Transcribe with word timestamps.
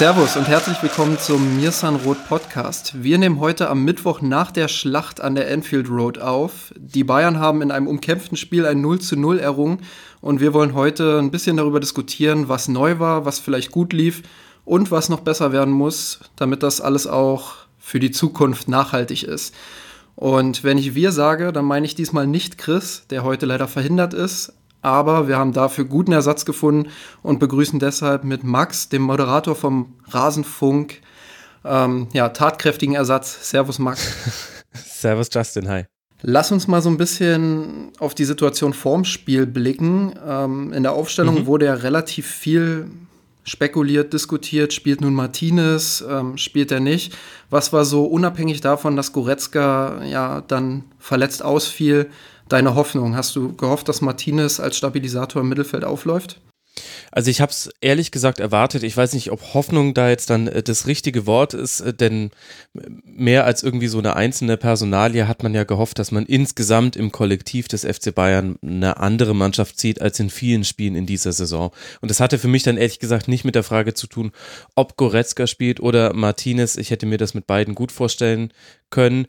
Servus 0.00 0.34
und 0.38 0.48
herzlich 0.48 0.82
willkommen 0.82 1.18
zum 1.18 1.58
Mirsan 1.58 1.96
Roth 1.96 2.26
Podcast. 2.26 3.02
Wir 3.02 3.18
nehmen 3.18 3.38
heute 3.38 3.68
am 3.68 3.84
Mittwoch 3.84 4.22
nach 4.22 4.50
der 4.50 4.68
Schlacht 4.68 5.20
an 5.20 5.34
der 5.34 5.50
Enfield 5.50 5.90
Road 5.90 6.18
auf. 6.18 6.72
Die 6.74 7.04
Bayern 7.04 7.38
haben 7.38 7.60
in 7.60 7.70
einem 7.70 7.86
umkämpften 7.86 8.38
Spiel 8.38 8.64
ein 8.64 8.80
0 8.80 9.00
zu 9.00 9.16
0 9.16 9.38
errungen 9.38 9.82
und 10.22 10.40
wir 10.40 10.54
wollen 10.54 10.72
heute 10.72 11.18
ein 11.18 11.30
bisschen 11.30 11.58
darüber 11.58 11.80
diskutieren, 11.80 12.48
was 12.48 12.66
neu 12.66 12.98
war, 12.98 13.26
was 13.26 13.40
vielleicht 13.40 13.72
gut 13.72 13.92
lief 13.92 14.22
und 14.64 14.90
was 14.90 15.10
noch 15.10 15.20
besser 15.20 15.52
werden 15.52 15.74
muss, 15.74 16.20
damit 16.34 16.62
das 16.62 16.80
alles 16.80 17.06
auch 17.06 17.56
für 17.78 18.00
die 18.00 18.10
Zukunft 18.10 18.68
nachhaltig 18.68 19.24
ist. 19.24 19.54
Und 20.16 20.64
wenn 20.64 20.78
ich 20.78 20.94
wir 20.94 21.12
sage, 21.12 21.52
dann 21.52 21.66
meine 21.66 21.84
ich 21.84 21.94
diesmal 21.94 22.26
nicht 22.26 22.56
Chris, 22.56 23.02
der 23.10 23.22
heute 23.22 23.44
leider 23.44 23.68
verhindert 23.68 24.14
ist, 24.14 24.54
aber 24.82 25.28
wir 25.28 25.38
haben 25.38 25.52
dafür 25.52 25.84
guten 25.84 26.12
Ersatz 26.12 26.44
gefunden 26.44 26.90
und 27.22 27.38
begrüßen 27.38 27.78
deshalb 27.78 28.24
mit 28.24 28.44
Max, 28.44 28.88
dem 28.88 29.02
Moderator 29.02 29.54
vom 29.54 29.94
Rasenfunk, 30.08 31.00
ähm, 31.64 32.08
ja, 32.12 32.30
tatkräftigen 32.30 32.94
Ersatz. 32.94 33.50
Servus, 33.50 33.78
Max. 33.78 34.14
Servus, 34.72 35.28
Justin. 35.32 35.68
Hi. 35.68 35.84
Lass 36.22 36.52
uns 36.52 36.68
mal 36.68 36.82
so 36.82 36.90
ein 36.90 36.98
bisschen 36.98 37.92
auf 37.98 38.14
die 38.14 38.24
Situation 38.24 38.72
vorm 38.72 39.04
Spiel 39.04 39.46
blicken. 39.46 40.14
Ähm, 40.26 40.72
in 40.72 40.82
der 40.82 40.92
Aufstellung 40.92 41.40
mhm. 41.40 41.46
wurde 41.46 41.66
ja 41.66 41.74
relativ 41.74 42.26
viel 42.26 42.90
spekuliert, 43.44 44.12
diskutiert. 44.12 44.72
Spielt 44.72 45.00
nun 45.00 45.14
Martinez, 45.14 46.04
ähm, 46.08 46.36
spielt 46.36 46.70
er 46.72 46.80
nicht? 46.80 47.14
Was 47.48 47.72
war 47.72 47.84
so 47.84 48.04
unabhängig 48.04 48.60
davon, 48.60 48.96
dass 48.96 49.12
Goretzka 49.12 50.04
ja 50.04 50.42
dann 50.42 50.84
verletzt 50.98 51.42
ausfiel? 51.42 52.10
Deine 52.52 52.74
Hoffnung? 52.74 53.16
Hast 53.16 53.34
du 53.36 53.54
gehofft, 53.56 53.88
dass 53.88 54.00
Martinez 54.00 54.60
als 54.60 54.76
Stabilisator 54.76 55.42
im 55.42 55.48
Mittelfeld 55.48 55.84
aufläuft? 55.84 56.40
Also 57.12 57.30
ich 57.30 57.40
habe 57.40 57.50
es 57.50 57.70
ehrlich 57.80 58.12
gesagt 58.12 58.38
erwartet. 58.38 58.82
Ich 58.82 58.96
weiß 58.96 59.14
nicht, 59.14 59.32
ob 59.32 59.54
Hoffnung 59.54 59.94
da 59.94 60.08
jetzt 60.08 60.30
dann 60.30 60.46
äh, 60.46 60.62
das 60.62 60.86
richtige 60.86 61.26
Wort 61.26 61.54
ist, 61.54 61.80
äh, 61.80 61.92
denn 61.92 62.30
mehr 63.04 63.44
als 63.44 63.62
irgendwie 63.62 63.88
so 63.88 63.98
eine 63.98 64.16
einzelne 64.16 64.56
Personalie 64.56 65.26
hat 65.26 65.42
man 65.42 65.54
ja 65.54 65.64
gehofft, 65.64 65.98
dass 65.98 66.12
man 66.12 66.26
insgesamt 66.26 66.96
im 66.96 67.12
Kollektiv 67.12 67.68
des 67.68 67.84
FC 67.84 68.14
Bayern 68.14 68.56
eine 68.62 68.98
andere 68.98 69.34
Mannschaft 69.34 69.78
zieht 69.78 70.00
als 70.00 70.20
in 70.20 70.30
vielen 70.30 70.64
Spielen 70.64 70.94
in 70.94 71.06
dieser 71.06 71.32
Saison. 71.32 71.72
Und 72.00 72.10
das 72.10 72.20
hatte 72.20 72.38
für 72.38 72.48
mich 72.48 72.62
dann 72.62 72.76
ehrlich 72.76 73.00
gesagt 73.00 73.28
nicht 73.28 73.44
mit 73.44 73.54
der 73.54 73.64
Frage 73.64 73.94
zu 73.94 74.06
tun, 74.06 74.32
ob 74.74 74.96
Goretzka 74.96 75.46
spielt 75.46 75.80
oder 75.80 76.14
Martinez. 76.14 76.76
Ich 76.76 76.90
hätte 76.90 77.06
mir 77.06 77.18
das 77.18 77.34
mit 77.34 77.46
beiden 77.46 77.74
gut 77.74 77.92
vorstellen 77.92 78.52
können 78.90 79.26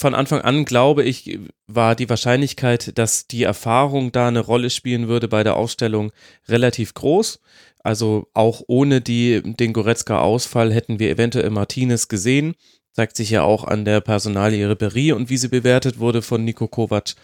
von 0.00 0.14
Anfang 0.14 0.40
an, 0.40 0.64
glaube 0.64 1.04
ich, 1.04 1.38
war 1.66 1.94
die 1.94 2.08
Wahrscheinlichkeit, 2.08 2.96
dass 2.96 3.26
die 3.26 3.42
Erfahrung 3.42 4.12
da 4.12 4.28
eine 4.28 4.40
Rolle 4.40 4.70
spielen 4.70 5.08
würde 5.08 5.28
bei 5.28 5.44
der 5.44 5.56
Ausstellung 5.56 6.10
relativ 6.48 6.94
groß. 6.94 7.38
Also 7.82 8.28
auch 8.32 8.62
ohne 8.66 9.02
die, 9.02 9.42
den 9.42 9.74
Goretzka-Ausfall 9.74 10.72
hätten 10.72 10.98
wir 10.98 11.10
eventuell 11.10 11.50
Martinez 11.50 12.08
gesehen. 12.08 12.54
Zeigt 12.92 13.14
sich 13.14 13.28
ja 13.28 13.42
auch 13.42 13.64
an 13.64 13.84
der 13.84 14.00
Personalie 14.00 14.68
Ribery 14.68 15.12
und 15.12 15.28
wie 15.28 15.36
sie 15.36 15.48
bewertet 15.48 15.98
wurde 15.98 16.22
von 16.22 16.44
Nico 16.44 16.66
Kovac. 16.66 17.14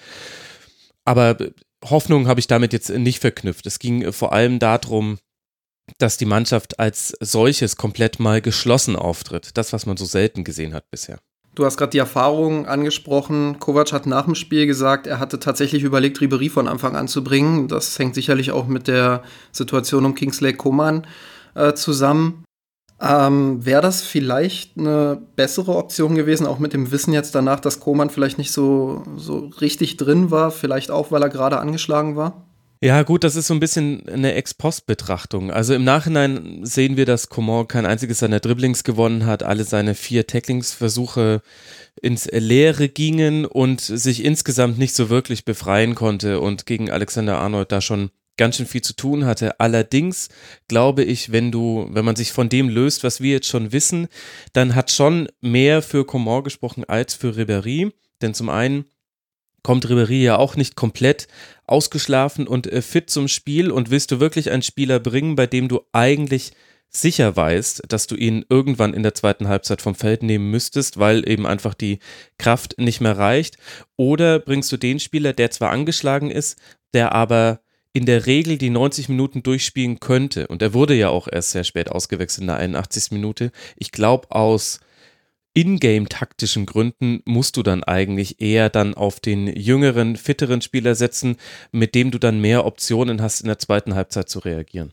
Aber 1.07 1.39
Hoffnung 1.83 2.29
habe 2.29 2.41
ich 2.41 2.47
damit 2.47 2.75
jetzt 2.75 2.91
nicht 2.91 3.21
verknüpft. 3.21 3.67
Es 3.67 3.79
ging 3.79 4.13
vor 4.13 4.33
allem 4.33 4.59
darum, 4.59 5.19
dass 5.99 6.19
die 6.19 6.27
Mannschaft 6.27 6.79
als 6.79 7.17
solches 7.21 7.77
komplett 7.77 8.21
mal 8.21 8.43
geschlossen 8.43 8.97
auftritt. 8.97 9.57
Das, 9.57 9.73
was 9.73 9.87
man 9.87 9.97
so 9.97 10.05
selten 10.05 10.45
gesehen 10.45 10.75
hat 10.75 10.91
bisher. 10.91 11.21
Du 11.57 11.65
hast 11.65 11.79
gerade 11.79 11.91
die 11.91 11.99
Erfahrung 11.99 12.67
angesprochen. 12.67 13.59
Kovac 13.59 13.91
hat 13.91 14.05
nach 14.05 14.27
dem 14.27 14.35
Spiel 14.35 14.67
gesagt, 14.67 15.07
er 15.07 15.19
hatte 15.19 15.41
tatsächlich 15.41 15.85
überlegt, 15.85 16.21
Ribery 16.21 16.51
von 16.51 16.69
Anfang 16.69 16.97
an 16.97 17.09
zu 17.09 17.25
bringen. 17.25 17.67
Das 17.67 17.99
hängt 17.99 18.15
sicherlich 18.15 18.53
auch 18.53 18.67
mit 18.67 18.89
der 18.89 19.23
Situation 19.53 20.05
um 20.05 20.15
Kingsley 20.15 20.53
Coman 20.53 21.07
äh, 21.55 21.73
zusammen. 21.73 22.45
Ähm, 23.01 23.65
Wäre 23.65 23.81
das 23.81 24.03
vielleicht 24.03 24.77
eine 24.77 25.19
bessere 25.35 25.77
Option 25.77 26.15
gewesen, 26.15 26.47
auch 26.47 26.59
mit 26.59 26.75
dem 26.75 26.93
Wissen 26.93 27.15
jetzt 27.15 27.35
danach, 27.35 27.61
dass 27.61 27.81
Koman 27.81 28.11
vielleicht 28.11 28.37
nicht 28.37 28.53
so, 28.53 29.03
so 29.17 29.51
richtig 29.61 29.97
drin 29.97 30.31
war, 30.31 30.51
vielleicht 30.51 30.91
auch, 30.91 31.11
weil 31.11 31.23
er 31.23 31.31
gerade 31.31 31.59
angeschlagen 31.59 32.17
war? 32.17 32.46
Ja, 32.83 33.03
gut, 33.05 33.25
das 33.25 33.37
ist 33.37 33.47
so 33.47 33.55
ein 33.55 33.61
bisschen 33.61 34.07
eine 34.07 34.35
Ex-Post-Betrachtung. 34.35 35.51
Also 35.51 35.75
im 35.75 35.85
Nachhinein 35.85 36.61
sehen 36.63 36.99
wir, 36.99 37.07
dass 37.07 37.31
Coman 37.31 37.69
kein 37.69 37.87
einziges 37.87 38.19
seiner 38.19 38.41
Dribblings 38.41 38.85
gewonnen 38.85 39.25
hat, 39.25 39.43
alle 39.43 39.65
seine 39.65 39.95
vier 39.95 40.27
Tacklingsversuche 40.27 41.41
ins 42.03 42.27
Leere 42.27 42.91
gingen 42.91 43.47
und 43.47 43.81
sich 43.81 44.23
insgesamt 44.23 44.79
nicht 44.79 44.95
so 44.95 45.09
wirklich 45.09 45.47
befreien 45.47 45.95
konnte 45.95 46.41
und 46.41 46.67
gegen 46.67 46.91
Alexander 46.91 47.39
Arnold 47.39 47.73
da 47.73 47.81
schon 47.81 48.11
ganz 48.37 48.57
schön 48.57 48.67
viel 48.67 48.83
zu 48.83 48.95
tun 48.95 49.25
hatte. 49.25 49.59
Allerdings 49.59 50.29
glaube 50.69 51.03
ich, 51.03 51.33
wenn 51.33 51.51
du, 51.51 51.89
wenn 51.91 52.05
man 52.05 52.17
sich 52.17 52.33
von 52.33 52.51
dem 52.51 52.69
löst, 52.69 53.05
was 53.05 53.23
wir 53.23 53.33
jetzt 53.33 53.49
schon 53.49 53.73
wissen, 53.73 54.09
dann 54.53 54.75
hat 54.75 54.91
schon 54.91 55.29
mehr 55.41 55.81
für 55.81 56.05
Coman 56.05 56.45
gesprochen 56.45 56.85
als 56.85 57.15
für 57.15 57.31
Ribéry. 57.31 57.93
Denn 58.21 58.35
zum 58.35 58.51
einen 58.51 58.85
kommt 59.67 59.89
Ribéry 59.89 60.23
ja 60.23 60.37
auch 60.37 60.55
nicht 60.55 60.77
komplett 60.77 61.27
ausgeschlafen 61.67 62.47
und 62.47 62.73
äh, 62.73 62.83
fit 62.83 63.11
zum 63.11 63.27
Spiel 63.27 63.73
und 63.73 63.91
willst 63.91 64.13
du 64.13 64.21
wirklich 64.21 64.53
einen 64.53 64.63
Spieler 64.63 65.01
bringen, 65.01 65.35
bei 65.35 65.49
dem 65.49 65.67
du 65.67 65.81
eigentlich 65.91 66.53
sicher 66.89 67.35
weißt, 67.35 67.83
dass 67.89 68.07
du 68.07 68.15
ihn 68.15 68.45
irgendwann 68.49 68.95
in 68.95 69.03
der 69.03 69.15
zweiten 69.15 69.49
Halbzeit 69.49 69.83
vom 69.83 69.97
Feld 69.97 70.23
nehmen 70.23 70.53
müsstest, 70.53 71.01
weil 71.01 71.29
eben 71.29 71.49
einfach 71.49 71.75
die 71.75 71.99
Kraft 72.39 72.79
nicht 72.79 73.01
mehr 73.01 73.19
reicht? 73.19 73.57
Oder 73.97 74.39
bringst 74.39 74.71
du 74.71 74.77
den 74.77 75.01
Spieler, 75.01 75.33
der 75.33 75.51
zwar 75.51 75.71
angeschlagen 75.71 76.31
ist, 76.31 76.61
der 76.95 77.11
aber 77.11 77.59
in 77.93 78.07
der 78.07 78.27
Regel 78.27 78.59
die 78.59 78.71
90 78.71 79.09
Minuten 79.09 79.43
durchspielen 79.43 79.99
könnte? 79.99 80.47
Und 80.47 80.63
er 80.63 80.75
wurde 80.75 80.95
ja 80.95 81.09
auch 81.09 81.27
erst 81.27 81.51
sehr 81.51 81.65
spät 81.65 81.91
ausgewechselt 81.91 82.43
in 82.43 82.47
der 82.47 82.59
81. 82.59 83.11
Minute. 83.11 83.51
Ich 83.75 83.91
glaube, 83.91 84.31
aus 84.31 84.79
Ingame-taktischen 85.57 86.67
Gründen 86.67 87.23
musst 87.25 87.57
du 87.57 87.63
dann 87.63 87.83
eigentlich 87.83 88.43
eher 88.43 88.69
dann 88.69 88.93
auf 88.93 89.21
den 89.21 89.47
jüngeren, 89.47 90.17
fitteren 90.17 90.61
Spieler 90.61 90.95
setzen, 90.95 91.37
mit 91.73 91.95
dem 91.95 92.11
du 92.11 92.19
dann 92.19 92.41
mehr 92.41 92.67
Optionen 92.67 93.23
hast, 93.23 93.41
in 93.41 93.47
der 93.47 93.59
zweiten 93.59 93.95
Halbzeit 93.95 94.29
zu 94.29 94.41
reagieren. 94.41 94.93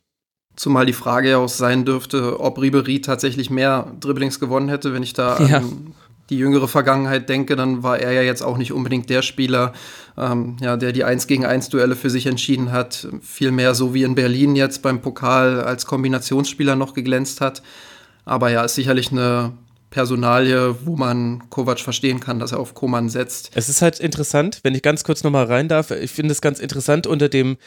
Zumal 0.56 0.85
die 0.85 0.94
Frage 0.94 1.31
ja 1.31 1.38
auch 1.38 1.50
sein 1.50 1.84
dürfte, 1.84 2.40
ob 2.40 2.62
Ribery 2.62 3.01
tatsächlich 3.01 3.50
mehr 3.50 3.91
Dribblings 4.00 4.40
gewonnen 4.40 4.69
hätte. 4.69 4.94
Wenn 4.94 5.03
ich 5.03 5.13
da 5.13 5.38
ja. 5.46 5.57
an 5.57 5.94
die 6.29 6.38
jüngere 6.38 6.69
Vergangenheit 6.69 7.28
denke, 7.28 7.57
dann 7.57 7.84
war 7.84 8.00
er 8.00 8.13
ja 8.13 8.22
jetzt 8.22 8.41
auch 8.41 8.57
nicht 8.57 8.72
unbedingt 8.72 9.09
der 9.09 9.22
Spieler, 9.22 9.74
ähm, 10.18 10.56
ja, 10.62 10.78
der 10.78 10.94
die 10.94 11.03
1 11.03 11.28
gegen 11.28 11.45
1 11.45 11.69
Duelle 11.69 11.97
für 11.97 12.09
sich 12.09 12.25
entschieden 12.25 12.72
hat. 12.72 13.09
Vielmehr 13.22 13.75
so 13.75 13.94
wie 13.94 14.03
in 14.03 14.16
Berlin 14.16 14.56
jetzt 14.56 14.81
beim 14.81 15.01
Pokal 15.01 15.59
als 15.59 15.85
Kombinationsspieler 15.85 16.78
noch 16.78 16.94
geglänzt 16.94 17.41
hat. 17.41 17.62
Aber 18.24 18.50
ja, 18.50 18.63
ist 18.63 18.75
sicherlich 18.75 19.12
eine 19.12 19.51
Personalie, 19.93 20.75
wo 20.85 20.95
man 20.95 21.43
Kovac 21.51 21.79
verstehen 21.79 22.19
kann, 22.19 22.39
dass 22.39 22.51
er 22.51 22.59
auf 22.59 22.73
Koman 22.73 23.09
setzt. 23.09 23.51
Es 23.53 23.69
ist 23.69 23.83
halt 23.83 23.99
interessant, 23.99 24.59
wenn 24.63 24.73
ich 24.73 24.81
ganz 24.81 25.03
kurz 25.03 25.23
nochmal 25.23 25.45
rein 25.45 25.67
darf, 25.67 25.91
ich 25.91 26.09
finde 26.09 26.31
es 26.31 26.41
ganz 26.41 26.59
interessant 26.59 27.05
unter 27.05 27.29
dem 27.29 27.57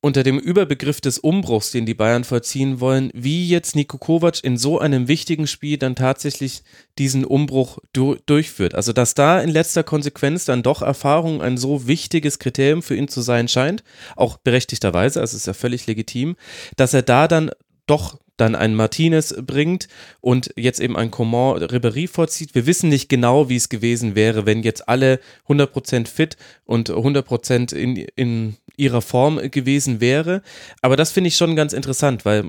unter 0.00 0.22
dem 0.22 0.38
Überbegriff 0.38 1.00
des 1.00 1.18
Umbruchs, 1.18 1.72
den 1.72 1.84
die 1.84 1.94
Bayern 1.94 2.22
vollziehen 2.22 2.78
wollen, 2.78 3.10
wie 3.14 3.48
jetzt 3.48 3.74
Niko 3.74 3.98
Kovac 3.98 4.44
in 4.44 4.56
so 4.56 4.78
einem 4.78 5.08
wichtigen 5.08 5.48
Spiel 5.48 5.76
dann 5.76 5.96
tatsächlich 5.96 6.62
diesen 6.98 7.24
Umbruch 7.24 7.78
du 7.92 8.16
durchführt. 8.26 8.76
Also, 8.76 8.92
dass 8.92 9.14
da 9.14 9.40
in 9.40 9.50
letzter 9.50 9.82
Konsequenz 9.82 10.44
dann 10.44 10.62
doch 10.62 10.82
Erfahrung 10.82 11.42
ein 11.42 11.58
so 11.58 11.88
wichtiges 11.88 12.38
Kriterium 12.38 12.80
für 12.80 12.94
ihn 12.94 13.08
zu 13.08 13.22
sein 13.22 13.48
scheint, 13.48 13.82
auch 14.14 14.36
berechtigterweise, 14.36 15.20
also 15.20 15.36
ist 15.36 15.48
ja 15.48 15.52
völlig 15.52 15.86
legitim, 15.88 16.36
dass 16.76 16.94
er 16.94 17.02
da 17.02 17.26
dann 17.26 17.50
doch 17.88 18.18
dann 18.38 18.54
ein 18.54 18.74
Martinez 18.74 19.34
bringt 19.42 19.88
und 20.20 20.50
jetzt 20.56 20.80
eben 20.80 20.96
ein 20.96 21.10
Coman 21.10 21.62
Ribéry 21.62 22.08
vorzieht. 22.08 22.54
Wir 22.54 22.66
wissen 22.66 22.88
nicht 22.88 23.08
genau, 23.08 23.48
wie 23.48 23.56
es 23.56 23.68
gewesen 23.68 24.14
wäre, 24.14 24.46
wenn 24.46 24.62
jetzt 24.62 24.88
alle 24.88 25.20
100% 25.48 26.06
fit 26.06 26.36
und 26.64 26.90
100% 26.90 27.74
in, 27.74 27.96
in 28.16 28.56
ihrer 28.76 29.02
Form 29.02 29.38
gewesen 29.50 30.00
wäre. 30.00 30.42
Aber 30.80 30.96
das 30.96 31.12
finde 31.12 31.28
ich 31.28 31.36
schon 31.36 31.56
ganz 31.56 31.72
interessant, 31.72 32.24
weil 32.24 32.44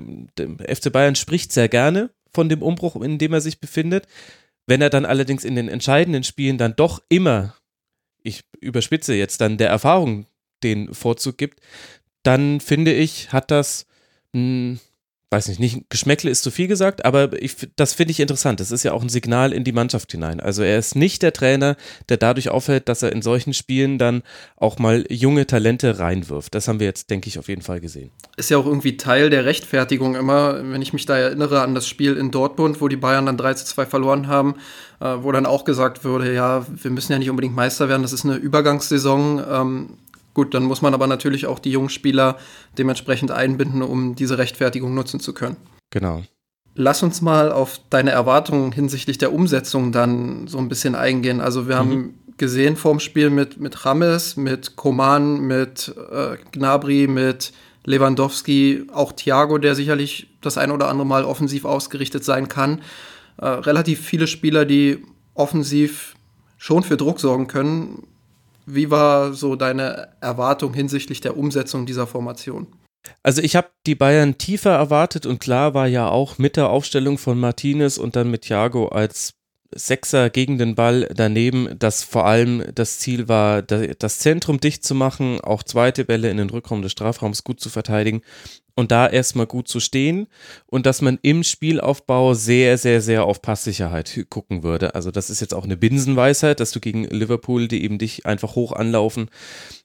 FC 0.66 0.92
Bayern 0.92 1.16
spricht 1.16 1.52
sehr 1.52 1.68
gerne 1.68 2.10
von 2.32 2.48
dem 2.48 2.62
Umbruch, 2.62 2.96
in 2.96 3.18
dem 3.18 3.32
er 3.32 3.40
sich 3.40 3.60
befindet. 3.60 4.06
Wenn 4.66 4.80
er 4.80 4.90
dann 4.90 5.04
allerdings 5.04 5.44
in 5.44 5.56
den 5.56 5.68
entscheidenden 5.68 6.22
Spielen 6.22 6.56
dann 6.56 6.76
doch 6.76 7.02
immer, 7.08 7.56
ich 8.22 8.44
überspitze 8.60 9.14
jetzt 9.14 9.40
dann 9.40 9.58
der 9.58 9.68
Erfahrung 9.68 10.26
den 10.62 10.94
Vorzug 10.94 11.36
gibt, 11.36 11.60
dann 12.22 12.60
finde 12.60 12.92
ich, 12.92 13.32
hat 13.32 13.50
das 13.50 13.86
mh, 14.32 14.40
hm, 14.40 14.80
weiß 15.30 15.46
nicht, 15.46 15.60
nicht 15.60 15.88
Geschmäckle 15.90 16.28
ist 16.28 16.42
zu 16.42 16.50
viel 16.50 16.66
gesagt, 16.66 17.04
aber 17.04 17.40
ich, 17.40 17.54
das 17.76 17.92
finde 17.92 18.10
ich 18.10 18.18
interessant. 18.18 18.58
Das 18.58 18.72
ist 18.72 18.82
ja 18.82 18.92
auch 18.92 19.02
ein 19.02 19.08
Signal 19.08 19.52
in 19.52 19.62
die 19.62 19.70
Mannschaft 19.72 20.10
hinein. 20.10 20.40
Also 20.40 20.62
er 20.62 20.76
ist 20.76 20.96
nicht 20.96 21.22
der 21.22 21.32
Trainer, 21.32 21.76
der 22.08 22.16
dadurch 22.16 22.50
auffällt, 22.50 22.88
dass 22.88 23.02
er 23.02 23.12
in 23.12 23.22
solchen 23.22 23.54
Spielen 23.54 23.98
dann 23.98 24.22
auch 24.56 24.78
mal 24.80 25.04
junge 25.08 25.46
Talente 25.46 26.00
reinwirft. 26.00 26.54
Das 26.54 26.66
haben 26.66 26.80
wir 26.80 26.88
jetzt, 26.88 27.10
denke 27.10 27.28
ich, 27.28 27.38
auf 27.38 27.48
jeden 27.48 27.62
Fall 27.62 27.80
gesehen. 27.80 28.10
Ist 28.36 28.50
ja 28.50 28.58
auch 28.58 28.66
irgendwie 28.66 28.96
Teil 28.96 29.30
der 29.30 29.44
Rechtfertigung 29.44 30.16
immer, 30.16 30.60
wenn 30.72 30.82
ich 30.82 30.92
mich 30.92 31.06
da 31.06 31.16
erinnere 31.16 31.62
an 31.62 31.76
das 31.76 31.86
Spiel 31.86 32.16
in 32.16 32.32
Dortmund, 32.32 32.80
wo 32.80 32.88
die 32.88 32.96
Bayern 32.96 33.26
dann 33.26 33.36
3 33.36 33.54
zu 33.54 33.64
2 33.66 33.86
verloren 33.86 34.26
haben, 34.26 34.56
äh, 34.98 35.14
wo 35.20 35.30
dann 35.30 35.46
auch 35.46 35.64
gesagt 35.64 36.04
wurde, 36.04 36.34
ja, 36.34 36.66
wir 36.68 36.90
müssen 36.90 37.12
ja 37.12 37.20
nicht 37.20 37.30
unbedingt 37.30 37.54
Meister 37.54 37.88
werden, 37.88 38.02
das 38.02 38.12
ist 38.12 38.24
eine 38.24 38.34
Übergangssaison. 38.34 39.44
Ähm, 39.48 39.90
Gut, 40.34 40.54
dann 40.54 40.64
muss 40.64 40.82
man 40.82 40.94
aber 40.94 41.06
natürlich 41.06 41.46
auch 41.46 41.58
die 41.58 41.72
jungen 41.72 41.88
Spieler 41.88 42.38
dementsprechend 42.78 43.30
einbinden, 43.30 43.82
um 43.82 44.14
diese 44.14 44.38
Rechtfertigung 44.38 44.94
nutzen 44.94 45.20
zu 45.20 45.34
können. 45.34 45.56
Genau. 45.90 46.22
Lass 46.74 47.02
uns 47.02 47.20
mal 47.20 47.50
auf 47.50 47.80
deine 47.90 48.10
Erwartungen 48.10 48.70
hinsichtlich 48.72 49.18
der 49.18 49.32
Umsetzung 49.32 49.90
dann 49.90 50.46
so 50.46 50.58
ein 50.58 50.68
bisschen 50.68 50.94
eingehen. 50.94 51.40
Also 51.40 51.66
wir 51.68 51.76
mhm. 51.76 51.78
haben 51.78 52.14
gesehen 52.36 52.76
vorm 52.76 53.00
Spiel 53.00 53.28
mit, 53.28 53.58
mit 53.58 53.84
Rames, 53.84 54.36
mit 54.36 54.76
Koman, 54.76 55.40
mit 55.40 55.94
äh, 56.10 56.36
Gnabry, 56.52 57.06
mit 57.06 57.52
Lewandowski, 57.84 58.86
auch 58.92 59.12
Thiago, 59.12 59.58
der 59.58 59.74
sicherlich 59.74 60.28
das 60.40 60.58
ein 60.58 60.70
oder 60.70 60.88
andere 60.88 61.06
Mal 61.06 61.24
offensiv 61.24 61.64
ausgerichtet 61.64 62.24
sein 62.24 62.48
kann. 62.48 62.82
Äh, 63.36 63.46
relativ 63.46 64.00
viele 64.00 64.26
Spieler, 64.26 64.64
die 64.64 65.02
offensiv 65.34 66.14
schon 66.56 66.82
für 66.82 66.96
Druck 66.96 67.20
sorgen 67.20 67.46
können. 67.46 68.06
Wie 68.74 68.90
war 68.90 69.32
so 69.32 69.56
deine 69.56 70.08
Erwartung 70.20 70.74
hinsichtlich 70.74 71.20
der 71.20 71.36
Umsetzung 71.36 71.86
dieser 71.86 72.06
Formation? 72.06 72.66
Also 73.22 73.42
ich 73.42 73.56
habe 73.56 73.68
die 73.86 73.94
Bayern 73.94 74.38
tiefer 74.38 74.70
erwartet 74.70 75.26
und 75.26 75.40
klar 75.40 75.74
war 75.74 75.86
ja 75.86 76.08
auch 76.08 76.38
mit 76.38 76.56
der 76.56 76.68
Aufstellung 76.68 77.18
von 77.18 77.38
Martinez 77.38 77.98
und 77.98 78.16
dann 78.16 78.30
mit 78.30 78.42
Thiago 78.42 78.88
als 78.88 79.34
Sechser 79.72 80.30
gegen 80.30 80.58
den 80.58 80.74
Ball 80.74 81.08
daneben, 81.14 81.78
dass 81.78 82.02
vor 82.02 82.26
allem 82.26 82.64
das 82.74 82.98
Ziel 82.98 83.28
war, 83.28 83.62
das 83.62 84.18
Zentrum 84.18 84.58
dicht 84.58 84.84
zu 84.84 84.94
machen, 84.96 85.40
auch 85.40 85.62
zweite 85.62 86.04
Bälle 86.04 86.28
in 86.28 86.38
den 86.38 86.50
Rückraum 86.50 86.82
des 86.82 86.92
Strafraums 86.92 87.44
gut 87.44 87.60
zu 87.60 87.70
verteidigen 87.70 88.22
und 88.74 88.90
da 88.90 89.06
erstmal 89.08 89.46
gut 89.46 89.68
zu 89.68 89.80
stehen 89.80 90.26
und 90.66 90.86
dass 90.86 91.02
man 91.02 91.18
im 91.22 91.42
Spielaufbau 91.42 92.34
sehr, 92.34 92.78
sehr, 92.78 93.00
sehr 93.00 93.24
auf 93.24 93.42
Passsicherheit 93.42 94.26
gucken 94.30 94.62
würde. 94.62 94.94
Also 94.94 95.10
das 95.10 95.30
ist 95.30 95.40
jetzt 95.40 95.54
auch 95.54 95.64
eine 95.64 95.76
Binsenweisheit, 95.76 96.60
dass 96.60 96.72
du 96.72 96.80
gegen 96.80 97.04
Liverpool, 97.04 97.68
die 97.68 97.82
eben 97.84 97.98
dich 97.98 98.26
einfach 98.26 98.54
hoch 98.54 98.72
anlaufen, 98.72 99.30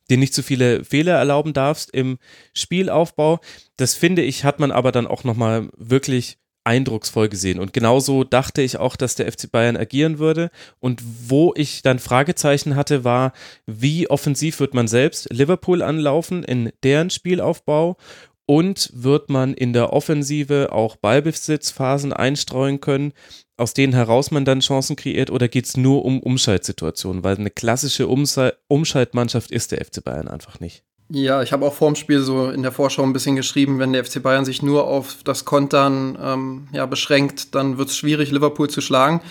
dir 0.10 0.18
nicht 0.18 0.34
zu 0.34 0.44
viele 0.44 0.84
Fehler 0.84 1.14
erlauben 1.14 1.54
darfst 1.54 1.92
im 1.92 2.18
Spielaufbau. 2.54 3.40
Das 3.78 3.96
finde 3.96 4.22
ich, 4.22 4.44
hat 4.44 4.60
man 4.60 4.72
aber 4.72 4.92
dann 4.92 5.08
auch 5.08 5.24
nochmal 5.24 5.70
wirklich 5.78 6.38
eindrucksvoll 6.66 7.30
gesehen. 7.30 7.60
Und 7.60 7.74
genauso 7.74 8.24
dachte 8.24 8.62
ich 8.62 8.78
auch, 8.78 8.96
dass 8.96 9.16
der 9.16 9.32
FC 9.32 9.52
Bayern 9.52 9.78
agieren 9.78 10.20
würde. 10.20 10.50
Und 10.80 11.02
wo 11.28 11.54
ich 11.56 11.84
dann 11.84 12.00
Fragezeichen 12.00 12.76
hatte, 12.76 13.04
war, 13.04 13.34
wie 13.68 14.10
offensiv 14.10 14.60
wird 14.60 14.74
man 14.74 14.88
selbst 14.88 15.32
Liverpool 15.32 15.82
anlaufen 15.82 16.44
in 16.44 16.72
deren 16.84 17.12
Spielaufbau 17.12 17.98
und 18.46 18.92
wird 18.94 19.30
man 19.30 19.54
in 19.54 19.74
der 19.74 19.94
Offensive 19.94 20.72
auch 20.72 20.96
Ballbesitzphasen 20.96 22.14
einstreuen 22.14 22.80
können, 22.82 23.14
aus 23.58 23.74
denen 23.74 23.94
heraus 23.94 24.32
man 24.32 24.46
dann 24.46 24.60
Chancen 24.60 24.96
kreiert 24.96 25.30
oder 25.30 25.48
geht 25.48 25.66
es 25.66 25.78
nur 25.78 26.06
um 26.06 26.20
Umschaltsituationen? 26.20 27.24
Weil 27.24 27.38
eine 27.38 27.50
klassische 27.50 28.08
Umschaltmannschaft 28.08 29.52
ist 29.52 29.72
der 29.72 29.84
FC 29.84 30.04
Bayern 30.04 30.28
einfach 30.28 30.60
nicht. 30.60 30.84
Ja, 31.10 31.44
ich 31.44 31.54
habe 31.54 31.66
auch 31.66 31.74
vorm 31.74 31.96
Spiel 31.96 32.22
so 32.22 32.50
in 32.50 32.64
der 32.64 32.72
Vorschau 32.72 33.04
ein 33.04 33.14
bisschen 33.14 33.36
geschrieben, 33.36 33.78
wenn 33.78 33.94
der 33.94 34.04
FC 34.04 34.22
Bayern 34.24 34.44
sich 34.44 34.64
nur 34.64 34.88
auf 34.88 35.18
das 35.24 35.46
Kontern 35.46 36.18
ähm, 36.20 36.68
ja, 36.72 36.88
beschränkt, 36.88 37.54
dann 37.54 37.78
wird 37.78 37.90
es 37.90 37.98
schwierig, 37.98 38.32
Liverpool 38.32 38.70
zu 38.70 38.82
schlagen. 38.82 39.22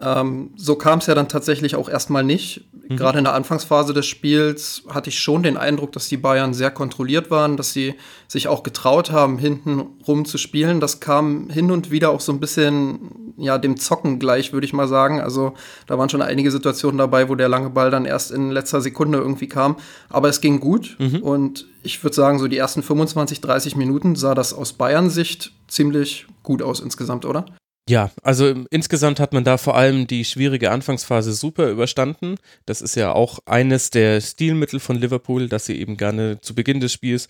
Ähm, 0.00 0.50
so 0.56 0.76
kam 0.76 1.00
es 1.00 1.06
ja 1.06 1.14
dann 1.14 1.28
tatsächlich 1.28 1.74
auch 1.74 1.88
erstmal 1.88 2.22
nicht. 2.22 2.68
Mhm. 2.88 2.96
Gerade 2.96 3.18
in 3.18 3.24
der 3.24 3.34
Anfangsphase 3.34 3.92
des 3.92 4.06
Spiels 4.06 4.82
hatte 4.88 5.10
ich 5.10 5.18
schon 5.18 5.42
den 5.42 5.56
Eindruck, 5.56 5.92
dass 5.92 6.08
die 6.08 6.16
Bayern 6.16 6.54
sehr 6.54 6.70
kontrolliert 6.70 7.30
waren, 7.30 7.56
dass 7.56 7.72
sie 7.72 7.94
sich 8.28 8.46
auch 8.46 8.62
getraut 8.62 9.10
haben, 9.10 9.38
hinten 9.38 9.80
rum 10.06 10.24
zu 10.24 10.38
spielen. 10.38 10.78
Das 10.78 11.00
kam 11.00 11.50
hin 11.50 11.72
und 11.72 11.90
wieder 11.90 12.10
auch 12.10 12.20
so 12.20 12.32
ein 12.32 12.38
bisschen 12.38 13.34
ja, 13.38 13.58
dem 13.58 13.76
Zocken 13.76 14.18
gleich, 14.18 14.52
würde 14.52 14.66
ich 14.66 14.72
mal 14.72 14.86
sagen. 14.86 15.20
Also 15.20 15.54
da 15.86 15.98
waren 15.98 16.08
schon 16.08 16.22
einige 16.22 16.50
Situationen 16.50 16.98
dabei, 16.98 17.28
wo 17.28 17.34
der 17.34 17.48
lange 17.48 17.70
Ball 17.70 17.90
dann 17.90 18.04
erst 18.04 18.30
in 18.30 18.50
letzter 18.50 18.80
Sekunde 18.80 19.18
irgendwie 19.18 19.48
kam. 19.48 19.76
Aber 20.08 20.28
es 20.28 20.40
ging 20.40 20.60
gut 20.60 20.96
mhm. 20.98 21.22
und 21.22 21.66
ich 21.82 22.02
würde 22.04 22.14
sagen, 22.14 22.38
so 22.38 22.46
die 22.46 22.56
ersten 22.56 22.82
25, 22.82 23.40
30 23.40 23.74
Minuten 23.74 24.14
sah 24.14 24.34
das 24.34 24.52
aus 24.52 24.74
Bayern-Sicht 24.74 25.52
ziemlich 25.66 26.26
gut 26.42 26.62
aus 26.62 26.80
insgesamt, 26.80 27.24
oder? 27.24 27.46
Ja, 27.88 28.10
also 28.22 28.54
insgesamt 28.70 29.18
hat 29.18 29.32
man 29.32 29.44
da 29.44 29.56
vor 29.56 29.74
allem 29.74 30.06
die 30.06 30.26
schwierige 30.26 30.70
Anfangsphase 30.70 31.32
super 31.32 31.70
überstanden. 31.70 32.36
Das 32.66 32.82
ist 32.82 32.96
ja 32.96 33.12
auch 33.12 33.38
eines 33.46 33.88
der 33.88 34.20
Stilmittel 34.20 34.78
von 34.78 34.96
Liverpool, 34.96 35.48
dass 35.48 35.64
sie 35.64 35.80
eben 35.80 35.96
gerne 35.96 36.38
zu 36.42 36.54
Beginn 36.54 36.80
des 36.80 36.92
Spiels 36.92 37.28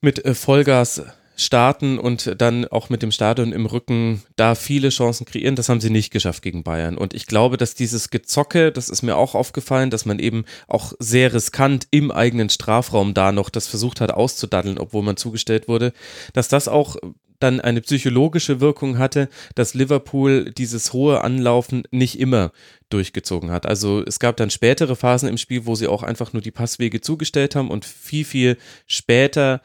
mit 0.00 0.24
äh, 0.24 0.34
Vollgas 0.34 1.02
starten 1.36 1.98
und 1.98 2.40
dann 2.40 2.64
auch 2.64 2.88
mit 2.88 3.02
dem 3.02 3.10
Stadion 3.10 3.52
im 3.52 3.66
Rücken 3.66 4.22
da 4.36 4.54
viele 4.54 4.88
Chancen 4.88 5.26
kreieren. 5.26 5.56
Das 5.56 5.68
haben 5.68 5.80
sie 5.80 5.90
nicht 5.90 6.12
geschafft 6.12 6.42
gegen 6.42 6.62
Bayern. 6.62 6.96
Und 6.96 7.12
ich 7.12 7.26
glaube, 7.26 7.56
dass 7.56 7.74
dieses 7.74 8.08
Gezocke, 8.10 8.72
das 8.72 8.88
ist 8.88 9.02
mir 9.02 9.16
auch 9.16 9.34
aufgefallen, 9.34 9.90
dass 9.90 10.06
man 10.06 10.18
eben 10.18 10.44
auch 10.68 10.92
sehr 10.98 11.34
riskant 11.34 11.88
im 11.90 12.10
eigenen 12.10 12.48
Strafraum 12.48 13.14
da 13.14 13.32
noch 13.32 13.50
das 13.50 13.66
versucht 13.66 14.00
hat 14.00 14.12
auszudaddeln, 14.12 14.78
obwohl 14.78 15.02
man 15.02 15.16
zugestellt 15.16 15.68
wurde, 15.68 15.92
dass 16.32 16.48
das 16.48 16.68
auch 16.68 16.96
dann 17.40 17.60
eine 17.60 17.80
psychologische 17.80 18.60
Wirkung 18.60 18.98
hatte, 18.98 19.28
dass 19.54 19.74
Liverpool 19.74 20.52
dieses 20.52 20.92
hohe 20.92 21.22
Anlaufen 21.22 21.84
nicht 21.90 22.18
immer 22.18 22.52
durchgezogen 22.90 23.50
hat. 23.50 23.66
Also 23.66 24.02
es 24.04 24.18
gab 24.18 24.36
dann 24.36 24.50
spätere 24.50 24.96
Phasen 24.96 25.28
im 25.28 25.38
Spiel, 25.38 25.66
wo 25.66 25.74
sie 25.74 25.88
auch 25.88 26.02
einfach 26.02 26.32
nur 26.32 26.42
die 26.42 26.50
Passwege 26.50 27.00
zugestellt 27.00 27.56
haben 27.56 27.70
und 27.70 27.84
viel, 27.84 28.24
viel 28.24 28.56
später 28.86 29.60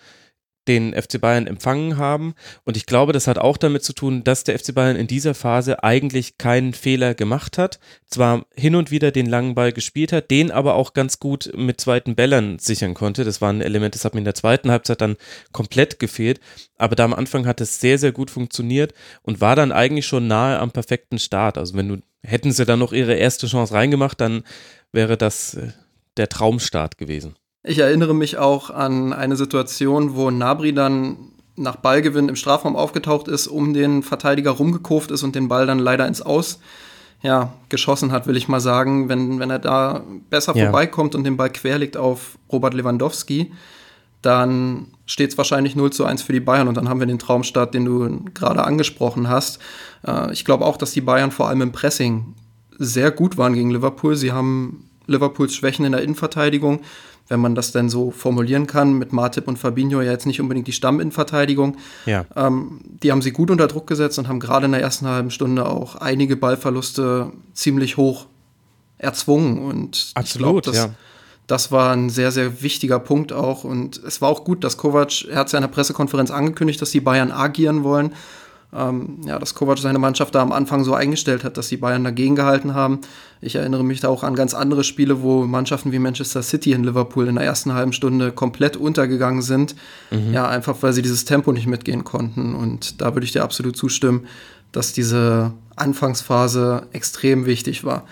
den 0.70 0.94
FC 0.94 1.20
Bayern 1.20 1.48
empfangen 1.48 1.98
haben. 1.98 2.36
Und 2.64 2.78
ich 2.78 2.86
glaube, 2.86 3.12
das 3.12 3.28
hat 3.28 3.40
auch 3.40 3.58
damit 3.58 3.84
zu 3.84 3.92
tun, 3.92 4.24
dass 4.24 4.44
der 4.44 4.58
FC 4.58 4.74
Bayern 4.74 4.96
in 4.96 5.08
dieser 5.08 5.34
Phase 5.34 5.84
eigentlich 5.84 6.38
keinen 6.38 6.74
Fehler 6.74 7.16
gemacht 7.16 7.58
hat. 7.58 7.80
Zwar 8.06 8.46
hin 8.56 8.76
und 8.76 8.92
wieder 8.92 9.12
den 9.12 9.26
langen 9.26 9.56
Ball 9.56 9.74
gespielt 9.74 10.14
hat, 10.14 10.30
den 10.30 10.52
aber 10.52 10.76
auch 10.76 10.94
ganz 10.94 11.20
gut 11.20 11.52
mit 11.58 11.82
zweiten 11.82 12.16
Bällern 12.16 12.60
sichern 12.60 12.94
konnte. 12.94 13.24
Das 13.24 13.42
war 13.42 13.52
ein 13.52 13.62
Element, 13.62 13.96
das 13.96 14.06
hat 14.06 14.14
mir 14.14 14.20
in 14.20 14.26
der 14.26 14.36
zweiten 14.36 14.70
Halbzeit 14.70 15.02
dann 15.02 15.18
komplett 15.52 16.00
gefehlt. 16.00 16.40
Aber 16.78 16.96
da 16.96 17.04
am 17.04 17.16
Anfang 17.16 17.48
hat 17.48 17.60
es 17.62 17.80
sehr, 17.80 17.98
sehr 17.98 18.12
gut 18.12 18.30
funktioniert 18.30 18.94
und 19.24 19.42
war 19.42 19.56
dann 19.56 19.72
eigentlich 19.72 20.06
schon 20.06 20.28
nahe 20.28 20.60
am 20.60 20.72
perfekten 20.72 21.18
Start. 21.18 21.58
Also 21.58 21.76
wenn 21.76 21.88
du, 21.88 21.98
hätten 22.22 22.52
sie 22.52 22.66
dann 22.66 22.80
noch 22.80 22.94
ihre 22.94 23.16
erste 23.16 23.48
Chance 23.48 23.74
reingemacht, 23.74 24.22
dann 24.22 24.44
wäre 24.92 25.18
das 25.18 25.56
äh, 25.56 25.72
der 26.18 26.30
Traumstart 26.30 27.00
gewesen. 27.00 27.36
Ich 27.64 27.80
erinnere 27.80 28.16
mich 28.16 28.38
auch 28.38 28.70
an 28.70 29.12
eine 29.14 29.36
Situation, 29.36 30.16
wo 30.16 30.32
Nabri 30.32 30.74
dann 30.74 31.18
nach 31.56 31.76
Ballgewinn 31.76 32.30
im 32.30 32.38
Strafraum 32.38 32.76
aufgetaucht 32.76 33.28
ist, 33.28 33.48
um 33.48 33.74
den 33.74 34.02
Verteidiger 34.02 34.52
rumgekurft 34.52 35.12
ist 35.12 35.24
und 35.24 35.36
den 35.36 35.50
Ball 35.50 35.68
dann 35.68 35.80
leider 35.80 36.08
ins 36.08 36.22
Aus 36.22 36.60
ja, 37.22 37.54
geschossen 37.68 38.14
hat, 38.14 38.28
will 38.28 38.38
ich 38.38 38.48
mal 38.48 38.62
sagen. 38.62 39.10
Wenn, 39.10 39.40
wenn 39.40 39.50
er 39.50 39.60
da 39.60 40.04
besser 40.30 40.56
ja. 40.56 40.66
vorbeikommt 40.66 41.16
und 41.16 41.26
den 41.26 41.36
Ball 41.36 41.50
querlegt 41.50 41.98
auf 41.98 42.38
Robert 42.50 42.74
Lewandowski, 42.74 43.52
dann 44.22 44.88
steht 45.06 45.32
es 45.32 45.38
wahrscheinlich 45.38 45.76
0 45.76 45.92
zu 45.92 46.06
1 46.06 46.22
für 46.22 46.34
die 46.34 46.40
Bayern 46.40 46.68
und 46.70 46.78
dann 46.78 46.88
haben 46.88 47.00
wir 47.00 47.08
den 47.08 47.20
Traumstart, 47.20 47.74
den 47.74 47.86
du 47.86 48.24
gerade 48.34 48.64
angesprochen 48.64 49.28
hast. 49.28 49.60
Äh, 50.06 50.32
ich 50.32 50.46
glaube 50.46 50.66
auch, 50.66 50.78
dass 50.78 50.92
die 50.92 51.02
Bayern 51.02 51.32
vor 51.32 51.50
allem 51.50 51.62
im 51.62 51.72
Pressing 51.74 52.36
sehr 52.78 53.12
gut 53.12 53.38
waren 53.38 53.54
gegen 53.54 53.72
Liverpool. 53.72 54.16
Sie 54.16 54.32
haben 54.32 54.90
Liverpools 55.08 55.56
Schwächen 55.56 55.86
in 55.86 55.92
der 55.92 56.02
Innenverteidigung 56.02 56.82
wenn 57.30 57.40
man 57.40 57.56
das 57.56 57.72
denn 57.72 57.90
so 57.90 58.12
formulieren 58.12 58.68
kann, 58.68 58.94
mit 58.94 59.14
Martip 59.14 59.48
und 59.48 59.58
Fabinho 59.58 60.02
ja 60.02 60.12
jetzt 60.12 60.26
nicht 60.26 60.42
unbedingt 60.42 60.68
die 60.68 60.74
Stamminverteidigung. 60.74 61.78
Ja. 62.06 62.26
Ähm, 62.36 62.82
die 62.84 63.12
haben 63.12 63.22
sie 63.22 63.32
gut 63.32 63.52
unter 63.52 63.68
Druck 63.68 63.88
gesetzt 63.88 64.20
und 64.20 64.28
haben 64.28 64.40
gerade 64.40 64.66
in 64.66 64.72
der 64.72 64.82
ersten 64.82 65.08
halben 65.08 65.32
Stunde 65.32 65.68
auch 65.68 65.96
einige 65.96 66.36
Ballverluste 66.36 67.32
ziemlich 67.54 67.98
hoch 67.98 68.26
erzwungen. 68.98 69.60
Und 69.60 70.12
Absolut, 70.16 70.26
ich 70.26 70.38
glaube, 70.38 70.62
das, 70.62 70.76
ja. 70.76 70.96
das 71.48 71.72
war 71.72 71.94
ein 71.94 72.10
sehr, 72.10 72.32
sehr 72.32 72.62
wichtiger 72.64 73.00
Punkt 73.00 73.32
auch. 73.32 73.64
Und 73.64 73.98
es 74.04 74.22
war 74.22 74.30
auch 74.30 74.44
gut, 74.44 74.64
dass 74.64 74.78
Kovac, 74.78 75.26
er 75.30 75.38
hat 75.38 75.52
ja 75.52 75.60
in 75.60 75.64
der 75.64 75.70
Pressekonferenz 75.70 76.32
angekündigt, 76.32 76.82
dass 76.82 76.92
die 76.92 77.02
Bayern 77.02 77.32
agieren 77.32 77.84
wollen 77.84 78.14
ähm, 78.72 79.22
ja, 79.26 79.40
dass 79.40 79.56
Kovac 79.56 79.80
seine 79.80 80.00
Mannschaft 80.00 80.36
da 80.36 80.42
am 80.42 80.52
Anfang 80.52 80.84
so 80.84 80.94
eingestellt 80.94 81.44
hat, 81.44 81.58
dass 81.58 81.70
die 81.70 81.78
Bayern 81.78 82.04
dagegen 82.04 82.36
gehalten 82.36 82.74
haben. 82.76 83.00
Ich 83.42 83.56
erinnere 83.56 83.84
mich 83.84 84.00
da 84.00 84.10
auch 84.10 84.24
an 84.24 84.36
ganz 84.36 84.54
andere 84.54 84.84
Spiele, 84.84 85.22
wo 85.22 85.46
Mannschaften 85.46 85.92
wie 85.92 86.00
Manchester 86.00 86.44
City 86.44 86.74
in 86.74 86.84
Liverpool 86.84 87.28
in 87.28 87.36
der 87.36 87.46
ersten 87.46 87.74
halben 87.74 87.94
Stunde 87.94 88.32
komplett 88.32 88.78
untergegangen 88.78 89.42
sind. 89.42 89.76
Mhm. 90.12 90.34
Ja, 90.34 90.48
einfach 90.48 90.78
weil 90.82 90.94
sie 90.94 91.02
dieses 91.02 91.26
Tempo 91.26 91.52
nicht 91.52 91.68
mitgehen 91.68 92.04
konnten. 92.04 92.54
Und 92.54 93.02
da 93.02 93.16
würde 93.16 93.26
ich 93.26 93.32
dir 93.32 93.44
absolut 93.44 93.76
zustimmen, 93.76 94.28
dass 94.72 94.94
diese 94.94 95.52
Anfangsphase 95.76 96.88
extrem 96.92 97.46
wichtig 97.46 97.84
war. 97.84 98.06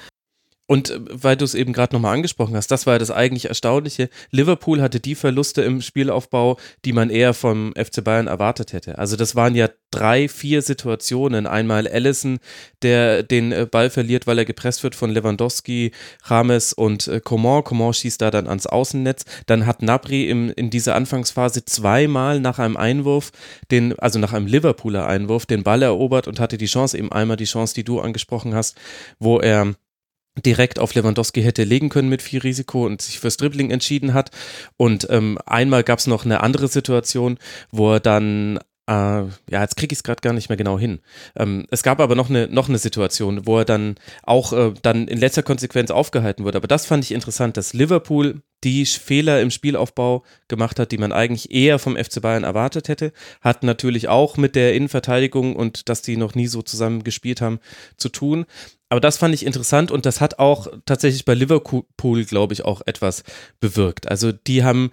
Und 0.68 0.90
äh, 0.90 1.00
weil 1.10 1.38
du 1.38 1.46
es 1.46 1.56
eben 1.56 1.74
gerade 1.74 1.96
nochmal 1.96 2.14
angesprochen 2.14 2.56
hast, 2.56 2.70
das 2.70 2.86
war 2.86 2.96
ja 2.96 3.00
das 3.00 3.10
eigentlich 3.10 3.46
Erstaunliche. 3.46 4.10
Liverpool 4.32 4.82
hatte 4.82 5.00
die 5.00 5.16
Verluste 5.16 5.62
im 5.64 5.82
Spielaufbau, 5.82 6.58
die 6.86 6.94
man 6.94 7.10
eher 7.10 7.34
vom 7.34 7.74
FC 7.74 8.04
Bayern 8.04 8.28
erwartet 8.28 8.74
hätte. 8.74 8.98
Also 8.98 9.16
das 9.16 9.36
waren 9.36 9.56
ja 9.56 9.70
drei, 9.92 10.28
vier 10.28 10.62
Situationen. 10.62 11.48
Einmal 11.48 11.88
Allison, 11.88 12.40
der 12.82 13.24
den 13.24 13.52
äh, 13.52 13.66
Ball 13.70 13.90
verliert, 13.90 14.28
weil 14.28 14.38
er 14.38 14.46
gepresst 14.46 14.84
wird 14.84 14.94
von 14.94 15.10
Lewandowski, 15.10 15.92
Rames 16.24 16.74
und 16.74 17.08
äh, 17.08 17.22
Coman. 17.22 17.64
Coman 17.64 17.94
schießt 17.94 18.22
da 18.22 18.30
dann 18.30 18.48
ans 18.48 18.68
Außennetz. 18.68 19.24
Dann 19.46 19.66
hat 19.66 19.82
Nabri 19.82 20.30
im, 20.30 20.52
in 20.52 20.70
dieser 20.70 20.96
Anfangsphase 20.96 21.64
zweimal 21.64 22.42
nach 22.42 22.60
einem 22.60 22.76
Einwurf, 22.76 23.32
den, 23.72 23.98
also 24.00 24.20
nach 24.20 24.34
einem 24.34 24.48
Liverpooler 24.48 25.08
Einwurf, 25.08 25.46
den 25.46 25.64
Ball 25.64 25.82
erobert 25.82 26.28
und 26.28 26.42
hatte 26.42 26.58
die 26.58 26.66
Chance, 26.66 26.98
eben 26.98 27.12
einmal 27.12 27.38
die 27.38 27.46
Chance, 27.46 27.74
die 27.74 27.86
du 27.86 28.02
angesprochen 28.02 28.54
hast, 28.54 28.78
wo 29.20 29.40
er 29.40 29.74
direkt 30.46 30.79
auf 30.79 30.94
Lewandowski 30.94 31.41
hätte 31.41 31.63
legen 31.63 31.89
können 31.89 32.10
mit 32.10 32.22
viel 32.22 32.39
Risiko 32.39 32.86
und 32.86 33.01
sich 33.01 33.20
fürs 33.20 33.38
Dribbling 33.38 33.72
entschieden 33.72 34.13
hat. 34.13 34.32
Und 34.77 35.08
ähm, 35.10 35.38
einmal 35.46 35.84
gab 35.84 36.00
es 36.00 36.08
noch 36.08 36.25
eine 36.25 36.41
andere 36.41 36.67
Situation, 36.67 37.38
wo 37.72 37.94
er 37.94 38.00
dann 38.00 38.60
äh, 38.88 38.91
ja, 38.91 39.32
jetzt 39.50 39.75
kriege 39.75 39.94
ich 39.94 40.00
es 40.00 40.03
gerade 40.03 40.22
gar 40.22 40.34
nicht 40.34 40.50
mehr 40.50 40.58
genau 40.58 40.79
hin. 40.79 41.00
Ähm, 41.36 41.67
es 41.72 41.84
gab 41.84 42.00
aber 42.00 42.15
noch 42.15 42.29
eine, 42.29 42.48
noch 42.48 42.70
eine 42.70 42.77
Situation, 42.77 43.46
wo 43.46 43.60
er 43.60 43.65
dann 43.65 43.96
auch 44.24 44.53
äh, 44.53 44.74
dann 44.82 45.08
in 45.08 45.17
letzter 45.17 45.44
Konsequenz 45.44 45.91
aufgehalten 45.91 46.46
wurde. 46.46 46.58
Aber 46.58 46.67
das 46.67 46.86
fand 46.86 47.03
ich 47.03 47.12
interessant, 47.12 47.58
dass 47.58 47.74
Liverpool 47.74 48.41
die 48.63 48.86
Fehler 48.86 49.41
im 49.41 49.51
Spielaufbau 49.51 50.24
gemacht 50.48 50.79
hat, 50.79 50.91
die 50.91 50.98
man 50.98 51.12
eigentlich 51.12 51.51
eher 51.51 51.79
vom 51.79 51.96
FC 51.96 52.22
Bayern 52.22 52.44
erwartet 52.44 52.88
hätte. 52.88 53.12
Hat 53.41 53.63
natürlich 53.63 54.08
auch 54.08 54.38
mit 54.38 54.56
der 54.56 54.74
Innenverteidigung 54.74 55.56
und 55.56 55.89
dass 55.89 56.01
die 56.01 56.17
noch 56.17 56.34
nie 56.34 56.48
so 56.48 56.62
zusammen 56.62 57.03
gespielt 57.03 57.41
haben 57.41 57.60
zu 57.98 58.10
tun. 58.10 58.46
Aber 58.89 59.01
das 59.01 59.17
fand 59.17 59.36
ich 59.36 59.46
interessant 59.46 59.91
und 59.91 60.06
das 60.06 60.22
hat 60.22 60.39
auch 60.39 60.67
tatsächlich 60.86 61.25
bei 61.25 61.34
Liverpool, 61.34 62.24
glaube 62.24 62.53
ich, 62.53 62.63
auch 62.63 62.82
etwas 62.86 63.24
bewirkt. 63.60 64.08
Also 64.08 64.32
die 64.32 64.63
haben 64.63 64.91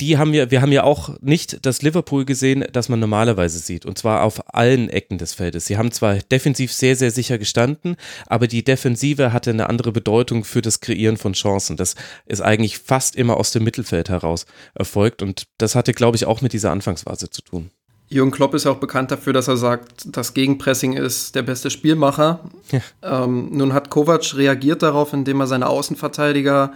die 0.00 0.18
haben 0.18 0.32
wir, 0.32 0.50
wir 0.50 0.62
haben 0.62 0.72
ja 0.72 0.84
auch 0.84 1.10
nicht 1.20 1.64
das 1.64 1.82
Liverpool 1.82 2.24
gesehen, 2.24 2.64
das 2.72 2.88
man 2.88 3.00
normalerweise 3.00 3.58
sieht. 3.58 3.86
Und 3.86 3.98
zwar 3.98 4.22
auf 4.22 4.54
allen 4.54 4.88
Ecken 4.88 5.18
des 5.18 5.34
Feldes. 5.34 5.66
Sie 5.66 5.76
haben 5.76 5.92
zwar 5.92 6.16
defensiv 6.16 6.72
sehr, 6.72 6.96
sehr 6.96 7.10
sicher 7.10 7.38
gestanden, 7.38 7.96
aber 8.26 8.46
die 8.46 8.64
Defensive 8.64 9.32
hatte 9.32 9.50
eine 9.50 9.68
andere 9.68 9.92
Bedeutung 9.92 10.44
für 10.44 10.62
das 10.62 10.80
Kreieren 10.80 11.16
von 11.16 11.34
Chancen. 11.34 11.76
Das 11.76 11.94
ist 12.26 12.40
eigentlich 12.40 12.78
fast 12.78 13.16
immer 13.16 13.36
aus 13.36 13.52
dem 13.52 13.64
Mittelfeld 13.64 14.08
heraus 14.08 14.46
erfolgt. 14.74 15.22
Und 15.22 15.44
das 15.58 15.74
hatte, 15.74 15.92
glaube 15.92 16.16
ich, 16.16 16.26
auch 16.26 16.40
mit 16.40 16.52
dieser 16.52 16.70
Anfangsphase 16.70 17.30
zu 17.30 17.42
tun. 17.42 17.70
Jürgen 18.08 18.30
Klopp 18.30 18.52
ist 18.52 18.64
ja 18.64 18.70
auch 18.70 18.76
bekannt 18.76 19.10
dafür, 19.10 19.32
dass 19.32 19.48
er 19.48 19.56
sagt, 19.56 20.04
das 20.14 20.34
Gegenpressing 20.34 20.92
ist 20.92 21.34
der 21.34 21.42
beste 21.42 21.70
Spielmacher. 21.70 22.40
Ja. 22.70 23.24
Ähm, 23.24 23.48
nun 23.52 23.72
hat 23.72 23.88
Kovac 23.88 24.36
reagiert 24.36 24.82
darauf, 24.82 25.14
indem 25.14 25.40
er 25.40 25.46
seine 25.46 25.68
Außenverteidiger 25.68 26.74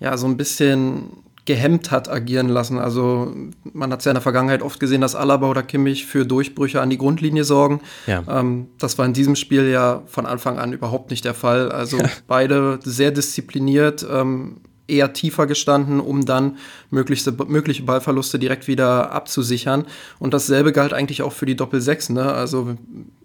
ja 0.00 0.16
so 0.18 0.26
ein 0.26 0.36
bisschen 0.36 1.23
gehemmt 1.44 1.90
hat 1.90 2.08
agieren 2.10 2.48
lassen. 2.48 2.78
Also 2.78 3.34
man 3.72 3.92
hat 3.92 3.98
es 3.98 4.04
ja 4.06 4.12
in 4.12 4.14
der 4.14 4.22
Vergangenheit 4.22 4.62
oft 4.62 4.80
gesehen, 4.80 5.00
dass 5.00 5.14
Alaba 5.14 5.48
oder 5.48 5.62
Kimmich 5.62 6.06
für 6.06 6.24
Durchbrüche 6.24 6.80
an 6.80 6.90
die 6.90 6.98
Grundlinie 6.98 7.44
sorgen. 7.44 7.80
Ja. 8.06 8.22
Ähm, 8.28 8.68
das 8.78 8.96
war 8.98 9.04
in 9.04 9.12
diesem 9.12 9.36
Spiel 9.36 9.68
ja 9.68 10.02
von 10.06 10.26
Anfang 10.26 10.58
an 10.58 10.72
überhaupt 10.72 11.10
nicht 11.10 11.24
der 11.24 11.34
Fall. 11.34 11.70
Also 11.70 11.98
beide 12.26 12.78
sehr 12.82 13.10
diszipliniert. 13.10 14.06
Ähm, 14.10 14.60
eher 14.86 15.12
tiefer 15.12 15.46
gestanden, 15.46 16.00
um 16.00 16.24
dann 16.26 16.58
möglichste, 16.90 17.32
mögliche 17.46 17.82
Ballverluste 17.84 18.38
direkt 18.38 18.68
wieder 18.68 19.12
abzusichern. 19.12 19.86
Und 20.18 20.34
dasselbe 20.34 20.72
galt 20.72 20.92
eigentlich 20.92 21.22
auch 21.22 21.32
für 21.32 21.46
die 21.46 21.56
Doppel-6. 21.56 22.12
Ne? 22.12 22.24
Also 22.24 22.76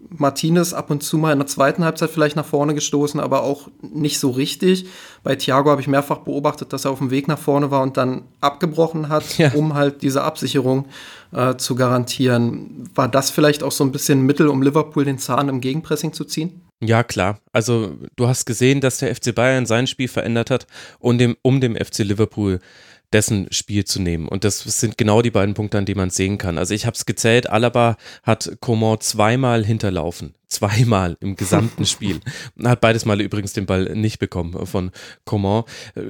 Martinez 0.10 0.74
ab 0.74 0.89
und 0.89 1.04
zu 1.04 1.18
mal 1.18 1.34
in 1.34 1.39
der 1.39 1.48
zweiten 1.48 1.84
Halbzeit 1.84 2.10
vielleicht 2.10 2.36
nach 2.36 2.46
vorne 2.46 2.74
gestoßen, 2.74 3.20
aber 3.20 3.44
auch 3.44 3.68
nicht 3.82 4.20
so 4.20 4.32
richtig. 4.32 4.88
Bei 5.24 5.36
Thiago 5.36 5.70
habe 5.70 5.82
ich 5.82 5.88
mehrfach 5.88 6.20
beobachtet, 6.20 6.74
dass 6.74 6.86
er 6.86 6.92
auf 6.92 7.00
dem 7.00 7.12
Weg 7.12 7.28
nach 7.28 7.38
vorne 7.38 7.72
war 7.72 7.84
und 7.84 7.98
dann 7.98 8.24
abgebrochen 8.42 9.10
hat, 9.10 9.38
ja. 9.38 9.51
um 9.54 9.75
halt 9.75 10.01
diese 10.01 10.24
Absicherung 10.24 10.86
äh, 11.32 11.56
zu 11.58 11.75
garantieren. 11.75 12.89
War 12.96 13.08
das 13.08 13.30
vielleicht 13.30 13.63
auch 13.63 13.72
so 13.72 13.84
ein 13.84 13.92
bisschen 13.92 14.20
ein 14.20 14.25
Mittel, 14.25 14.48
um 14.48 14.62
Liverpool 14.62 15.06
den 15.06 15.20
Zahn 15.20 15.50
im 15.50 15.62
Gegenpressing 15.62 16.13
zu 16.13 16.25
ziehen? 16.25 16.62
Ja, 16.81 17.03
klar. 17.03 17.41
Also 17.51 17.98
du 18.15 18.27
hast 18.27 18.45
gesehen, 18.45 18.79
dass 18.79 19.00
der 19.00 19.13
FC 19.13 19.36
Bayern 19.36 19.65
sein 19.65 19.86
Spiel 19.86 20.07
verändert 20.07 20.50
hat, 20.50 20.65
um 21.00 21.17
dem, 21.17 21.36
um 21.41 21.59
dem 21.59 21.75
FC 21.75 22.00
Liverpool 22.00 22.62
dessen 23.13 23.48
Spiel 23.51 23.86
zu 23.86 24.01
nehmen. 24.01 24.28
Und 24.28 24.44
das 24.44 24.60
sind 24.60 24.98
genau 24.98 25.22
die 25.22 25.32
beiden 25.32 25.56
Punkte, 25.56 25.78
an 25.78 25.86
denen 25.86 25.98
man 25.98 26.10
sehen 26.10 26.38
kann. 26.38 26.58
Also 26.58 26.74
ich 26.74 26.86
habe 26.86 26.96
es 26.96 27.06
gezählt, 27.06 27.50
Alaba 27.50 27.98
hat 28.24 28.58
Coman 28.60 29.00
zweimal 29.00 29.66
hinterlaufen. 29.66 30.36
Zweimal 30.48 31.16
im 31.20 31.36
gesamten 31.36 31.86
Spiel. 31.88 32.22
Hat 32.63 32.82
beides 32.82 33.06
Mal 33.06 33.22
übrigens 33.22 33.54
den 33.54 33.68
Ball 33.68 33.96
nicht 33.96 34.18
bekommen 34.18 34.66
von 34.66 34.92
Coman. 35.25 35.63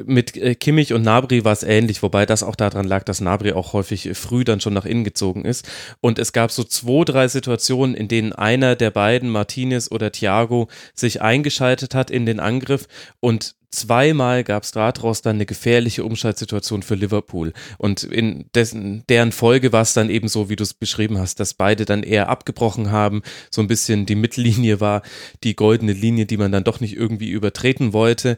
Mit 0.05 0.35
äh, 0.37 0.55
Kimmich 0.55 0.93
und 0.93 1.01
Nabri 1.01 1.43
war 1.43 1.51
es 1.51 1.63
ähnlich, 1.63 2.01
wobei 2.03 2.25
das 2.25 2.43
auch 2.43 2.55
daran 2.55 2.87
lag, 2.87 3.03
dass 3.03 3.19
Nabri 3.19 3.51
auch 3.51 3.73
häufig 3.73 4.09
früh 4.13 4.45
dann 4.45 4.61
schon 4.61 4.73
nach 4.73 4.85
innen 4.85 5.03
gezogen 5.03 5.43
ist. 5.43 5.69
Und 5.99 6.19
es 6.19 6.31
gab 6.31 6.51
so 6.51 6.63
zwei, 6.63 7.03
drei 7.03 7.27
Situationen, 7.27 7.95
in 7.95 8.07
denen 8.07 8.31
einer 8.31 8.75
der 8.77 8.91
beiden, 8.91 9.29
Martinez 9.29 9.91
oder 9.91 10.11
Thiago, 10.11 10.69
sich 10.93 11.21
eingeschaltet 11.21 11.93
hat 11.93 12.09
in 12.09 12.25
den 12.25 12.39
Angriff 12.39 12.87
und 13.19 13.55
zweimal 13.71 14.43
gab 14.43 14.63
es 14.63 14.71
daraus 14.71 15.21
dann 15.21 15.37
eine 15.37 15.45
gefährliche 15.45 16.03
Umschaltsituation 16.03 16.83
für 16.83 16.95
Liverpool. 16.95 17.53
Und 17.77 18.03
in 18.03 18.45
dessen, 18.55 19.03
deren 19.09 19.31
Folge 19.31 19.71
war 19.71 19.81
es 19.81 19.93
dann 19.93 20.09
eben 20.09 20.27
so, 20.27 20.49
wie 20.49 20.55
du 20.55 20.63
es 20.63 20.73
beschrieben 20.73 21.17
hast, 21.17 21.39
dass 21.39 21.53
beide 21.53 21.85
dann 21.85 22.03
eher 22.03 22.29
abgebrochen 22.29 22.91
haben, 22.91 23.21
so 23.51 23.61
ein 23.61 23.67
bisschen 23.67 24.05
die 24.05 24.15
Mittellinie 24.15 24.79
war, 24.79 25.01
die 25.43 25.55
goldene 25.55 25.93
Linie, 25.93 26.25
die 26.25 26.37
man 26.37 26.51
dann 26.51 26.63
doch 26.63 26.79
nicht 26.79 26.95
irgendwie 26.95 27.29
übertreten 27.29 27.93
wollte. 27.93 28.37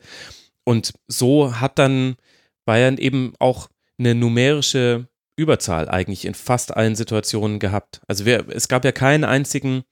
Und 0.64 0.94
so 1.08 1.60
hat 1.60 1.80
dann 1.80 2.16
Bayern 2.66 2.98
eben 2.98 3.34
auch 3.40 3.70
eine 3.98 4.16
numerische 4.16 5.08
Überzahl 5.36 5.90
eigentlich 5.90 6.26
in 6.26 6.34
fast 6.34 6.76
allen 6.76 6.96
Situationen 6.96 7.60
gehabt. 7.60 8.02
Also 8.08 8.26
wir, 8.26 8.46
es 8.50 8.68
gab 8.68 8.86
ja 8.86 8.92
keinen 8.92 9.24
einzigen 9.24 9.84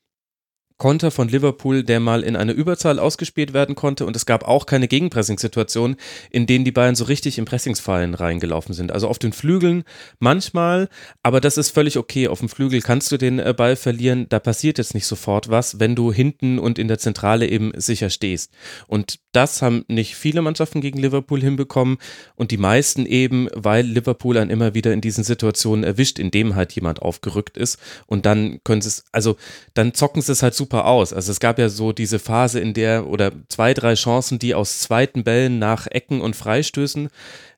Konter 0.80 1.12
von 1.12 1.28
Liverpool, 1.28 1.84
der 1.84 2.00
mal 2.00 2.24
in 2.24 2.38
einer 2.38 2.54
Überzahl 2.54 3.00
ausgespielt 3.00 3.52
werden 3.54 3.76
konnte 3.76 4.06
und 4.06 4.16
es 4.16 4.26
gab 4.26 4.48
auch 4.48 4.66
keine 4.66 4.88
Gegenpressing-Situationen, 4.88 5.98
in 6.32 6.48
denen 6.48 6.64
die 6.64 6.72
Bayern 6.72 6.96
so 6.96 7.04
richtig 7.04 7.38
in 7.38 7.44
Pressingsfallen 7.44 8.14
reingelaufen 8.14 8.74
sind. 8.74 8.94
Also 8.94 9.10
auf 9.10 9.20
den 9.20 9.34
Flügeln 9.34 9.84
manchmal, 10.20 10.88
aber 11.22 11.42
das 11.42 11.58
ist 11.58 11.72
völlig 11.72 11.98
okay. 11.98 12.30
Auf 12.30 12.40
dem 12.40 12.48
Flügel 12.48 12.82
kannst 12.82 13.12
du 13.12 13.18
den 13.18 13.40
äh, 13.40 13.54
Ball 13.56 13.76
verlieren, 13.76 14.28
da 14.30 14.40
passiert 14.40 14.78
jetzt 14.78 14.94
nicht 14.94 15.06
sofort 15.06 15.50
was, 15.50 15.82
wenn 15.82 15.96
du 15.96 16.14
hinten 16.14 16.60
und 16.60 16.80
in 16.80 16.88
der 16.88 16.98
Zentrale 16.98 17.48
eben 17.48 17.74
sicher 17.76 18.10
stehst. 18.10 18.54
Und 18.88 19.20
das 19.34 19.62
haben 19.62 19.84
nicht 19.90 20.16
viele 20.16 20.42
Mannschaften 20.42 20.80
gegen 20.80 21.00
Liverpool 21.00 21.42
hinbekommen 21.42 21.98
und 22.36 22.52
die 22.52 22.58
meisten 22.58 23.06
eben, 23.06 23.50
weil 23.54 23.86
Liverpool 23.86 24.36
dann 24.36 24.50
immer 24.50 24.74
wieder 24.74 24.94
in 24.94 25.02
diesen 25.02 25.26
Situationen 25.26 25.84
erwischt, 25.84 26.20
in 26.20 26.32
dem 26.32 26.56
halt 26.56 26.72
jemand 26.72 27.02
aufgerückt 27.02 27.58
ist 27.58 27.78
und 28.08 28.26
dann 28.26 28.60
können 28.64 28.82
sie 28.82 28.88
es, 28.88 29.04
also 29.12 29.36
dann 29.74 29.94
zocken 29.94 30.22
sie 30.22 30.32
es 30.32 30.42
halt 30.42 30.56
super 30.56 30.69
super 30.70 30.86
aus. 30.86 31.14
Also 31.14 31.32
es 31.32 31.40
gab 31.40 31.58
ja 31.58 31.68
so 31.68 31.94
diese 31.94 32.20
Phase, 32.20 32.60
in 32.60 32.76
der 32.76 33.08
oder 33.08 33.32
zwei, 33.50 33.74
drei 33.74 33.96
Chancen, 33.96 34.38
die 34.38 34.54
aus 34.54 34.80
zweiten 34.80 35.24
Bällen 35.24 35.58
nach 35.58 35.88
Ecken 35.88 36.22
und 36.22 36.36
Freistößen 36.36 37.10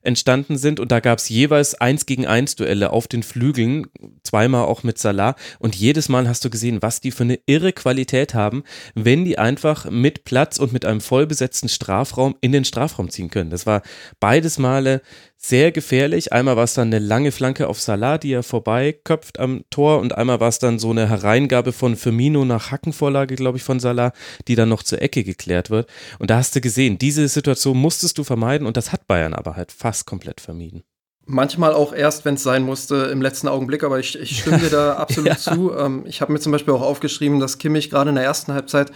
entstanden 0.02 0.56
sind 0.56 0.80
und 0.80 0.90
da 0.90 1.00
gab 1.00 1.18
es 1.18 1.28
jeweils 1.28 1.74
eins 1.74 2.06
gegen 2.06 2.26
eins 2.26 2.56
Duelle 2.56 2.90
auf 2.90 3.06
den 3.06 3.22
Flügeln, 3.22 3.86
zweimal 4.24 4.64
auch 4.64 4.82
mit 4.82 4.98
Salah 4.98 5.36
und 5.58 5.76
jedes 5.76 6.08
Mal 6.08 6.26
hast 6.26 6.44
du 6.44 6.50
gesehen, 6.50 6.82
was 6.82 7.00
die 7.00 7.12
für 7.12 7.22
eine 7.22 7.38
irre 7.46 7.72
Qualität 7.72 8.34
haben, 8.34 8.64
wenn 8.94 9.24
die 9.24 9.38
einfach 9.38 9.88
mit 9.90 10.24
Platz 10.24 10.58
und 10.58 10.72
mit 10.72 10.84
einem 10.84 11.00
vollbesetzten 11.00 11.68
Strafraum 11.68 12.34
in 12.40 12.50
den 12.50 12.64
Strafraum 12.64 13.10
ziehen 13.10 13.30
können. 13.30 13.50
Das 13.50 13.66
war 13.66 13.82
beides 14.18 14.58
Male 14.58 15.02
sehr 15.44 15.72
gefährlich. 15.72 16.32
Einmal 16.32 16.56
war 16.56 16.64
es 16.64 16.74
dann 16.74 16.88
eine 16.88 16.98
lange 16.98 17.32
Flanke 17.32 17.68
auf 17.68 17.80
Salah, 17.80 18.18
die 18.18 18.32
er 18.32 18.42
vorbeiköpft 18.42 19.40
am 19.40 19.64
Tor 19.70 20.00
und 20.00 20.16
einmal 20.16 20.40
war 20.40 20.48
es 20.48 20.58
dann 20.58 20.78
so 20.78 20.90
eine 20.90 21.08
Hereingabe 21.08 21.72
von 21.72 21.96
Firmino 21.96 22.44
nach 22.44 22.70
Hackenvorlage, 22.70 23.34
glaube 23.34 23.58
ich, 23.58 23.64
von 23.64 23.80
Salah, 23.80 24.12
die 24.46 24.54
dann 24.54 24.68
noch 24.68 24.82
zur 24.82 25.02
Ecke 25.02 25.24
geklärt 25.24 25.70
wird. 25.70 25.88
Und 26.18 26.30
da 26.30 26.36
hast 26.36 26.54
du 26.54 26.60
gesehen, 26.60 26.96
diese 26.98 27.26
Situation 27.26 27.76
musstest 27.76 28.18
du 28.18 28.24
vermeiden 28.24 28.66
und 28.66 28.76
das 28.76 28.92
hat 28.92 29.06
Bayern 29.08 29.34
aber 29.34 29.56
halt 29.56 29.72
fast 29.72 30.06
komplett 30.06 30.40
vermieden. 30.40 30.84
Manchmal 31.24 31.72
auch 31.72 31.92
erst, 31.92 32.24
wenn 32.24 32.34
es 32.34 32.42
sein 32.42 32.62
musste, 32.62 32.96
im 33.12 33.22
letzten 33.22 33.48
Augenblick, 33.48 33.84
aber 33.84 33.98
ich, 33.98 34.18
ich 34.18 34.40
stimme 34.40 34.58
dir 34.58 34.70
da 34.70 34.92
absolut 34.96 35.28
ja. 35.28 35.36
zu. 35.36 35.72
Ähm, 35.76 36.04
ich 36.06 36.20
habe 36.20 36.32
mir 36.32 36.40
zum 36.40 36.52
Beispiel 36.52 36.74
auch 36.74 36.82
aufgeschrieben, 36.82 37.40
dass 37.40 37.58
Kimmich 37.58 37.90
gerade 37.90 38.10
in 38.10 38.16
der 38.16 38.24
ersten 38.24 38.52
Halbzeit 38.52 38.90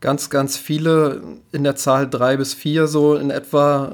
ganz, 0.00 0.30
ganz 0.30 0.56
viele 0.56 1.22
in 1.52 1.64
der 1.64 1.76
Zahl 1.76 2.08
drei 2.08 2.36
bis 2.36 2.54
vier 2.54 2.86
so 2.86 3.16
in 3.16 3.30
etwa 3.30 3.92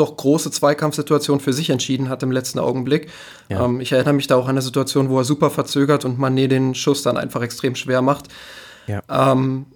doch 0.00 0.16
große 0.16 0.50
Zweikampfsituationen 0.50 1.40
für 1.40 1.52
sich 1.52 1.70
entschieden 1.70 2.08
hat 2.08 2.22
im 2.22 2.32
letzten 2.32 2.58
Augenblick. 2.58 3.08
Ja. 3.48 3.64
Ähm, 3.64 3.80
ich 3.80 3.92
erinnere 3.92 4.14
mich 4.14 4.26
da 4.26 4.36
auch 4.36 4.44
an 4.44 4.50
eine 4.50 4.62
Situation, 4.62 5.10
wo 5.10 5.18
er 5.18 5.24
super 5.24 5.50
verzögert 5.50 6.04
und 6.04 6.18
Mané 6.18 6.48
den 6.48 6.74
Schuss 6.74 7.02
dann 7.02 7.16
einfach 7.16 7.42
extrem 7.42 7.74
schwer 7.74 8.02
macht. 8.02 8.28
Ja. 8.86 9.02
Ähm, 9.08 9.66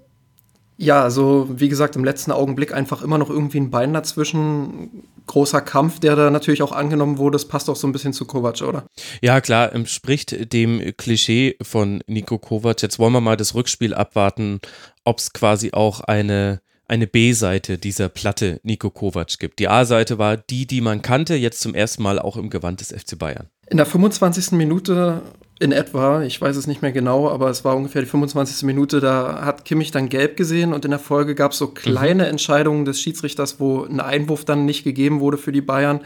ja, 0.77 1.03
also 1.03 1.47
wie 1.51 1.69
gesagt, 1.69 1.95
im 1.95 2.05
letzten 2.05 2.33
Augenblick 2.33 2.75
einfach 2.75 3.03
immer 3.03 3.19
noch 3.19 3.31
irgendwie 3.31 3.61
ein 3.61 3.71
Bein 3.71 3.93
dazwischen 3.93 5.05
großer 5.27 5.61
Kampf, 5.61 6.01
der 6.01 6.17
da 6.17 6.31
natürlich 6.31 6.63
auch 6.63 6.73
angenommen 6.73 7.19
wurde. 7.19 7.37
Das 7.37 7.47
passt 7.47 7.71
auch 7.71 7.77
so 7.77 7.87
ein 7.87 7.93
bisschen 7.93 8.13
zu 8.13 8.25
Kovac, 8.25 8.61
oder? 8.63 8.85
Ja, 9.23 9.41
klar, 9.41 9.73
entspricht 9.73 10.53
dem 10.53 10.81
Klischee 10.97 11.57
von 11.63 12.03
Nico 12.09 12.39
Kovac. 12.39 12.83
Jetzt 12.83 12.99
wollen 12.99 13.13
wir 13.13 13.21
mal 13.21 13.37
das 13.37 13.55
Rückspiel 13.55 13.95
abwarten, 13.95 14.61
ob 15.05 15.19
es 15.19 15.33
quasi 15.33 15.73
auch 15.73 16.01
eine 16.01 16.61
eine 16.87 17.07
B-Seite 17.07 17.79
dieser 17.79 18.09
Platte 18.09 18.61
Nico 18.63 18.91
Kovac 18.91 19.39
gibt. 19.39 19.59
Die 19.59 19.69
A-Seite 19.69 20.19
war 20.19 20.37
die, 20.37 20.67
die 20.67 20.81
man 20.81 21.03
kannte, 21.03 21.35
jetzt 21.35 21.61
zum 21.61 21.75
ersten 21.75 22.03
Mal 22.03 22.19
auch 22.19 22.37
im 22.37 22.51
Gewand 22.51 22.81
des 22.81 22.93
FC 22.93 23.19
Bayern. 23.19 23.49
In 23.71 23.79
der 23.79 23.87
25. 23.87 24.53
Minute 24.53 25.23
in 25.61 25.73
etwa, 25.73 26.23
ich 26.23 26.41
weiß 26.41 26.57
es 26.57 26.67
nicht 26.67 26.83
mehr 26.83 26.93
genau, 26.93 27.29
aber 27.31 27.49
es 27.49 27.65
war 27.65 27.77
ungefähr 27.77 28.03
die 28.03 28.09
25. 28.09 28.65
Minute, 28.65 29.01
da 29.01 29.45
hat 29.45 29.65
Kimmich 29.65 29.93
dann 29.93 30.09
gelb 30.09 30.37
gesehen 30.37 30.73
und 30.73 30.85
in 30.85 30.91
der 30.91 31.01
Folge 31.01 31.35
gab 31.35 31.53
es 31.53 31.59
so 31.59 31.69
kleine 31.69 32.25
mhm. 32.25 32.31
Entscheidungen 32.31 32.85
des 32.85 33.01
Schiedsrichters, 33.01 33.61
wo 33.61 33.85
ein 33.85 34.01
Einwurf 34.01 34.45
dann 34.45 34.65
nicht 34.67 34.85
gegeben 34.85 35.21
wurde 35.21 35.39
für 35.39 35.53
die 35.53 35.61
Bayern. 35.61 36.01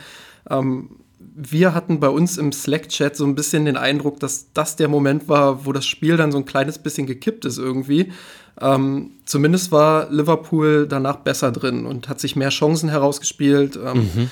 Ähm, 0.51 0.91
wir 1.19 1.75
hatten 1.75 1.99
bei 1.99 2.09
uns 2.09 2.37
im 2.37 2.53
Slack-Chat 2.53 3.17
so 3.17 3.25
ein 3.25 3.35
bisschen 3.35 3.65
den 3.65 3.77
Eindruck, 3.77 4.21
dass 4.21 4.53
das 4.53 4.77
der 4.77 4.89
Moment 4.89 5.29
war, 5.29 5.65
wo 5.67 5.73
das 5.73 5.87
Spiel 5.87 6.17
dann 6.17 6.33
so 6.33 6.39
ein 6.39 6.45
kleines 6.45 6.79
bisschen 6.79 7.07
gekippt 7.07 7.45
ist 7.45 7.59
irgendwie. 7.59 8.13
Ähm, 8.61 9.13
zumindest 9.25 9.71
war 9.73 10.11
Liverpool 10.11 10.87
danach 10.89 11.17
besser 11.17 11.53
drin 11.53 11.87
und 11.87 12.09
hat 12.09 12.21
sich 12.21 12.37
mehr 12.37 12.51
Chancen 12.51 12.89
herausgespielt. 12.89 13.77
Ähm, 13.77 14.11
mhm. 14.15 14.31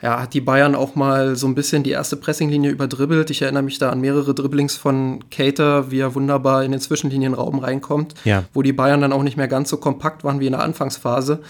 Ja, 0.00 0.20
hat 0.20 0.32
die 0.32 0.40
Bayern 0.40 0.76
auch 0.76 0.94
mal 0.94 1.34
so 1.34 1.48
ein 1.48 1.56
bisschen 1.56 1.82
die 1.82 1.90
erste 1.90 2.16
Pressinglinie 2.16 2.70
überdribbelt. 2.70 3.30
Ich 3.30 3.42
erinnere 3.42 3.64
mich 3.64 3.78
da 3.78 3.90
an 3.90 4.00
mehrere 4.00 4.32
Dribblings 4.32 4.76
von 4.76 5.24
Cater, 5.30 5.90
wie 5.90 5.98
er 5.98 6.14
wunderbar 6.14 6.62
in 6.64 6.70
den 6.70 6.80
Zwischenlinienraum 6.80 7.58
reinkommt, 7.58 8.14
ja. 8.24 8.44
wo 8.54 8.62
die 8.62 8.72
Bayern 8.72 9.00
dann 9.00 9.12
auch 9.12 9.24
nicht 9.24 9.36
mehr 9.36 9.48
ganz 9.48 9.70
so 9.70 9.76
kompakt 9.76 10.22
waren 10.22 10.38
wie 10.38 10.46
in 10.46 10.52
der 10.52 10.62
Anfangsphase. 10.62 11.40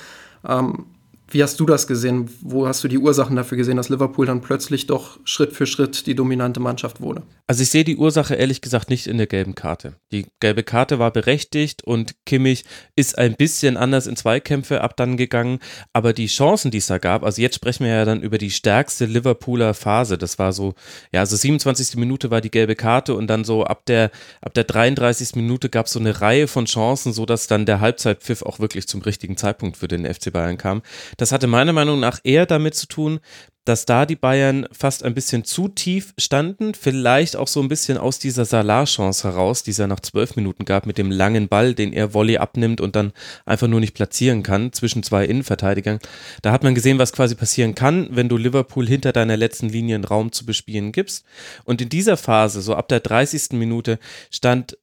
Ähm, 0.47 0.87
wie 1.31 1.43
hast 1.43 1.61
du 1.61 1.67
das 1.67 1.87
gesehen? 1.87 2.31
Wo 2.41 2.67
hast 2.67 2.83
du 2.83 2.89
die 2.89 2.99
Ursachen 2.99 3.37
dafür 3.37 3.59
gesehen, 3.59 3.77
dass 3.77 3.91
Liverpool 3.91 4.27
dann 4.27 4.41
plötzlich 4.41 4.87
doch 4.87 5.19
Schritt 5.25 5.53
für 5.53 5.67
Schritt 5.67 6.07
die 6.07 6.15
dominante 6.15 6.61
Mannschaft 6.61 7.01
wurde? 7.01 7.23
Also 7.47 7.63
ich 7.63 7.71
sehe 7.71 7.85
die 7.85 7.97
Ursache 7.97 8.35
ehrlich 8.35 8.61
gesagt 8.61 8.89
nicht 8.91 9.07
in 9.07 9.19
der 9.19 9.27
gelben 9.27 9.55
Karte. 9.55 9.95
Die 10.13 10.27
gelbe 10.41 10.63
Karte 10.63 10.99
war 10.99 11.11
berechtigt 11.11 11.85
und 11.85 12.15
Kimmich 12.25 12.65
ist 12.97 13.19
ein 13.19 13.37
bisschen 13.37 13.77
anders 13.77 14.07
in 14.07 14.17
Zweikämpfe 14.17 14.81
ab 14.81 14.97
dann 14.97 15.17
gegangen, 15.17 15.59
aber 15.93 16.13
die 16.13 16.27
Chancen, 16.27 16.71
die 16.71 16.79
es 16.79 16.87
da 16.87 16.99
gab, 16.99 17.23
also 17.23 17.43
jetzt 17.43 17.57
sprechen 17.57 17.85
wir 17.85 17.93
ja 17.93 18.05
dann 18.05 18.23
über 18.23 18.39
die 18.39 18.51
stärkste 18.51 19.05
Liverpooler 19.05 19.75
Phase. 19.75 20.19
Das 20.19 20.39
war 20.39 20.53
so, 20.53 20.75
ja, 21.13 21.21
also 21.21 21.37
27. 21.37 21.97
Minute 21.97 22.31
war 22.31 22.41
die 22.41 22.51
gelbe 22.51 22.75
Karte 22.75 23.15
und 23.15 23.27
dann 23.29 23.45
so 23.45 23.65
ab 23.65 23.85
der, 23.87 24.11
ab 24.41 24.55
der 24.55 24.65
33. 24.65 25.37
Minute 25.37 25.69
gab 25.69 25.87
es 25.87 25.93
so 25.93 26.01
eine 26.01 26.21
Reihe 26.21 26.49
von 26.49 26.65
Chancen, 26.65 27.13
sodass 27.13 27.47
dann 27.47 27.67
der 27.67 27.81
Halbzeitpfiff 27.81 28.43
auch 28.43 28.61
wirklich 28.61 28.89
zum 28.89 29.03
richtigen 29.03 29.37
Zeitpunkt 29.37 29.77
für 29.77 29.89
den 29.89 30.07
FC 30.07 30.33
Bayern 30.33 30.59
kam. 30.59 30.83
Das 31.19 31.33
hatte 31.33 31.49
meiner 31.49 31.75
Meinung 31.75 32.01
nach 32.01 32.21
eher 32.25 32.47
damit 32.47 32.75
zu 32.75 32.87
tun, 32.87 33.21
dass 33.65 33.85
da 33.85 34.07
die 34.07 34.17
Bayern 34.17 34.67
fast 34.73 35.05
ein 35.05 35.15
bisschen 35.15 35.45
zu 35.45 35.69
tief 35.69 36.15
standen, 36.17 36.73
vielleicht 36.73 37.37
auch 37.37 37.49
so 37.49 37.61
ein 37.61 37.69
bisschen 37.69 37.99
aus 37.99 38.19
dieser 38.19 38.47
Salah-Chance 38.47 39.29
heraus, 39.29 39.63
die 39.63 39.73
es 39.73 39.77
ja 39.77 39.87
nach 39.87 40.01
zwölf 40.01 40.37
Minuten 40.37 40.65
gab, 40.65 40.87
mit 40.87 40.97
dem 40.97 41.11
langen 41.11 41.49
Ball, 41.49 41.75
den 41.75 41.93
er 41.93 42.15
Volley 42.15 42.39
abnimmt 42.39 42.81
und 42.81 42.97
dann 42.97 43.13
einfach 43.45 43.69
nur 43.69 43.81
nicht 43.81 43.93
platzieren 43.93 44.43
kann 44.43 44.73
zwischen 44.73 45.03
zwei 45.03 45.27
Innenverteidigern. 45.27 45.99
Da 46.41 46.53
hat 46.53 46.63
man 46.63 46.75
gesehen, 46.75 46.99
was 46.99 47.13
quasi 47.13 47.35
passieren 47.35 47.75
kann, 47.75 48.09
wenn 48.11 48.31
du 48.31 48.39
Liverpool 48.39 48.87
hinter 48.87 49.13
deiner 49.13 49.37
letzten 49.37 49.69
Linie 49.69 49.97
einen 49.97 50.05
Raum 50.05 50.33
zu 50.33 50.47
bespielen 50.47 50.93
gibst. 50.93 51.27
Und 51.65 51.83
in 51.83 51.91
dieser 51.91 52.17
Phase, 52.17 52.63
so 52.63 52.75
ab 52.75 52.89
der 52.89 53.01
30. 53.01 53.51
Minute, 53.53 53.99
stand 54.31 54.79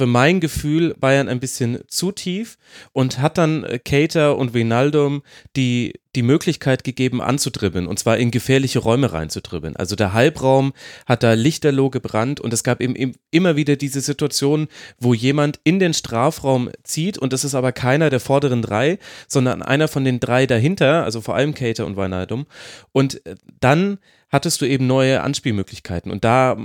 für 0.00 0.06
mein 0.06 0.40
Gefühl 0.40 0.94
Bayern 0.98 1.28
ein 1.28 1.40
bisschen 1.40 1.80
zu 1.86 2.10
tief 2.10 2.56
und 2.94 3.18
hat 3.18 3.36
dann 3.36 3.64
äh, 3.64 3.78
Cater 3.78 4.38
und 4.38 4.54
Wijnaldum 4.54 5.20
die, 5.56 5.92
die 6.16 6.22
Möglichkeit 6.22 6.84
gegeben 6.84 7.20
anzudribbeln 7.20 7.86
und 7.86 7.98
zwar 7.98 8.16
in 8.16 8.30
gefährliche 8.30 8.78
Räume 8.78 9.12
reinzudribbeln. 9.12 9.76
Also 9.76 9.96
der 9.96 10.14
Halbraum 10.14 10.72
hat 11.04 11.22
da 11.22 11.34
lichterloh 11.34 11.90
gebrannt 11.90 12.40
und 12.40 12.54
es 12.54 12.64
gab 12.64 12.80
eben 12.80 13.14
immer 13.30 13.56
wieder 13.56 13.76
diese 13.76 14.00
Situation, 14.00 14.68
wo 14.98 15.12
jemand 15.12 15.60
in 15.64 15.78
den 15.78 15.92
Strafraum 15.92 16.70
zieht 16.82 17.18
und 17.18 17.34
das 17.34 17.44
ist 17.44 17.54
aber 17.54 17.72
keiner 17.72 18.08
der 18.08 18.20
vorderen 18.20 18.62
drei, 18.62 18.98
sondern 19.28 19.60
einer 19.60 19.86
von 19.86 20.02
den 20.02 20.18
drei 20.18 20.46
dahinter, 20.46 21.04
also 21.04 21.20
vor 21.20 21.34
allem 21.34 21.52
Cater 21.52 21.84
und 21.84 21.98
Wijnaldum 21.98 22.46
und 22.92 23.26
äh, 23.26 23.34
dann 23.60 23.98
hattest 24.30 24.62
du 24.62 24.64
eben 24.64 24.86
neue 24.86 25.20
Anspielmöglichkeiten 25.20 26.10
und 26.10 26.24
da 26.24 26.56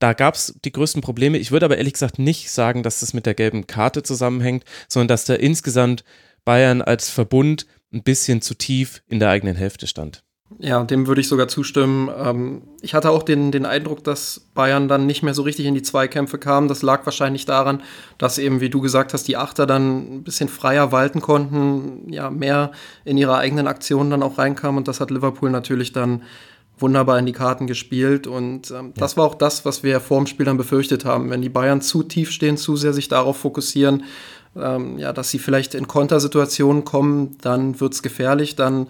da 0.00 0.14
gab 0.14 0.34
es 0.34 0.58
die 0.64 0.72
größten 0.72 1.02
Probleme. 1.02 1.38
Ich 1.38 1.52
würde 1.52 1.66
aber 1.66 1.78
ehrlich 1.78 1.92
gesagt 1.92 2.18
nicht 2.18 2.50
sagen, 2.50 2.82
dass 2.82 3.00
das 3.00 3.14
mit 3.14 3.26
der 3.26 3.34
gelben 3.34 3.66
Karte 3.66 4.02
zusammenhängt, 4.02 4.64
sondern 4.88 5.08
dass 5.08 5.26
da 5.26 5.34
insgesamt 5.34 6.04
Bayern 6.44 6.82
als 6.82 7.10
Verbund 7.10 7.66
ein 7.92 8.02
bisschen 8.02 8.40
zu 8.40 8.54
tief 8.54 9.02
in 9.08 9.20
der 9.20 9.30
eigenen 9.30 9.56
Hälfte 9.56 9.86
stand. 9.86 10.24
Ja, 10.58 10.82
dem 10.82 11.06
würde 11.06 11.20
ich 11.20 11.28
sogar 11.28 11.46
zustimmen. 11.46 12.10
Ähm, 12.16 12.62
ich 12.80 12.94
hatte 12.94 13.10
auch 13.10 13.22
den, 13.22 13.52
den 13.52 13.66
Eindruck, 13.66 14.02
dass 14.02 14.48
Bayern 14.52 14.88
dann 14.88 15.06
nicht 15.06 15.22
mehr 15.22 15.34
so 15.34 15.42
richtig 15.42 15.66
in 15.66 15.74
die 15.74 15.82
Zweikämpfe 15.82 16.38
kam. 16.38 16.66
Das 16.66 16.82
lag 16.82 17.06
wahrscheinlich 17.06 17.44
daran, 17.44 17.82
dass 18.18 18.38
eben, 18.38 18.60
wie 18.60 18.70
du 18.70 18.80
gesagt 18.80 19.14
hast, 19.14 19.28
die 19.28 19.36
Achter 19.36 19.66
dann 19.66 20.16
ein 20.16 20.24
bisschen 20.24 20.48
freier 20.48 20.90
walten 20.90 21.20
konnten, 21.20 22.12
ja, 22.12 22.30
mehr 22.30 22.72
in 23.04 23.16
ihre 23.16 23.36
eigenen 23.36 23.68
Aktionen 23.68 24.10
dann 24.10 24.24
auch 24.24 24.38
reinkamen. 24.38 24.78
Und 24.78 24.88
das 24.88 24.98
hat 24.98 25.12
Liverpool 25.12 25.50
natürlich 25.50 25.92
dann 25.92 26.22
wunderbar 26.80 27.18
in 27.18 27.26
die 27.26 27.32
Karten 27.32 27.66
gespielt. 27.66 28.26
Und 28.26 28.70
ähm, 28.70 28.92
das 28.96 29.16
war 29.16 29.24
auch 29.24 29.34
das, 29.34 29.64
was 29.64 29.82
wir 29.82 30.00
vor 30.00 30.18
dem 30.18 30.26
Spiel 30.26 30.46
dann 30.46 30.56
befürchtet 30.56 31.04
haben. 31.04 31.30
Wenn 31.30 31.42
die 31.42 31.48
Bayern 31.48 31.80
zu 31.80 32.02
tief 32.02 32.30
stehen, 32.30 32.56
zu 32.56 32.76
sehr 32.76 32.92
sich 32.92 33.08
darauf 33.08 33.38
fokussieren, 33.38 34.04
ähm, 34.56 34.98
ja, 34.98 35.12
dass 35.12 35.30
sie 35.30 35.38
vielleicht 35.38 35.74
in 35.74 35.86
Kontersituationen 35.86 36.84
kommen, 36.84 37.36
dann 37.40 37.80
wird 37.80 37.94
es 37.94 38.02
gefährlich, 38.02 38.56
dann 38.56 38.88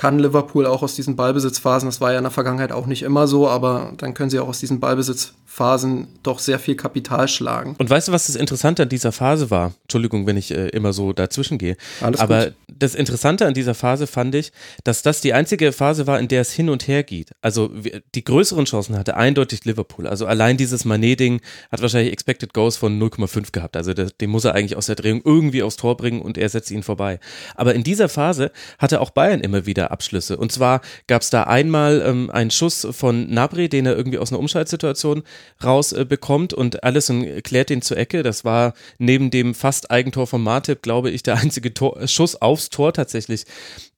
kann 0.00 0.18
Liverpool 0.18 0.64
auch 0.64 0.82
aus 0.82 0.94
diesen 0.94 1.14
Ballbesitzphasen, 1.14 1.86
das 1.86 2.00
war 2.00 2.12
ja 2.12 2.16
in 2.16 2.24
der 2.24 2.30
Vergangenheit 2.30 2.72
auch 2.72 2.86
nicht 2.86 3.02
immer 3.02 3.26
so, 3.26 3.50
aber 3.50 3.92
dann 3.98 4.14
können 4.14 4.30
sie 4.30 4.40
auch 4.40 4.48
aus 4.48 4.58
diesen 4.58 4.80
Ballbesitzphasen 4.80 6.08
doch 6.22 6.38
sehr 6.38 6.58
viel 6.58 6.74
Kapital 6.74 7.28
schlagen. 7.28 7.76
Und 7.76 7.90
weißt 7.90 8.08
du, 8.08 8.12
was 8.12 8.26
das 8.26 8.34
Interessante 8.34 8.84
an 8.84 8.88
dieser 8.88 9.12
Phase 9.12 9.50
war? 9.50 9.74
Entschuldigung, 9.82 10.26
wenn 10.26 10.38
ich 10.38 10.52
äh, 10.52 10.68
immer 10.68 10.94
so 10.94 11.12
dazwischen 11.12 11.58
gehe. 11.58 11.76
Alles 12.00 12.18
aber 12.18 12.46
gut. 12.46 12.54
das 12.78 12.94
Interessante 12.94 13.44
an 13.44 13.52
dieser 13.52 13.74
Phase 13.74 14.06
fand 14.06 14.34
ich, 14.34 14.52
dass 14.84 15.02
das 15.02 15.20
die 15.20 15.34
einzige 15.34 15.70
Phase 15.70 16.06
war, 16.06 16.18
in 16.18 16.28
der 16.28 16.40
es 16.40 16.50
hin 16.50 16.70
und 16.70 16.88
her 16.88 17.02
geht. 17.02 17.32
Also 17.42 17.70
die 18.14 18.24
größeren 18.24 18.64
Chancen 18.64 18.96
hatte 18.96 19.18
eindeutig 19.18 19.66
Liverpool. 19.66 20.06
Also 20.06 20.24
allein 20.24 20.56
dieses 20.56 20.86
Manet-Ding 20.86 21.42
hat 21.70 21.82
wahrscheinlich 21.82 22.14
Expected 22.14 22.54
Goals 22.54 22.78
von 22.78 22.98
0,5 22.98 23.52
gehabt. 23.52 23.76
Also 23.76 23.92
das, 23.92 24.16
den 24.16 24.30
muss 24.30 24.46
er 24.46 24.54
eigentlich 24.54 24.76
aus 24.76 24.86
der 24.86 24.96
Drehung 24.96 25.20
irgendwie 25.26 25.62
aufs 25.62 25.76
Tor 25.76 25.98
bringen 25.98 26.22
und 26.22 26.38
er 26.38 26.48
setzt 26.48 26.70
ihn 26.70 26.82
vorbei. 26.82 27.20
Aber 27.54 27.74
in 27.74 27.84
dieser 27.84 28.08
Phase 28.08 28.50
hatte 28.78 29.02
auch 29.02 29.10
Bayern 29.10 29.40
immer 29.40 29.66
wieder 29.66 29.89
Abschlüsse. 29.90 30.36
Und 30.36 30.52
zwar 30.52 30.80
gab 31.06 31.22
es 31.22 31.30
da 31.30 31.44
einmal 31.44 32.02
ähm, 32.04 32.30
einen 32.30 32.50
Schuss 32.50 32.86
von 32.90 33.28
Nabri, 33.30 33.68
den 33.68 33.86
er 33.86 33.96
irgendwie 33.96 34.18
aus 34.18 34.32
einer 34.32 34.38
Umschaltsituation 34.38 35.22
rausbekommt 35.62 36.52
äh, 36.52 36.56
und 36.56 36.84
Allison 36.84 37.24
klärt 37.42 37.70
ihn 37.70 37.82
zur 37.82 37.96
Ecke. 37.96 38.22
Das 38.22 38.44
war 38.44 38.74
neben 38.98 39.30
dem 39.30 39.54
fast 39.54 39.90
Eigentor 39.90 40.26
von 40.26 40.42
Martip, 40.42 40.82
glaube 40.82 41.10
ich, 41.10 41.22
der 41.22 41.36
einzige 41.36 41.74
Tor, 41.74 42.06
Schuss 42.06 42.36
aufs 42.36 42.70
Tor 42.70 42.92
tatsächlich 42.92 43.44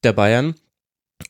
der 0.03 0.13
Bayern. 0.13 0.55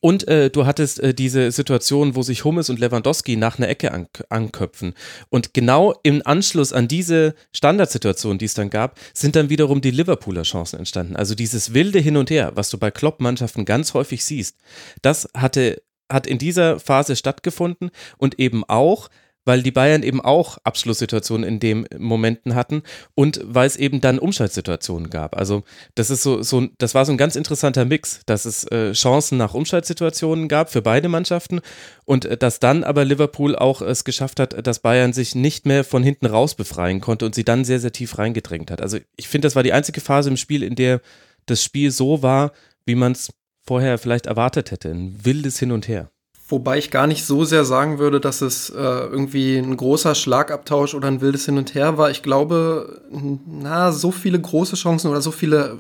Und 0.01 0.27
äh, 0.29 0.51
du 0.51 0.67
hattest 0.67 1.01
äh, 1.01 1.15
diese 1.15 1.51
Situation, 1.51 2.17
wo 2.17 2.23
sich 2.23 2.45
Hummes 2.45 2.71
und 2.71 2.79
Lewandowski 2.79 3.37
nach 3.37 3.59
einer 3.59 3.69
Ecke 3.69 3.93
an 3.93 4.07
anköpfen. 4.29 4.95
Und 5.29 5.55
genau 5.55 5.95
im 6.03 6.23
Anschluss 6.25 6.73
an 6.73 6.89
diese 6.89 7.35
Standardsituation, 7.53 8.39
die 8.39 8.47
es 8.47 8.55
dann 8.55 8.71
gab, 8.71 8.99
sind 9.15 9.37
dann 9.37 9.51
wiederum 9.51 9.81
die 9.81 9.91
Liverpooler 9.91 10.43
Chancen 10.43 10.79
entstanden. 10.79 11.17
Also 11.17 11.35
dieses 11.35 11.75
wilde 11.75 11.99
Hin 11.99 12.17
und 12.17 12.31
Her, 12.31 12.53
was 12.55 12.71
du 12.71 12.79
bei 12.79 12.91
Klopp-Mannschaften 12.91 13.65
ganz 13.65 13.95
häufig 13.95 14.25
siehst, 14.25 14.57
das 15.03 15.29
hatte 15.35 15.83
hat 16.11 16.27
in 16.27 16.37
dieser 16.37 16.79
Phase 16.79 17.17
stattgefunden 17.17 17.91
und 18.19 18.39
eben 18.39 18.65
auch 18.65 19.09
weil 19.45 19.63
die 19.63 19.71
Bayern 19.71 20.03
eben 20.03 20.21
auch 20.21 20.59
Abschlusssituationen 20.65 21.47
in 21.47 21.61
den 21.61 21.87
Momenten 21.99 22.55
hatten 22.55 22.83
und 23.15 23.41
weil 23.45 23.67
es 23.67 23.77
eben 23.77 24.01
dann 24.01 24.19
Umschaltsituationen 24.19 25.11
gab. 25.11 25.37
Also 25.37 25.65
das 25.95 26.11
ist 26.11 26.23
so, 26.23 26.43
so 26.43 26.69
das 26.79 26.95
war 26.95 27.05
so 27.05 27.13
ein 27.13 27.19
ganz 27.19 27.37
interessanter 27.37 27.85
Mix, 27.85 28.21
dass 28.27 28.45
es 28.45 28.65
äh, 28.65 28.93
Chancen 28.93 29.39
nach 29.39 29.55
Umschaltsituationen 29.55 30.49
gab 30.49 30.71
für 30.71 30.83
beide 30.83 31.09
Mannschaften 31.09 31.61
und 32.05 32.25
äh, 32.25 32.37
dass 32.37 32.61
dann 32.61 32.85
aber 32.85 33.05
Liverpool 33.05 33.57
auch 33.57 33.83
es 33.83 34.05
geschafft 34.05 34.39
hat, 34.39 34.67
dass 34.67 34.79
Bayern 34.79 35.13
sich 35.13 35.35
nicht 35.35 35.67
mehr 35.67 35.85
von 35.85 36.03
hinten 36.03 36.27
raus 36.27 36.55
befreien 36.55 37.01
konnte 37.01 37.27
und 37.27 37.35
sie 37.35 37.45
dann 37.45 37.65
sehr, 37.65 37.81
sehr 37.81 37.93
tief 37.93 38.19
reingedrängt 38.19 38.71
hat. 38.71 38.81
Also 38.81 38.99
ich 39.17 39.29
finde, 39.29 39.47
das 39.47 39.57
war 39.57 39.63
die 39.63 39.73
einzige 39.73 40.01
Phase 40.01 40.31
im 40.31 40.37
Spiel, 40.37 40.63
in 40.63 40.77
der 40.77 41.01
das 41.47 41.65
Spiel 41.65 41.91
so 41.91 42.23
war, 42.23 42.53
wie 42.87 42.95
man 42.95 43.13
es 43.13 43.33
vorher 43.65 43.99
vielleicht 43.99 44.27
erwartet 44.27 44.71
hätte. 44.71 44.91
Ein 44.91 45.25
wildes 45.25 45.59
Hin 45.59 45.73
und 45.73 45.89
Her. 45.89 46.12
Wobei 46.53 46.77
ich 46.77 46.91
gar 46.91 47.07
nicht 47.07 47.25
so 47.25 47.45
sehr 47.47 47.65
sagen 47.65 47.99
würde, 47.99 48.21
dass 48.21 48.43
es 48.43 48.69
äh, 48.69 48.77
irgendwie 48.77 49.57
ein 49.57 49.75
großer 49.75 50.15
Schlagabtausch 50.15 50.95
oder 50.95 51.09
ein 51.09 51.23
wildes 51.23 51.47
Hin 51.47 51.57
und 51.57 51.75
Her 51.75 51.97
war. 51.97 52.11
Ich 52.11 52.23
glaube, 52.23 53.01
na, 53.47 53.91
so 53.91 54.11
viele 54.11 54.39
große 54.39 54.77
Chancen 54.77 55.11
oder 55.11 55.23
so 55.23 55.31
viele 55.31 55.79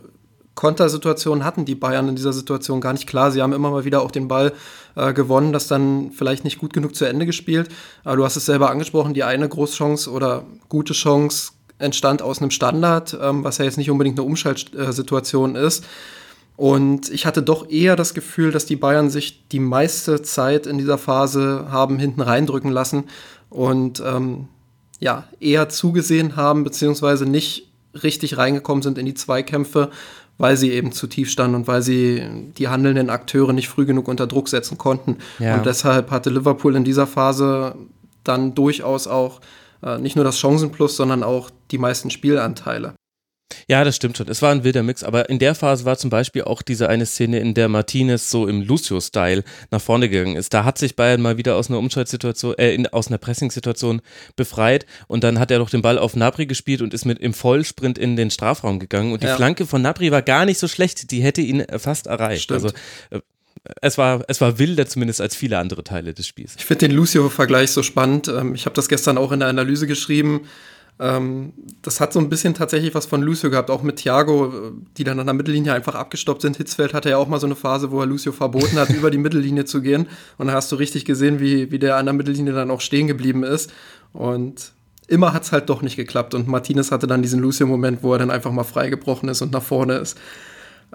Kontersituationen 0.54 1.44
hatten 1.44 1.66
die 1.66 1.74
Bayern 1.74 2.08
in 2.08 2.16
dieser 2.16 2.32
Situation 2.32 2.80
gar 2.80 2.94
nicht 2.94 3.06
klar. 3.06 3.30
Sie 3.30 3.42
haben 3.42 3.52
immer 3.52 3.70
mal 3.70 3.84
wieder 3.84 4.00
auch 4.00 4.10
den 4.10 4.28
Ball 4.28 4.54
äh, 4.96 5.12
gewonnen, 5.12 5.52
das 5.52 5.68
dann 5.68 6.10
vielleicht 6.12 6.42
nicht 6.42 6.58
gut 6.58 6.72
genug 6.72 6.94
zu 6.94 7.04
Ende 7.04 7.26
gespielt. 7.26 7.68
Aber 8.02 8.16
du 8.16 8.24
hast 8.24 8.36
es 8.36 8.46
selber 8.46 8.70
angesprochen, 8.70 9.12
die 9.12 9.24
eine 9.24 9.50
Großchance 9.50 10.10
oder 10.10 10.44
gute 10.70 10.94
Chance 10.94 11.52
entstand 11.76 12.22
aus 12.22 12.40
einem 12.40 12.50
Standard, 12.50 13.14
ähm, 13.20 13.44
was 13.44 13.58
ja 13.58 13.66
jetzt 13.66 13.76
nicht 13.76 13.90
unbedingt 13.90 14.18
eine 14.18 14.26
Umschaltsituation 14.26 15.54
ist. 15.54 15.84
Und 16.62 17.10
ich 17.10 17.26
hatte 17.26 17.42
doch 17.42 17.70
eher 17.70 17.96
das 17.96 18.14
Gefühl, 18.14 18.52
dass 18.52 18.66
die 18.66 18.76
Bayern 18.76 19.10
sich 19.10 19.48
die 19.48 19.58
meiste 19.58 20.22
Zeit 20.22 20.68
in 20.68 20.78
dieser 20.78 20.96
Phase 20.96 21.66
haben 21.72 21.98
hinten 21.98 22.20
reindrücken 22.20 22.70
lassen 22.70 23.06
und 23.50 24.00
ähm, 24.06 24.46
ja, 25.00 25.24
eher 25.40 25.70
zugesehen 25.70 26.36
haben, 26.36 26.62
beziehungsweise 26.62 27.26
nicht 27.26 27.66
richtig 28.04 28.38
reingekommen 28.38 28.80
sind 28.80 28.96
in 28.96 29.06
die 29.06 29.14
Zweikämpfe, 29.14 29.90
weil 30.38 30.56
sie 30.56 30.70
eben 30.70 30.92
zu 30.92 31.08
tief 31.08 31.32
standen 31.32 31.56
und 31.56 31.66
weil 31.66 31.82
sie 31.82 32.22
die 32.56 32.68
handelnden 32.68 33.10
Akteure 33.10 33.52
nicht 33.52 33.68
früh 33.68 33.84
genug 33.84 34.06
unter 34.06 34.28
Druck 34.28 34.48
setzen 34.48 34.78
konnten. 34.78 35.16
Ja. 35.40 35.56
Und 35.56 35.66
deshalb 35.66 36.12
hatte 36.12 36.30
Liverpool 36.30 36.76
in 36.76 36.84
dieser 36.84 37.08
Phase 37.08 37.74
dann 38.22 38.54
durchaus 38.54 39.08
auch 39.08 39.40
äh, 39.82 39.98
nicht 39.98 40.14
nur 40.14 40.24
das 40.24 40.38
Chancenplus, 40.38 40.94
sondern 40.94 41.24
auch 41.24 41.50
die 41.72 41.78
meisten 41.78 42.10
Spielanteile. 42.10 42.94
Ja, 43.68 43.84
das 43.84 43.96
stimmt 43.96 44.16
schon. 44.16 44.28
Es 44.28 44.42
war 44.42 44.50
ein 44.50 44.64
wilder 44.64 44.82
Mix, 44.82 45.02
aber 45.04 45.28
in 45.28 45.38
der 45.38 45.54
Phase 45.54 45.84
war 45.84 45.96
zum 45.96 46.10
Beispiel 46.10 46.42
auch 46.42 46.62
diese 46.62 46.88
eine 46.88 47.06
Szene, 47.06 47.38
in 47.38 47.54
der 47.54 47.68
Martinez 47.68 48.30
so 48.30 48.46
im 48.46 48.62
Lucio-Style 48.62 49.44
nach 49.70 49.80
vorne 49.80 50.08
gegangen 50.08 50.36
ist. 50.36 50.54
Da 50.54 50.64
hat 50.64 50.78
sich 50.78 50.96
Bayern 50.96 51.20
mal 51.20 51.36
wieder 51.36 51.56
aus 51.56 51.68
einer 51.68 51.78
Umschaltsituation, 51.78 52.56
äh, 52.58 52.74
in, 52.74 52.86
aus 52.88 53.08
einer 53.08 53.18
Pressing-Situation 53.18 54.02
befreit 54.36 54.86
und 55.08 55.24
dann 55.24 55.38
hat 55.38 55.50
er 55.50 55.58
doch 55.58 55.70
den 55.70 55.82
Ball 55.82 55.98
auf 55.98 56.16
Nabri 56.16 56.46
gespielt 56.46 56.82
und 56.82 56.94
ist 56.94 57.04
mit 57.04 57.18
im 57.18 57.34
Vollsprint 57.34 57.98
in 57.98 58.16
den 58.16 58.30
Strafraum 58.30 58.78
gegangen 58.78 59.12
und 59.12 59.22
die 59.22 59.28
ja. 59.28 59.36
Flanke 59.36 59.66
von 59.66 59.82
Nabri 59.82 60.10
war 60.10 60.22
gar 60.22 60.44
nicht 60.44 60.58
so 60.58 60.68
schlecht, 60.68 61.10
die 61.10 61.22
hätte 61.22 61.40
ihn 61.40 61.64
fast 61.78 62.06
erreicht. 62.06 62.44
Stimmt. 62.44 62.64
Also 62.64 62.76
äh, 63.10 63.20
es 63.80 63.96
war, 63.96 64.24
es 64.28 64.40
war 64.40 64.58
wilder 64.58 64.86
zumindest 64.86 65.20
als 65.20 65.36
viele 65.36 65.58
andere 65.58 65.84
Teile 65.84 66.14
des 66.14 66.26
Spiels. 66.26 66.54
Ich 66.58 66.64
finde 66.64 66.88
den 66.88 66.96
Lucio-Vergleich 66.96 67.70
so 67.70 67.82
spannend. 67.82 68.28
Ähm, 68.28 68.54
ich 68.54 68.66
habe 68.66 68.74
das 68.74 68.88
gestern 68.88 69.18
auch 69.18 69.32
in 69.32 69.40
der 69.40 69.48
Analyse 69.48 69.86
geschrieben. 69.86 70.42
Ähm, 71.02 71.52
das 71.82 72.00
hat 72.00 72.12
so 72.12 72.20
ein 72.20 72.28
bisschen 72.28 72.54
tatsächlich 72.54 72.94
was 72.94 73.06
von 73.06 73.22
Lucio 73.22 73.50
gehabt, 73.50 73.70
auch 73.70 73.82
mit 73.82 73.96
Thiago, 73.96 74.72
die 74.96 75.02
dann 75.02 75.18
an 75.18 75.26
der 75.26 75.34
Mittellinie 75.34 75.72
einfach 75.74 75.96
abgestoppt 75.96 76.42
sind. 76.42 76.56
Hitzfeld 76.58 76.94
hatte 76.94 77.10
ja 77.10 77.16
auch 77.16 77.26
mal 77.26 77.40
so 77.40 77.46
eine 77.46 77.56
Phase, 77.56 77.90
wo 77.90 77.98
er 77.98 78.06
Lucio 78.06 78.30
verboten 78.30 78.78
hat, 78.78 78.88
über 78.96 79.10
die 79.10 79.18
Mittellinie 79.18 79.64
zu 79.64 79.82
gehen. 79.82 80.06
Und 80.38 80.46
da 80.46 80.52
hast 80.52 80.70
du 80.70 80.76
richtig 80.76 81.04
gesehen, 81.04 81.40
wie, 81.40 81.72
wie 81.72 81.80
der 81.80 81.96
an 81.96 82.06
der 82.06 82.12
Mittellinie 82.12 82.52
dann 82.52 82.70
auch 82.70 82.80
stehen 82.80 83.08
geblieben 83.08 83.42
ist. 83.42 83.72
Und 84.12 84.70
immer 85.08 85.32
hat 85.32 85.42
es 85.42 85.50
halt 85.50 85.68
doch 85.70 85.82
nicht 85.82 85.96
geklappt. 85.96 86.34
Und 86.34 86.46
Martinez 86.46 86.92
hatte 86.92 87.08
dann 87.08 87.20
diesen 87.20 87.40
Lucio-Moment, 87.40 88.04
wo 88.04 88.12
er 88.12 88.20
dann 88.20 88.30
einfach 88.30 88.52
mal 88.52 88.62
freigebrochen 88.62 89.28
ist 89.28 89.42
und 89.42 89.50
nach 89.50 89.62
vorne 89.62 89.94
ist. 89.94 90.16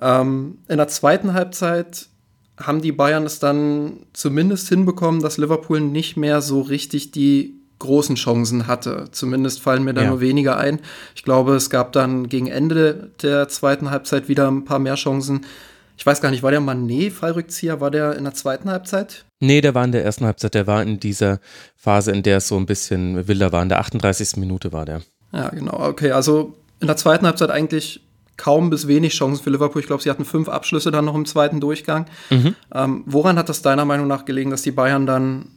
Ähm, 0.01 0.59
in 0.69 0.77
der 0.77 0.87
zweiten 0.87 1.33
Halbzeit 1.33 2.07
haben 2.57 2.81
die 2.81 2.93
Bayern 2.93 3.25
es 3.25 3.39
dann 3.39 4.05
zumindest 4.13 4.69
hinbekommen, 4.69 5.21
dass 5.21 5.37
Liverpool 5.37 5.81
nicht 5.81 6.15
mehr 6.15 6.41
so 6.41 6.61
richtig 6.61 7.11
die 7.11 7.56
großen 7.79 8.15
Chancen 8.15 8.67
hatte. 8.67 9.05
Zumindest 9.11 9.61
fallen 9.61 9.83
mir 9.83 9.93
da 9.93 10.03
ja. 10.03 10.09
nur 10.09 10.21
weniger 10.21 10.57
ein. 10.57 10.79
Ich 11.15 11.23
glaube, 11.23 11.55
es 11.55 11.69
gab 11.69 11.91
dann 11.91 12.29
gegen 12.29 12.47
Ende 12.47 13.11
der 13.21 13.47
zweiten 13.49 13.91
Halbzeit 13.91 14.27
wieder 14.27 14.49
ein 14.49 14.65
paar 14.65 14.79
mehr 14.79 14.95
Chancen. 14.95 15.45
Ich 15.97 16.05
weiß 16.05 16.21
gar 16.21 16.29
nicht, 16.29 16.43
war 16.43 16.51
der 16.51 16.61
Manet-Fallrückzieher, 16.61 17.81
war 17.81 17.89
der 17.89 18.15
in 18.15 18.23
der 18.23 18.33
zweiten 18.33 18.69
Halbzeit? 18.69 19.25
Nee, 19.39 19.61
der 19.61 19.73
war 19.75 19.83
in 19.83 19.91
der 19.91 20.05
ersten 20.05 20.25
Halbzeit. 20.25 20.53
Der 20.53 20.67
war 20.67 20.83
in 20.83 20.99
dieser 20.99 21.39
Phase, 21.75 22.11
in 22.11 22.23
der 22.23 22.37
es 22.37 22.47
so 22.47 22.57
ein 22.57 22.65
bisschen 22.65 23.27
wilder 23.27 23.51
war. 23.51 23.63
In 23.63 23.69
der 23.69 23.79
38. 23.79 24.37
Minute 24.37 24.71
war 24.71 24.85
der. 24.85 25.01
Ja, 25.31 25.49
genau. 25.49 25.79
Okay, 25.79 26.11
also 26.11 26.55
in 26.79 26.87
der 26.87 26.97
zweiten 26.97 27.25
Halbzeit 27.25 27.49
eigentlich 27.49 28.01
kaum 28.37 28.69
bis 28.69 28.87
wenig 28.87 29.13
Chancen 29.13 29.43
für 29.43 29.49
Liverpool. 29.49 29.81
Ich 29.81 29.87
glaube, 29.87 30.03
sie 30.03 30.09
hatten 30.09 30.25
fünf 30.25 30.47
Abschlüsse 30.47 30.91
dann 30.91 31.05
noch 31.05 31.15
im 31.15 31.25
zweiten 31.25 31.59
Durchgang. 31.59 32.05
Mhm. 32.29 32.55
Ähm, 32.73 33.03
woran 33.07 33.37
hat 33.37 33.49
das 33.49 33.63
deiner 33.63 33.85
Meinung 33.85 34.07
nach 34.07 34.25
gelegen, 34.25 34.51
dass 34.51 34.61
die 34.61 34.71
Bayern 34.71 35.07
dann 35.07 35.49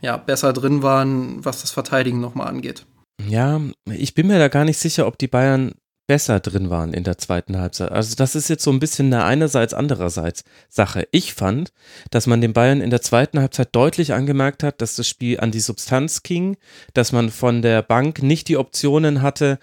ja, 0.00 0.16
besser 0.16 0.52
drin 0.52 0.82
waren, 0.82 1.44
was 1.44 1.60
das 1.60 1.70
Verteidigen 1.70 2.20
nochmal 2.20 2.48
angeht? 2.48 2.86
Ja, 3.28 3.60
ich 3.86 4.14
bin 4.14 4.28
mir 4.28 4.38
da 4.38 4.48
gar 4.48 4.64
nicht 4.64 4.78
sicher, 4.78 5.06
ob 5.06 5.18
die 5.18 5.28
Bayern 5.28 5.74
besser 6.10 6.40
drin 6.40 6.70
waren 6.70 6.92
in 6.92 7.04
der 7.04 7.18
zweiten 7.18 7.56
Halbzeit. 7.56 7.92
Also 7.92 8.16
das 8.16 8.34
ist 8.34 8.48
jetzt 8.48 8.64
so 8.64 8.72
ein 8.72 8.80
bisschen 8.80 9.14
eine 9.14 9.22
einerseits 9.24 9.72
andererseits 9.72 10.42
Sache. 10.68 11.06
Ich 11.12 11.34
fand, 11.34 11.72
dass 12.10 12.26
man 12.26 12.40
den 12.40 12.52
Bayern 12.52 12.80
in 12.80 12.90
der 12.90 13.00
zweiten 13.00 13.38
Halbzeit 13.38 13.68
deutlich 13.76 14.12
angemerkt 14.12 14.64
hat, 14.64 14.80
dass 14.80 14.96
das 14.96 15.06
Spiel 15.06 15.38
an 15.38 15.52
die 15.52 15.60
Substanz 15.60 16.24
ging, 16.24 16.56
dass 16.94 17.12
man 17.12 17.30
von 17.30 17.62
der 17.62 17.82
Bank 17.82 18.24
nicht 18.24 18.48
die 18.48 18.56
Optionen 18.56 19.22
hatte, 19.22 19.60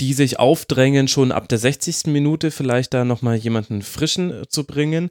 die 0.00 0.12
sich 0.12 0.40
aufdrängen, 0.40 1.06
schon 1.06 1.30
ab 1.30 1.48
der 1.48 1.58
60. 1.58 2.06
Minute 2.06 2.50
vielleicht 2.50 2.92
da 2.92 3.04
nochmal 3.04 3.36
jemanden 3.36 3.82
frischen 3.82 4.32
äh, 4.32 4.48
zu 4.48 4.64
bringen. 4.64 5.10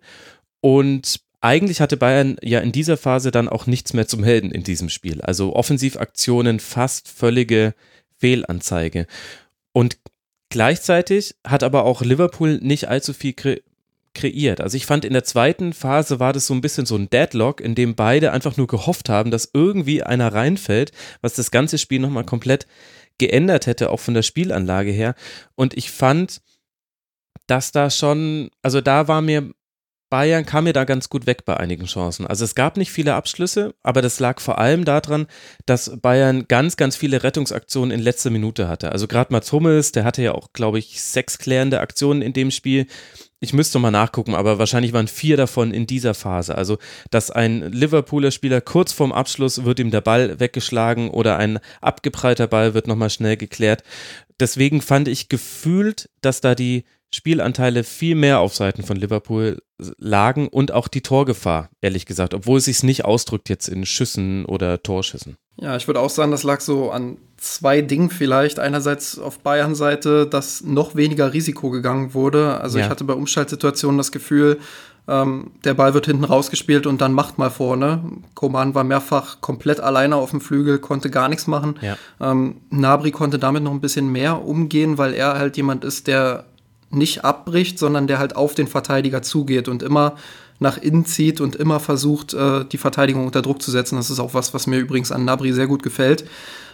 Und 0.60 1.22
eigentlich 1.44 1.82
hatte 1.82 1.98
Bayern 1.98 2.38
ja 2.42 2.60
in 2.60 2.72
dieser 2.72 2.96
Phase 2.96 3.30
dann 3.30 3.50
auch 3.50 3.68
nichts 3.68 3.94
mehr 3.94 4.08
zum 4.08 4.24
Helden 4.24 4.50
in 4.50 4.64
diesem 4.64 4.88
Spiel. 4.88 5.22
Also 5.22 5.56
Offensivaktionen 5.56 6.62
fast 6.62 7.10
völlige 7.10 7.76
Fehlanzeige. 8.18 9.08
Und 9.74 9.98
gleichzeitig 10.50 11.36
hat 11.46 11.64
aber 11.64 11.84
auch 11.84 12.02
Liverpool 12.02 12.60
nicht 12.62 12.88
allzu 12.88 13.14
viel 13.14 13.34
kre 13.34 13.62
kreiert. 14.16 14.62
Also 14.62 14.78
ich 14.78 14.86
fand 14.86 15.06
in 15.06 15.14
der 15.14 15.24
zweiten 15.24 15.74
Phase 15.74 16.20
war 16.20 16.34
das 16.34 16.46
so 16.46 16.54
ein 16.54 16.62
bisschen 16.62 16.86
so 16.86 16.96
ein 16.96 17.10
Deadlock, 17.10 17.60
in 17.60 17.74
dem 17.74 17.96
beide 17.96 18.32
einfach 18.32 18.58
nur 18.58 18.68
gehofft 18.68 19.10
haben, 19.10 19.32
dass 19.32 19.50
irgendwie 19.54 20.04
einer 20.04 20.32
reinfällt, 20.32 20.92
was 21.22 21.34
das 21.34 21.50
ganze 21.50 21.80
Spiel 21.80 22.00
nochmal 22.00 22.24
komplett 22.24 22.68
geändert 23.18 23.66
hätte, 23.66 23.90
auch 23.90 24.00
von 24.00 24.14
der 24.14 24.22
Spielanlage 24.22 24.92
her. 24.92 25.16
Und 25.56 25.76
ich 25.76 25.90
fand, 25.90 26.42
dass 27.48 27.72
da 27.72 27.90
schon, 27.90 28.52
also 28.62 28.82
da 28.82 29.08
war 29.08 29.24
mir 29.24 29.52
Bayern 30.14 30.46
kam 30.46 30.66
mir 30.66 30.74
da 30.74 30.84
ganz 30.84 31.10
gut 31.10 31.26
weg 31.26 31.44
bei 31.44 31.58
einigen 31.58 31.88
Chancen. 31.88 32.28
Also 32.28 32.46
es 32.46 32.54
gab 32.54 32.78
nicht 32.78 32.92
viele 32.92 33.16
Abschlüsse, 33.16 33.74
aber 33.82 34.04
das 34.04 34.20
lag 34.20 34.40
vor 34.40 34.60
allem 34.60 34.86
daran, 34.86 35.26
dass 35.66 36.00
Bayern 36.00 36.48
ganz, 36.48 36.78
ganz 36.78 36.96
viele 36.96 37.24
Rettungsaktionen 37.24 37.90
in 37.90 38.00
letzter 38.00 38.30
Minute 38.30 38.68
hatte. 38.68 38.92
Also 38.92 39.08
gerade 39.08 39.34
Mats 39.34 39.52
Hummels, 39.52 39.92
der 39.92 40.04
hatte 40.04 40.22
ja 40.22 40.34
auch, 40.34 40.54
glaube 40.54 40.78
ich, 40.78 41.02
sechs 41.02 41.40
klärende 41.40 41.80
Aktionen 41.80 42.22
in 42.22 42.32
dem 42.32 42.52
Spiel. 42.52 42.86
Ich 43.40 43.54
müsste 43.54 43.80
mal 43.80 43.90
nachgucken, 43.90 44.36
aber 44.36 44.60
wahrscheinlich 44.60 44.94
waren 44.94 45.08
vier 45.08 45.36
davon 45.36 45.74
in 45.74 45.88
dieser 45.88 46.14
Phase. 46.14 46.56
Also, 46.56 46.78
dass 47.10 47.32
ein 47.32 47.72
Liverpooler 47.72 48.30
Spieler 48.30 48.62
kurz 48.62 48.94
vorm 48.94 49.14
Abschluss 49.14 49.66
wird 49.66 49.80
ihm 49.80 49.90
der 49.90 50.02
Ball 50.02 50.40
weggeschlagen 50.40 51.10
oder 51.10 51.38
ein 51.38 51.58
abgeprallter 51.82 52.46
Ball 52.46 52.76
wird 52.76 52.86
nochmal 52.86 53.10
schnell 53.10 53.36
geklärt. 53.36 53.82
Deswegen 54.40 54.80
fand 54.80 55.08
ich 55.08 55.28
gefühlt, 55.28 56.12
dass 56.22 56.40
da 56.40 56.54
die 56.54 56.84
Spielanteile 57.14 57.84
viel 57.84 58.16
mehr 58.16 58.40
auf 58.40 58.56
Seiten 58.56 58.82
von 58.82 58.98
Liverpool 58.98 59.62
lagen 59.98 60.48
und 60.48 60.72
auch 60.72 60.88
die 60.88 61.02
Torgefahr, 61.02 61.70
ehrlich 61.80 62.06
gesagt, 62.08 62.34
obwohl 62.34 62.58
es 62.58 62.66
sich 62.66 62.82
nicht 62.82 63.06
ausdrückt 63.06 63.50
jetzt 63.50 63.68
in 63.68 63.86
Schüssen 63.86 64.46
oder 64.46 64.82
Torschüssen. 64.82 65.38
Ja, 65.62 65.76
ich 65.76 65.88
würde 65.88 66.00
auch 66.00 66.10
sagen, 66.10 66.32
das 66.32 66.42
lag 66.42 66.62
so 66.62 66.90
an 66.90 67.18
zwei 67.38 67.82
Dingen 67.82 68.10
vielleicht. 68.10 68.60
Einerseits 68.60 69.20
auf 69.20 69.40
Bayern-Seite, 69.40 70.26
dass 70.26 70.64
noch 70.64 70.96
weniger 70.96 71.34
Risiko 71.34 71.70
gegangen 71.70 72.16
wurde. 72.16 72.60
Also 72.60 72.80
ja. 72.80 72.86
ich 72.86 72.90
hatte 72.90 73.04
bei 73.04 73.14
Umschaltsituationen 73.14 74.00
das 74.00 74.12
Gefühl, 74.12 74.60
ähm, 75.08 75.52
der 75.66 75.76
Ball 75.76 75.94
wird 75.94 76.08
hinten 76.08 76.24
rausgespielt 76.24 76.88
und 76.88 77.02
dann 77.02 77.14
macht 77.14 77.38
mal 77.38 77.52
vorne. 77.52 78.02
Koman 78.34 78.74
war 78.74 78.84
mehrfach 78.84 79.42
komplett 79.42 79.82
alleine 79.82 80.16
auf 80.16 80.32
dem 80.32 80.42
Flügel, 80.42 80.80
konnte 80.80 81.12
gar 81.12 81.30
nichts 81.30 81.46
machen. 81.46 81.76
Ja. 81.82 81.98
Ähm, 82.22 82.62
Nabri 82.72 83.12
konnte 83.12 83.38
damit 83.38 83.64
noch 83.64 83.72
ein 83.72 83.82
bisschen 83.82 84.12
mehr 84.12 84.44
umgehen, 84.44 84.98
weil 84.98 85.14
er 85.14 85.38
halt 85.38 85.58
jemand 85.58 85.84
ist, 85.84 86.08
der 86.08 86.46
nicht 86.94 87.26
abbricht, 87.26 87.80
sondern 87.80 88.08
der 88.08 88.20
halt 88.20 88.36
auf 88.36 88.54
den 88.54 88.68
Verteidiger 88.68 89.22
zugeht 89.22 89.68
und 89.68 89.84
immer 89.84 90.16
nach 90.60 90.78
innen 90.78 91.06
zieht 91.06 91.42
und 91.42 91.56
immer 91.56 91.80
versucht, 91.80 92.34
äh, 92.34 92.66
die 92.66 92.78
Verteidigung 92.78 93.26
unter 93.26 93.42
Druck 93.42 93.62
zu 93.62 93.72
setzen. 93.72 93.96
Das 93.96 94.10
ist 94.10 94.20
auch 94.20 94.34
was, 94.34 94.54
was 94.54 94.68
mir 94.68 94.80
übrigens 94.80 95.12
an 95.12 95.26
Nabri 95.26 95.54
sehr 95.54 95.68
gut 95.68 95.84
gefällt. 95.84 96.26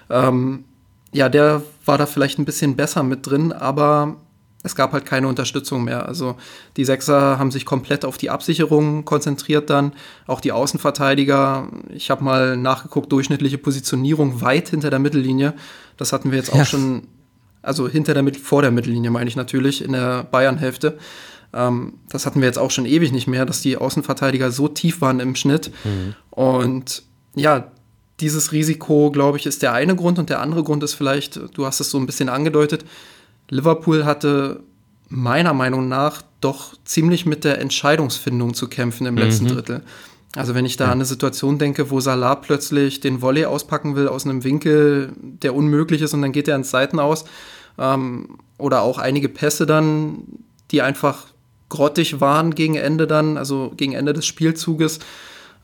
Ähm, 0.09 0.65
ja, 1.11 1.29
der 1.29 1.63
war 1.85 1.97
da 1.97 2.05
vielleicht 2.05 2.39
ein 2.39 2.45
bisschen 2.45 2.75
besser 2.75 3.03
mit 3.03 3.25
drin, 3.25 3.51
aber 3.51 4.17
es 4.61 4.75
gab 4.75 4.91
halt 4.91 5.05
keine 5.05 5.27
Unterstützung 5.27 5.85
mehr. 5.85 6.05
Also 6.05 6.35
die 6.75 6.83
Sechser 6.83 7.39
haben 7.39 7.49
sich 7.49 7.65
komplett 7.65 8.03
auf 8.03 8.17
die 8.17 8.29
Absicherung 8.29 9.05
konzentriert 9.05 9.69
dann, 9.69 9.93
auch 10.27 10.41
die 10.41 10.51
Außenverteidiger. 10.51 11.69
Ich 11.89 12.11
habe 12.11 12.23
mal 12.23 12.57
nachgeguckt, 12.57 13.11
durchschnittliche 13.11 13.57
Positionierung 13.57 14.41
weit 14.41 14.69
hinter 14.69 14.89
der 14.89 14.99
Mittellinie. 14.99 15.53
Das 15.97 16.11
hatten 16.11 16.31
wir 16.31 16.37
jetzt 16.37 16.51
auch 16.51 16.57
ja. 16.57 16.65
schon 16.65 17.07
also 17.61 17.87
hinter 17.87 18.13
der 18.13 18.33
vor 18.35 18.61
der 18.61 18.71
Mittellinie 18.71 19.11
meine 19.11 19.29
ich 19.29 19.35
natürlich, 19.35 19.83
in 19.83 19.93
der 19.93 20.23
Bayern-Hälfte. 20.23 20.97
Ähm, 21.53 21.93
das 22.09 22.25
hatten 22.25 22.41
wir 22.41 22.47
jetzt 22.47 22.59
auch 22.59 22.71
schon 22.71 22.85
ewig 22.85 23.11
nicht 23.11 23.27
mehr, 23.27 23.45
dass 23.45 23.61
die 23.61 23.77
Außenverteidiger 23.77 24.51
so 24.51 24.67
tief 24.67 25.01
waren 25.01 25.19
im 25.19 25.35
Schnitt. 25.35 25.71
Mhm. 25.83 26.15
Und 26.29 27.03
ja, 27.35 27.71
dieses 28.19 28.51
Risiko, 28.51 29.11
glaube 29.11 29.37
ich, 29.37 29.45
ist 29.45 29.61
der 29.61 29.73
eine 29.73 29.95
Grund 29.95 30.19
und 30.19 30.29
der 30.29 30.41
andere 30.41 30.63
Grund 30.63 30.83
ist 30.83 30.93
vielleicht, 30.93 31.39
du 31.53 31.65
hast 31.65 31.79
es 31.79 31.89
so 31.89 31.97
ein 31.97 32.05
bisschen 32.05 32.29
angedeutet, 32.29 32.85
Liverpool 33.49 34.05
hatte 34.05 34.61
meiner 35.07 35.53
Meinung 35.53 35.87
nach 35.87 36.21
doch 36.41 36.75
ziemlich 36.85 37.25
mit 37.25 37.43
der 37.43 37.59
Entscheidungsfindung 37.59 38.53
zu 38.53 38.67
kämpfen 38.67 39.07
im 39.07 39.17
letzten 39.17 39.45
mhm. 39.45 39.49
Drittel. 39.49 39.81
Also 40.35 40.53
wenn 40.53 40.65
ich 40.65 40.77
da 40.77 40.85
an 40.85 40.93
eine 40.93 41.05
Situation 41.05 41.57
denke, 41.57 41.89
wo 41.89 41.99
Salah 41.99 42.35
plötzlich 42.35 42.99
den 42.99 43.21
Volley 43.21 43.45
auspacken 43.45 43.95
will 43.95 44.07
aus 44.07 44.25
einem 44.25 44.43
Winkel, 44.43 45.13
der 45.17 45.55
unmöglich 45.55 46.01
ist 46.01 46.13
und 46.13 46.21
dann 46.21 46.31
geht 46.31 46.47
er 46.47 46.55
ins 46.55 46.69
Seiten 46.69 46.99
aus. 46.99 47.25
Ähm, 47.77 48.37
oder 48.57 48.81
auch 48.81 48.99
einige 48.99 49.29
Pässe 49.29 49.65
dann, 49.65 50.23
die 50.71 50.81
einfach 50.81 51.27
grottig 51.69 52.21
waren 52.21 52.53
gegen 52.53 52.75
Ende 52.75 53.07
dann, 53.07 53.37
also 53.37 53.71
gegen 53.75 53.93
Ende 53.93 54.13
des 54.13 54.25
Spielzuges. 54.25 54.99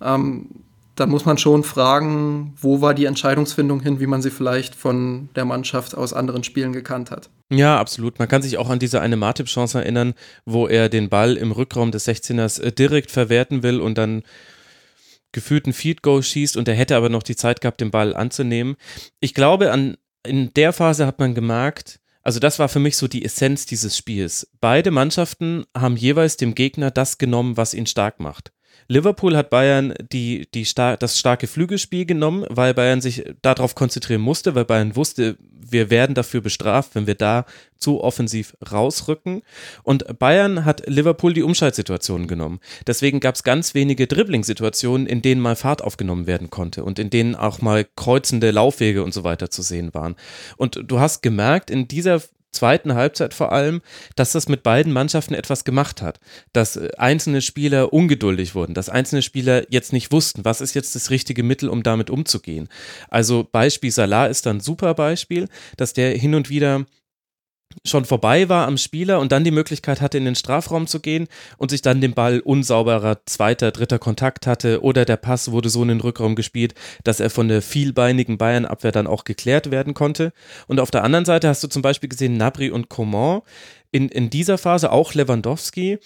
Ähm, 0.01 0.47
da 0.95 1.05
muss 1.05 1.25
man 1.25 1.37
schon 1.37 1.63
fragen, 1.63 2.53
wo 2.59 2.79
war 2.79 2.93
die 2.93 3.05
Entscheidungsfindung 3.05 3.81
hin, 3.81 3.99
wie 3.99 4.07
man 4.07 4.21
sie 4.21 4.31
vielleicht 4.31 4.75
von 4.75 5.29
der 5.35 5.43
Mannschaft 5.43 5.95
aus 5.95 6.13
anderen 6.13 6.43
Spielen 6.43 6.71
gekannt 6.71 7.11
hat. 7.11 7.29
Ja, 7.51 7.79
absolut. 7.79 8.17
Man 8.17 8.29
kann 8.29 8.41
sich 8.41 8.57
auch 8.57 8.69
an 8.69 8.79
diese 8.79 9.01
eine 9.01 9.17
Matip-Chance 9.17 9.79
erinnern, 9.79 10.13
wo 10.45 10.67
er 10.67 10.87
den 10.87 11.09
Ball 11.09 11.35
im 11.35 11.51
Rückraum 11.51 11.91
des 11.91 12.07
16ers 12.07 12.61
äh, 12.61 12.71
direkt 12.71 13.11
verwerten 13.11 13.61
will 13.61 13.81
und 13.81 13.97
dann 13.97 14.23
gefühlten 15.35 15.73
Feed 15.73 16.01
Goal 16.01 16.23
schießt 16.23 16.57
und 16.57 16.67
er 16.67 16.73
hätte 16.73 16.95
aber 16.95 17.09
noch 17.09 17.21
die 17.21 17.35
Zeit 17.35 17.61
gehabt, 17.61 17.81
den 17.81 17.91
Ball 17.91 18.15
anzunehmen. 18.15 18.77
Ich 19.19 19.35
glaube, 19.35 19.71
an, 19.71 19.97
in 20.25 20.51
der 20.55 20.73
Phase 20.73 21.05
hat 21.05 21.19
man 21.19 21.35
gemerkt, 21.35 21.99
Also 22.23 22.39
das 22.39 22.57
war 22.57 22.69
für 22.69 22.79
mich 22.79 22.97
so 22.97 23.07
die 23.07 23.23
Essenz 23.23 23.67
dieses 23.67 23.95
Spiels. 23.95 24.49
Beide 24.59 24.89
Mannschaften 24.89 25.65
haben 25.77 25.95
jeweils 25.95 26.37
dem 26.37 26.55
Gegner 26.55 26.89
das 26.89 27.19
genommen, 27.19 27.55
was 27.55 27.75
ihn 27.75 27.85
stark 27.85 28.19
macht. 28.19 28.51
Liverpool 28.87 29.35
hat 29.35 29.49
Bayern 29.49 29.93
die, 30.11 30.47
die 30.53 30.65
star 30.65 30.97
das 30.97 31.17
starke 31.17 31.47
Flügelspiel 31.47 32.05
genommen, 32.05 32.45
weil 32.49 32.73
Bayern 32.73 33.01
sich 33.01 33.23
darauf 33.41 33.75
konzentrieren 33.75 34.21
musste, 34.21 34.55
weil 34.55 34.65
Bayern 34.65 34.95
wusste, 34.95 35.37
wir 35.67 35.89
werden 35.89 36.13
dafür 36.13 36.41
bestraft, 36.41 36.91
wenn 36.93 37.07
wir 37.07 37.15
da 37.15 37.45
zu 37.77 38.01
offensiv 38.01 38.55
rausrücken. 38.71 39.41
Und 39.83 40.19
Bayern 40.19 40.65
hat 40.65 40.87
Liverpool 40.87 41.33
die 41.33 41.43
Umschaltsituationen 41.43 42.27
genommen. 42.27 42.59
Deswegen 42.87 43.19
gab 43.19 43.35
es 43.35 43.43
ganz 43.43 43.73
wenige 43.73 44.07
Dribbling-Situationen, 44.07 45.07
in 45.07 45.21
denen 45.21 45.41
mal 45.41 45.55
Fahrt 45.55 45.81
aufgenommen 45.81 46.27
werden 46.27 46.49
konnte 46.49 46.83
und 46.83 46.99
in 46.99 47.09
denen 47.09 47.35
auch 47.35 47.61
mal 47.61 47.85
kreuzende 47.95 48.51
Laufwege 48.51 49.03
und 49.03 49.13
so 49.13 49.23
weiter 49.23 49.49
zu 49.49 49.61
sehen 49.61 49.93
waren. 49.93 50.15
Und 50.57 50.79
du 50.85 50.99
hast 50.99 51.21
gemerkt, 51.21 51.69
in 51.69 51.87
dieser 51.87 52.21
zweiten 52.55 52.95
Halbzeit 52.95 53.33
vor 53.33 53.51
allem, 53.51 53.81
dass 54.15 54.31
das 54.31 54.47
mit 54.47 54.63
beiden 54.63 54.91
Mannschaften 54.91 55.33
etwas 55.33 55.63
gemacht 55.63 56.01
hat. 56.01 56.19
Dass 56.53 56.75
äh, 56.75 56.89
einzelne 56.97 57.41
Spieler 57.41 57.93
ungeduldig 57.93 58.55
wurden, 58.55 58.73
dass 58.73 58.89
einzelne 58.89 59.21
Spieler 59.21 59.63
jetzt 59.69 59.93
nicht 59.93 60.11
wussten, 60.11 60.45
was 60.45 60.61
ist 60.61 60.73
jetzt 60.73 60.95
das 60.95 61.09
richtige 61.09 61.43
Mittel, 61.43 61.69
um 61.69 61.83
damit 61.83 62.09
umzugehen. 62.09 62.69
Also 63.09 63.47
Beispiel 63.49 63.91
Salah 63.91 64.25
ist 64.25 64.45
dann 64.45 64.57
ein 64.57 64.61
super 64.61 64.93
Beispiel, 64.93 65.47
dass 65.77 65.93
der 65.93 66.17
hin 66.17 66.33
und 66.33 66.49
wieder 66.49 66.85
schon 67.83 68.05
vorbei 68.05 68.49
war 68.49 68.67
am 68.67 68.77
Spieler 68.77 69.19
und 69.19 69.31
dann 69.31 69.43
die 69.43 69.51
Möglichkeit 69.51 70.01
hatte, 70.01 70.17
in 70.17 70.25
den 70.25 70.35
Strafraum 70.35 70.87
zu 70.87 70.99
gehen 70.99 71.27
und 71.57 71.71
sich 71.71 71.81
dann 71.81 72.01
den 72.01 72.13
Ball 72.13 72.39
unsauberer 72.39 73.25
zweiter, 73.25 73.71
dritter 73.71 73.99
Kontakt 73.99 74.47
hatte 74.47 74.81
oder 74.81 75.05
der 75.05 75.17
Pass 75.17 75.51
wurde 75.51 75.69
so 75.69 75.81
in 75.81 75.89
den 75.89 76.01
Rückraum 76.01 76.35
gespielt, 76.35 76.73
dass 77.03 77.19
er 77.19 77.29
von 77.29 77.47
der 77.47 77.61
vielbeinigen 77.61 78.37
Bayern-Abwehr 78.37 78.91
dann 78.91 79.07
auch 79.07 79.23
geklärt 79.23 79.71
werden 79.71 79.93
konnte. 79.93 80.31
Und 80.67 80.79
auf 80.79 80.91
der 80.91 81.03
anderen 81.03 81.25
Seite 81.25 81.47
hast 81.47 81.63
du 81.63 81.67
zum 81.67 81.81
Beispiel 81.81 82.09
gesehen, 82.09 82.37
Nabri 82.37 82.69
und 82.71 82.89
Coman 82.89 83.41
in, 83.91 84.09
in 84.09 84.29
dieser 84.29 84.57
Phase, 84.57 84.91
auch 84.91 85.13
Lewandowski, 85.13 85.99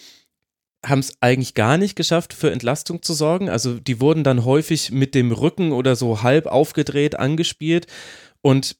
haben 0.85 0.99
es 0.99 1.13
eigentlich 1.19 1.55
gar 1.55 1.77
nicht 1.77 1.95
geschafft, 1.95 2.33
für 2.33 2.51
Entlastung 2.51 3.01
zu 3.01 3.13
sorgen. 3.13 3.49
Also 3.49 3.79
die 3.79 3.99
wurden 3.99 4.23
dann 4.23 4.45
häufig 4.45 4.91
mit 4.91 5.13
dem 5.13 5.31
Rücken 5.31 5.71
oder 5.71 5.95
so 5.95 6.23
halb 6.23 6.45
aufgedreht 6.45 7.19
angespielt 7.19 7.87
und 8.41 8.77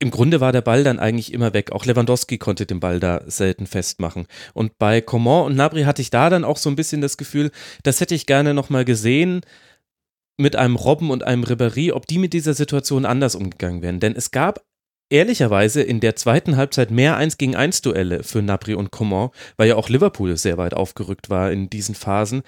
im 0.00 0.10
Grunde 0.10 0.40
war 0.40 0.50
der 0.50 0.62
Ball 0.62 0.82
dann 0.82 0.98
eigentlich 0.98 1.32
immer 1.32 1.52
weg. 1.52 1.72
Auch 1.72 1.84
Lewandowski 1.84 2.38
konnte 2.38 2.64
den 2.64 2.80
Ball 2.80 3.00
da 3.00 3.22
selten 3.26 3.66
festmachen. 3.66 4.26
Und 4.54 4.78
bei 4.78 5.02
Coman 5.02 5.44
und 5.44 5.56
Nabri 5.56 5.82
hatte 5.82 6.00
ich 6.00 6.08
da 6.10 6.30
dann 6.30 6.42
auch 6.42 6.56
so 6.56 6.70
ein 6.70 6.76
bisschen 6.76 7.02
das 7.02 7.18
Gefühl, 7.18 7.50
das 7.82 8.00
hätte 8.00 8.14
ich 8.14 8.24
gerne 8.24 8.54
nochmal 8.54 8.86
gesehen 8.86 9.42
mit 10.38 10.56
einem 10.56 10.76
Robben 10.76 11.10
und 11.10 11.22
einem 11.22 11.44
Ribéry, 11.44 11.92
ob 11.92 12.06
die 12.06 12.16
mit 12.16 12.32
dieser 12.32 12.54
Situation 12.54 13.04
anders 13.04 13.34
umgegangen 13.34 13.82
wären. 13.82 14.00
Denn 14.00 14.16
es 14.16 14.30
gab 14.30 14.64
ehrlicherweise 15.10 15.82
in 15.82 16.00
der 16.00 16.16
zweiten 16.16 16.56
Halbzeit 16.56 16.90
mehr 16.90 17.18
1 17.18 17.36
gegen 17.36 17.54
1 17.54 17.82
Duelle 17.82 18.22
für 18.22 18.40
Nabri 18.40 18.74
und 18.74 18.90
Coman, 18.90 19.28
weil 19.58 19.68
ja 19.68 19.76
auch 19.76 19.90
Liverpool 19.90 20.34
sehr 20.38 20.56
weit 20.56 20.72
aufgerückt 20.72 21.28
war 21.28 21.52
in 21.52 21.68
diesen 21.68 21.94
Phasen. 21.94 22.42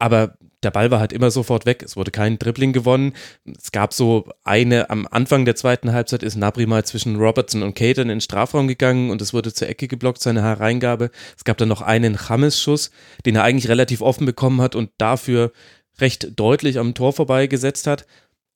Aber 0.00 0.36
der 0.62 0.70
Ball 0.70 0.90
war 0.90 1.00
halt 1.00 1.12
immer 1.12 1.30
sofort 1.30 1.66
weg. 1.66 1.82
Es 1.82 1.96
wurde 1.96 2.10
kein 2.10 2.38
Dribbling 2.38 2.72
gewonnen. 2.72 3.12
Es 3.44 3.72
gab 3.72 3.92
so 3.92 4.28
eine, 4.42 4.90
am 4.90 5.06
Anfang 5.10 5.44
der 5.44 5.56
zweiten 5.56 5.92
Halbzeit 5.92 6.22
ist 6.22 6.36
Nabri 6.36 6.66
mal 6.66 6.84
zwischen 6.84 7.16
Robertson 7.16 7.62
und 7.62 7.74
Caton 7.74 8.04
in 8.04 8.08
den 8.08 8.20
Strafraum 8.20 8.66
gegangen 8.66 9.10
und 9.10 9.20
es 9.20 9.34
wurde 9.34 9.52
zur 9.52 9.68
Ecke 9.68 9.86
geblockt, 9.86 10.20
seine 10.20 10.42
Hereingabe. 10.42 11.10
Es 11.36 11.44
gab 11.44 11.58
dann 11.58 11.68
noch 11.68 11.82
einen 11.82 12.16
Chames-Schuss, 12.16 12.90
den 13.24 13.36
er 13.36 13.44
eigentlich 13.44 13.68
relativ 13.68 14.00
offen 14.00 14.26
bekommen 14.26 14.60
hat 14.60 14.74
und 14.74 14.90
dafür 14.98 15.52
recht 16.00 16.38
deutlich 16.38 16.78
am 16.78 16.94
Tor 16.94 17.12
vorbeigesetzt 17.12 17.86
hat. 17.86 18.06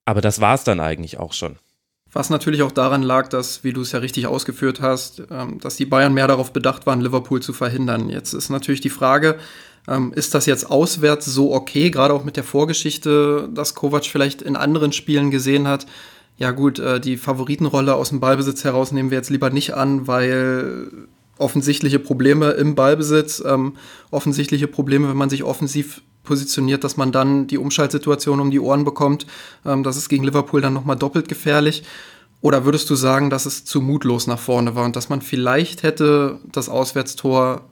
Aber 0.05 0.21
das 0.21 0.41
war 0.41 0.55
es 0.55 0.65
dann 0.65 0.81
eigentlich 0.81 1.19
auch 1.19 1.33
schon. 1.33 1.59
Was 2.13 2.29
natürlich 2.29 2.63
auch 2.63 2.73
daran 2.73 3.03
lag, 3.03 3.29
dass, 3.29 3.63
wie 3.63 3.73
du 3.73 3.83
es 3.83 3.93
ja 3.93 4.01
richtig 4.01 4.27
ausgeführt 4.27 4.81
hast, 4.81 5.23
ähm, 5.31 5.61
dass 5.61 5.77
die 5.77 5.87
Bayern 5.87 6.13
mehr 6.13 6.27
darauf 6.27 6.53
bedacht 6.53 6.87
waren, 6.87 7.01
Liverpool 7.01 7.41
zu 7.41 7.53
verhindern. 7.53 8.11
Jetzt 8.11 8.33
ist 8.33 8.51
natürlich 8.51 8.81
die 8.81 8.91
Frage, 8.91 9.39
ähm, 9.91 10.13
ist 10.15 10.35
das 10.35 10.47
jetzt 10.47 10.71
auswärts 10.71 11.27
so 11.27 11.53
okay, 11.53 11.91
gerade 11.91 12.15
auch 12.15 12.25
mit 12.25 12.37
der 12.37 12.45
Vorgeschichte, 12.45 13.51
dass 13.53 13.75
Kovac 13.75 14.07
vielleicht 14.07 14.41
in 14.41 14.57
anderen 14.57 14.93
Spielen 14.93 15.31
gesehen 15.31 15.69
hat, 15.69 15.87
ja 16.41 16.53
gut, 16.53 16.79
äh, 16.79 17.01
die 17.01 17.19
Favoritenrolle 17.19 17.95
aus 17.95 18.09
dem 18.09 18.21
Ballbesitz 18.21 18.65
heraus 18.65 18.93
nehmen 18.93 19.11
wir 19.11 19.19
jetzt 19.19 19.29
lieber 19.29 19.51
nicht 19.51 19.75
an, 19.75 20.07
weil 20.07 20.91
offensichtliche 21.37 21.99
Probleme 21.99 22.53
im 22.53 22.75
Ballbesitz, 22.75 23.43
ähm, 23.45 23.75
offensichtliche 24.11 24.67
Probleme, 24.67 25.09
wenn 25.09 25.17
man 25.17 25.31
sich 25.31 25.45
offensiv 25.45 26.03
positioniert, 26.23 26.83
dass 26.83 26.97
man 26.97 27.13
dann 27.13 27.47
die 27.47 27.59
Umschaltsituation 27.59 28.41
um 28.41 28.51
die 28.51 28.61
Ohren 28.61 28.85
bekommt. 28.85 29.27
Ähm, 29.67 29.83
das 29.83 29.97
ist 29.97 30.09
gegen 30.09 30.25
Liverpool 30.25 30.63
dann 30.63 30.73
nochmal 30.73 30.97
doppelt 30.97 31.29
gefährlich. 31.29 31.83
Oder 32.41 32.65
würdest 32.65 32.89
du 32.89 32.95
sagen, 32.95 33.29
dass 33.29 33.45
es 33.45 33.67
zu 33.67 33.83
mutlos 33.83 34.27
nach 34.27 34.39
vorne 34.39 34.75
war 34.75 34.87
und 34.87 34.97
dass 34.97 35.11
man 35.11 35.21
vielleicht 35.21 35.83
hätte 35.83 36.39
das 36.53 36.71
Auswärtstor 36.71 37.63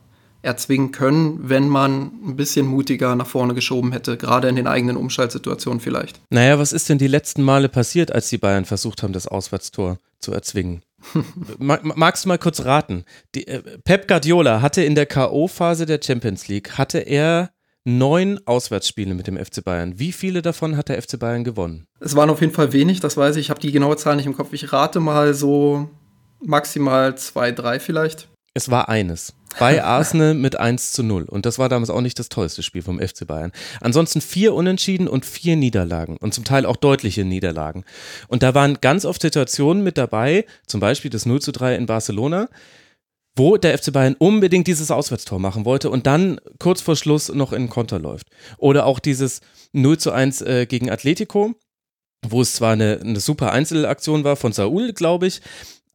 erzwingen 0.42 0.92
können, 0.92 1.48
wenn 1.48 1.68
man 1.68 2.12
ein 2.26 2.36
bisschen 2.36 2.66
mutiger 2.66 3.16
nach 3.16 3.26
vorne 3.26 3.54
geschoben 3.54 3.92
hätte, 3.92 4.16
gerade 4.16 4.48
in 4.48 4.56
den 4.56 4.66
eigenen 4.66 4.96
Umschaltsituationen 4.96 5.80
vielleicht? 5.80 6.20
Naja, 6.30 6.58
was 6.58 6.72
ist 6.72 6.88
denn 6.88 6.98
die 6.98 7.08
letzten 7.08 7.42
Male 7.42 7.68
passiert, 7.68 8.12
als 8.12 8.28
die 8.28 8.38
Bayern 8.38 8.64
versucht 8.64 9.02
haben, 9.02 9.12
das 9.12 9.26
Auswärtstor 9.26 9.98
zu 10.20 10.32
erzwingen? 10.32 10.82
Magst 11.58 12.24
du 12.24 12.28
mal 12.28 12.38
kurz 12.38 12.64
raten? 12.64 13.04
Die, 13.34 13.46
äh, 13.46 13.62
Pep 13.84 14.08
Guardiola 14.08 14.62
hatte 14.62 14.82
in 14.82 14.94
der 14.94 15.06
K.O.-Phase 15.06 15.86
der 15.86 16.00
Champions 16.02 16.48
League, 16.48 16.78
hatte 16.78 16.98
er 16.98 17.50
neun 17.84 18.38
Auswärtsspiele 18.44 19.14
mit 19.14 19.26
dem 19.26 19.36
FC 19.42 19.64
Bayern. 19.64 19.98
Wie 19.98 20.12
viele 20.12 20.42
davon 20.42 20.76
hat 20.76 20.88
der 20.88 21.00
FC 21.00 21.18
Bayern 21.18 21.44
gewonnen? 21.44 21.86
Es 22.00 22.14
waren 22.14 22.30
auf 22.30 22.40
jeden 22.40 22.52
Fall 22.52 22.72
wenig, 22.72 23.00
das 23.00 23.16
weiß 23.16 23.36
ich. 23.36 23.46
Ich 23.46 23.50
habe 23.50 23.60
die 23.60 23.72
genaue 23.72 23.96
Zahl 23.96 24.16
nicht 24.16 24.26
im 24.26 24.36
Kopf. 24.36 24.52
Ich 24.52 24.72
rate 24.72 25.00
mal 25.00 25.34
so 25.34 25.88
maximal 26.44 27.16
zwei, 27.16 27.50
drei 27.50 27.80
vielleicht. 27.80 28.28
Es 28.54 28.70
war 28.70 28.88
eines. 28.88 29.34
Bei 29.58 29.82
Arsenal 29.82 30.34
mit 30.34 30.56
1 30.56 30.92
zu 30.92 31.02
0. 31.02 31.24
Und 31.24 31.46
das 31.46 31.58
war 31.58 31.68
damals 31.68 31.90
auch 31.90 32.00
nicht 32.00 32.18
das 32.18 32.28
tollste 32.28 32.62
Spiel 32.62 32.82
vom 32.82 33.00
FC 33.00 33.26
Bayern. 33.26 33.52
Ansonsten 33.80 34.20
vier 34.20 34.54
Unentschieden 34.54 35.08
und 35.08 35.24
vier 35.24 35.56
Niederlagen. 35.56 36.16
Und 36.18 36.34
zum 36.34 36.44
Teil 36.44 36.66
auch 36.66 36.76
deutliche 36.76 37.24
Niederlagen. 37.24 37.84
Und 38.28 38.42
da 38.42 38.54
waren 38.54 38.78
ganz 38.80 39.04
oft 39.04 39.22
Situationen 39.22 39.82
mit 39.82 39.98
dabei, 39.98 40.44
zum 40.66 40.80
Beispiel 40.80 41.10
das 41.10 41.26
0 41.26 41.40
zu 41.40 41.52
3 41.52 41.76
in 41.76 41.86
Barcelona, 41.86 42.48
wo 43.36 43.56
der 43.56 43.78
FC 43.78 43.92
Bayern 43.92 44.16
unbedingt 44.18 44.66
dieses 44.66 44.90
Auswärtstor 44.90 45.38
machen 45.38 45.64
wollte 45.64 45.90
und 45.90 46.06
dann 46.06 46.40
kurz 46.58 46.80
vor 46.80 46.96
Schluss 46.96 47.28
noch 47.28 47.52
in 47.52 47.70
Konter 47.70 47.98
läuft. 47.98 48.26
Oder 48.58 48.84
auch 48.84 48.98
dieses 48.98 49.40
0 49.72 49.98
zu 49.98 50.12
1 50.12 50.42
äh, 50.42 50.66
gegen 50.66 50.90
Atletico, 50.90 51.54
wo 52.26 52.42
es 52.42 52.54
zwar 52.54 52.72
eine, 52.72 53.00
eine 53.00 53.20
super 53.20 53.52
Einzelaktion 53.52 54.24
war 54.24 54.36
von 54.36 54.52
Saul, 54.52 54.92
glaube 54.92 55.28
ich, 55.28 55.40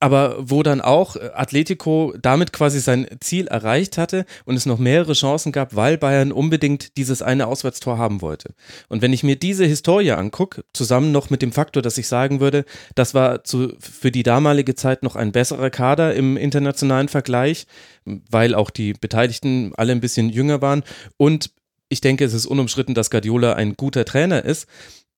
aber 0.03 0.35
wo 0.37 0.63
dann 0.63 0.81
auch 0.81 1.15
äh, 1.15 1.29
Atletico 1.33 2.13
damit 2.21 2.51
quasi 2.51 2.81
sein 2.81 3.07
Ziel 3.21 3.47
erreicht 3.47 3.97
hatte 3.97 4.25
und 4.43 4.57
es 4.57 4.65
noch 4.65 4.77
mehrere 4.77 5.13
Chancen 5.13 5.53
gab, 5.53 5.77
weil 5.77 5.97
Bayern 5.97 6.33
unbedingt 6.33 6.97
dieses 6.97 7.21
eine 7.21 7.47
Auswärtstor 7.47 7.97
haben 7.97 8.21
wollte. 8.21 8.53
Und 8.89 9.01
wenn 9.01 9.13
ich 9.13 9.23
mir 9.23 9.37
diese 9.37 9.63
Historie 9.63 10.11
angucke, 10.11 10.65
zusammen 10.73 11.13
noch 11.13 11.29
mit 11.29 11.41
dem 11.41 11.53
Faktor, 11.53 11.81
dass 11.81 11.97
ich 11.97 12.09
sagen 12.09 12.41
würde, 12.41 12.65
das 12.95 13.13
war 13.13 13.45
zu, 13.45 13.75
für 13.79 14.11
die 14.11 14.23
damalige 14.23 14.75
Zeit 14.75 15.03
noch 15.03 15.15
ein 15.15 15.31
besserer 15.31 15.69
Kader 15.69 16.13
im 16.15 16.35
internationalen 16.35 17.07
Vergleich, 17.07 17.65
weil 18.03 18.55
auch 18.55 18.71
die 18.71 18.91
Beteiligten 18.91 19.71
alle 19.77 19.93
ein 19.93 20.01
bisschen 20.01 20.27
jünger 20.27 20.61
waren 20.61 20.83
und 21.15 21.51
ich 21.87 22.01
denke, 22.01 22.25
es 22.25 22.33
ist 22.33 22.45
unumstritten, 22.45 22.93
dass 22.93 23.09
Guardiola 23.09 23.53
ein 23.53 23.77
guter 23.77 24.03
Trainer 24.03 24.43
ist, 24.43 24.67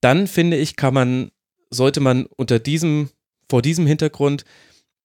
dann 0.01 0.27
finde 0.27 0.57
ich, 0.57 0.75
kann 0.75 0.93
man, 0.93 1.31
sollte 1.71 2.01
man 2.01 2.27
unter 2.37 2.59
diesem, 2.59 3.09
vor 3.49 3.63
diesem 3.63 3.87
Hintergrund 3.87 4.45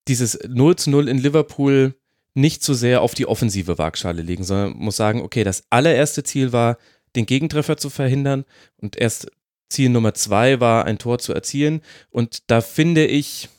dieses 0.07 0.39
0 0.47 0.75
zu 0.75 0.89
0 0.89 1.07
in 1.07 1.17
Liverpool 1.17 1.95
nicht 2.33 2.63
zu 2.63 2.73
sehr 2.73 3.01
auf 3.01 3.13
die 3.13 3.27
offensive 3.27 3.77
Waagschale 3.77 4.21
legen, 4.21 4.43
sondern 4.43 4.73
muss 4.77 4.95
sagen, 4.95 5.21
okay, 5.21 5.43
das 5.43 5.63
allererste 5.69 6.23
Ziel 6.23 6.53
war, 6.53 6.77
den 7.15 7.25
Gegentreffer 7.25 7.77
zu 7.77 7.89
verhindern 7.89 8.45
und 8.77 8.95
erst 8.95 9.29
Ziel 9.69 9.89
Nummer 9.89 10.13
zwei 10.13 10.59
war, 10.59 10.85
ein 10.85 10.99
Tor 10.99 11.19
zu 11.19 11.33
erzielen. 11.33 11.81
Und 12.09 12.49
da 12.49 12.61
finde 12.61 13.05
ich, 13.05 13.49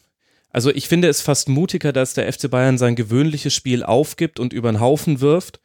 also 0.50 0.70
ich 0.70 0.88
finde 0.88 1.09
es 1.09 1.20
fast 1.20 1.48
mutiger, 1.48 1.92
dass 1.92 2.14
der 2.14 2.31
FC 2.33 2.50
Bayern 2.50 2.78
sein 2.78 2.96
gewöhnliches 2.96 3.55
Spiel 3.55 3.83
aufgibt 3.83 4.38
und 4.38 4.52
über 4.52 4.70
den 4.70 4.81
Haufen 4.81 5.20
wirft, 5.20 5.61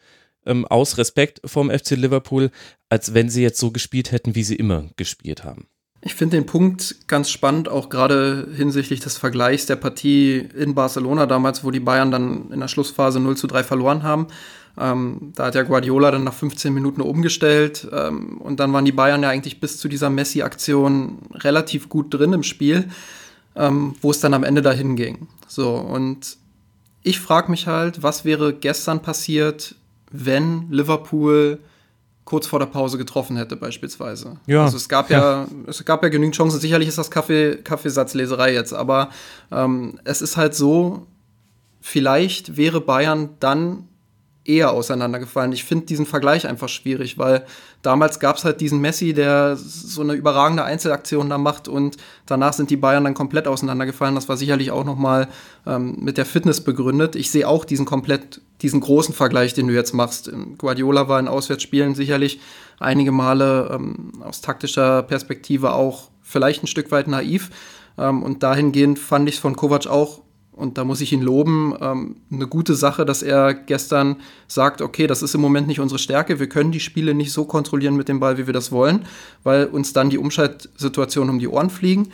ähm, 0.46 0.66
aus 0.66 0.98
Respekt 0.98 1.42
vom 1.46 1.70
FC 1.70 1.92
Liverpool, 1.92 2.52
als 2.90 3.14
wenn 3.14 3.30
sie 3.30 3.42
jetzt 3.42 3.60
so 3.60 3.72
gespielt 3.72 4.12
hätten, 4.12 4.36
wie 4.36 4.44
sie 4.44 4.56
immer 4.56 4.90
gespielt 4.96 5.44
haben. 5.44 5.68
Ich 6.02 6.14
finde 6.14 6.38
den 6.38 6.46
Punkt 6.46 6.96
ganz 7.08 7.30
spannend, 7.30 7.70
auch 7.70 7.90
gerade 7.90 8.48
hinsichtlich 8.56 9.00
des 9.00 9.18
Vergleichs 9.18 9.66
der 9.66 9.78
Partie 9.78 10.48
in 10.56 10.76
Barcelona 10.76 11.26
damals, 11.26 11.64
wo 11.64 11.72
die 11.72 11.80
Bayern 11.80 12.12
dann 12.12 12.52
in 12.52 12.60
der 12.60 12.68
Schlussphase 12.68 13.20
0 13.20 13.36
zu 13.36 13.48
3 13.48 13.64
verloren 13.64 14.04
haben. 14.04 14.28
Ähm, 14.80 15.34
da 15.36 15.48
hat 15.48 15.56
ja 15.56 15.64
Guardiola 15.64 16.12
dann 16.12 16.24
nach 16.24 16.36
15 16.36 16.72
Minuten 16.72 17.02
umgestellt 17.02 17.88
ähm, 17.92 18.38
und 18.38 18.60
dann 18.60 18.72
waren 18.74 18.86
die 18.86 18.92
Bayern 18.92 19.24
ja 19.24 19.30
eigentlich 19.30 19.60
bis 19.60 19.80
zu 19.80 19.88
dieser 19.88 20.12
Messi-Aktion 20.12 21.18
relativ 21.34 21.90
gut 21.90 22.14
drin 22.14 22.34
im 22.34 22.44
Spiel, 22.44 22.88
ähm, 23.56 23.96
wo 24.02 24.12
es 24.12 24.20
dann 24.20 24.36
am 24.36 24.44
Ende 24.44 24.62
dahin 24.62 24.96
ging. 24.96 25.28
So, 25.48 25.74
und 25.74 26.38
ich 27.02 27.20
frage 27.20 27.50
mich 27.50 27.66
halt, 27.66 28.04
was 28.04 28.24
wäre 28.24 28.54
gestern 28.54 29.02
passiert, 29.02 29.74
wenn 30.12 30.70
Liverpool 30.70 31.60
kurz 32.28 32.46
vor 32.46 32.60
der 32.60 32.66
Pause 32.66 32.98
getroffen 32.98 33.38
hätte, 33.38 33.56
beispielsweise. 33.56 34.38
Ja. 34.48 34.66
Also 34.66 34.76
es 34.76 34.90
gab 34.90 35.10
ja, 35.10 35.44
ja 35.44 35.48
es 35.66 35.84
gab 35.86 36.04
ja 36.04 36.10
genügend 36.10 36.36
Chancen. 36.36 36.60
Sicherlich 36.60 36.90
ist 36.90 36.98
das 36.98 37.10
Kaffee, 37.10 37.56
Kaffeesatzleserei 37.64 38.54
jetzt, 38.54 38.74
aber 38.74 39.10
ähm, 39.50 39.98
es 40.04 40.22
ist 40.22 40.36
halt 40.36 40.54
so, 40.54 41.08
vielleicht 41.80 42.58
wäre 42.58 42.82
Bayern 42.82 43.30
dann 43.40 43.88
eher 44.48 44.72
auseinandergefallen. 44.72 45.52
Ich 45.52 45.64
finde 45.64 45.86
diesen 45.86 46.06
Vergleich 46.06 46.48
einfach 46.48 46.70
schwierig, 46.70 47.18
weil 47.18 47.46
damals 47.82 48.20
gab 48.20 48.38
es 48.38 48.46
halt 48.46 48.62
diesen 48.62 48.80
Messi, 48.80 49.14
der 49.14 49.56
so 49.56 50.02
eine 50.02 50.14
überragende 50.14 50.64
Einzelaktion 50.64 51.30
da 51.30 51.38
macht 51.38 51.68
und 51.68 51.98
danach 52.26 52.54
sind 52.54 52.70
die 52.70 52.78
Bayern 52.78 53.04
dann 53.04 53.14
komplett 53.14 53.48
auseinandergefallen. 53.48 54.16
Das 54.16 54.30
war 54.30 54.38
sicherlich 54.38 54.72
auch 54.72 54.86
nochmal 54.86 55.28
ähm, 55.66 55.98
mit 56.00 56.18
der 56.18 56.26
Fitness 56.26 56.62
begründet. 56.62 57.16
Ich 57.16 57.30
sehe 57.30 57.48
auch 57.48 57.66
diesen 57.66 57.86
komplett, 57.86 58.42
diesen 58.62 58.80
großen 58.80 59.14
Vergleich, 59.14 59.54
den 59.54 59.68
du 59.68 59.74
jetzt 59.74 59.94
machst. 59.94 60.32
Guardiola 60.58 61.08
war 61.08 61.20
in 61.20 61.28
Auswärtsspielen 61.28 61.96
sicherlich 61.96 62.40
einige 62.80 63.12
Male 63.12 63.70
ähm, 63.74 64.14
aus 64.24 64.42
taktischer 64.42 65.04
Perspektive 65.04 65.74
auch 65.74 66.10
vielleicht 66.22 66.64
ein 66.64 66.68
Stück 66.68 66.92
weit 66.92 67.08
naiv. 67.08 67.50
Ähm, 67.98 68.24
und 68.24 68.44
dahingehend 68.44 69.00
fand 69.00 69.28
ich 69.28 69.36
es 69.36 69.42
von 69.42 69.56
Kovac 69.56 69.88
auch 69.88 70.22
und 70.58 70.78
da 70.78 70.84
muss 70.84 71.02
ich 71.02 71.14
ihn 71.14 71.22
loben, 71.22 71.76
ähm, 71.80 72.16
eine 72.32 72.48
gute 72.48 72.76
Sache, 72.76 73.06
dass 73.06 73.22
er 73.22 73.54
gestern 73.54 74.18
sagt, 74.48 74.82
okay, 74.82 75.08
das 75.08 75.22
ist 75.22 75.36
im 75.36 75.42
Moment 75.42 75.68
nicht 75.68 75.80
unsere 75.80 76.00
Stärke, 76.00 76.40
wir 76.40 76.50
können 76.50 76.72
die 76.72 76.80
Spiele 76.80 77.14
nicht 77.14 77.32
so 77.32 77.46
kontrollieren 77.46 77.96
mit 77.96 78.10
dem 78.10 78.20
Ball, 78.20 78.38
wie 78.38 78.48
wir 78.48 78.54
das 78.54 78.72
wollen, 78.72 79.06
weil 79.44 79.66
uns 79.66 79.94
dann 79.94 80.10
die 80.10 80.18
Umschaltsituationen 80.18 81.30
um 81.30 81.40
die 81.40 81.48
Ohren 81.48 81.70
fliegen. 81.70 82.10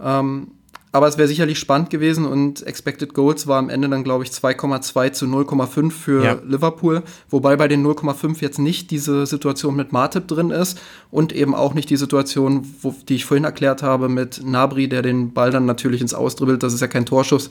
Ähm, 0.00 0.48
aber 0.94 1.08
es 1.08 1.18
wäre 1.18 1.26
sicherlich 1.26 1.58
spannend 1.58 1.90
gewesen 1.90 2.24
und 2.24 2.64
Expected 2.64 3.14
Goals 3.14 3.48
war 3.48 3.58
am 3.58 3.68
Ende 3.68 3.88
dann, 3.88 4.04
glaube 4.04 4.22
ich, 4.22 4.30
2,2 4.30 5.10
zu 5.10 5.26
0,5 5.26 5.90
für 5.90 6.24
ja. 6.24 6.36
Liverpool. 6.46 7.02
Wobei 7.30 7.56
bei 7.56 7.66
den 7.66 7.84
0,5 7.84 8.40
jetzt 8.40 8.60
nicht 8.60 8.92
diese 8.92 9.26
Situation 9.26 9.74
mit 9.74 9.90
Martip 9.90 10.28
drin 10.28 10.50
ist 10.50 10.80
und 11.10 11.32
eben 11.32 11.52
auch 11.52 11.74
nicht 11.74 11.90
die 11.90 11.96
Situation, 11.96 12.64
wo, 12.80 12.94
die 13.08 13.16
ich 13.16 13.24
vorhin 13.24 13.42
erklärt 13.42 13.82
habe, 13.82 14.08
mit 14.08 14.44
Nabri, 14.44 14.88
der 14.88 15.02
den 15.02 15.32
Ball 15.32 15.50
dann 15.50 15.66
natürlich 15.66 16.00
ins 16.00 16.14
Ausdribbelt. 16.14 16.62
Das 16.62 16.72
ist 16.72 16.80
ja 16.80 16.86
kein 16.86 17.06
Torschuss. 17.06 17.50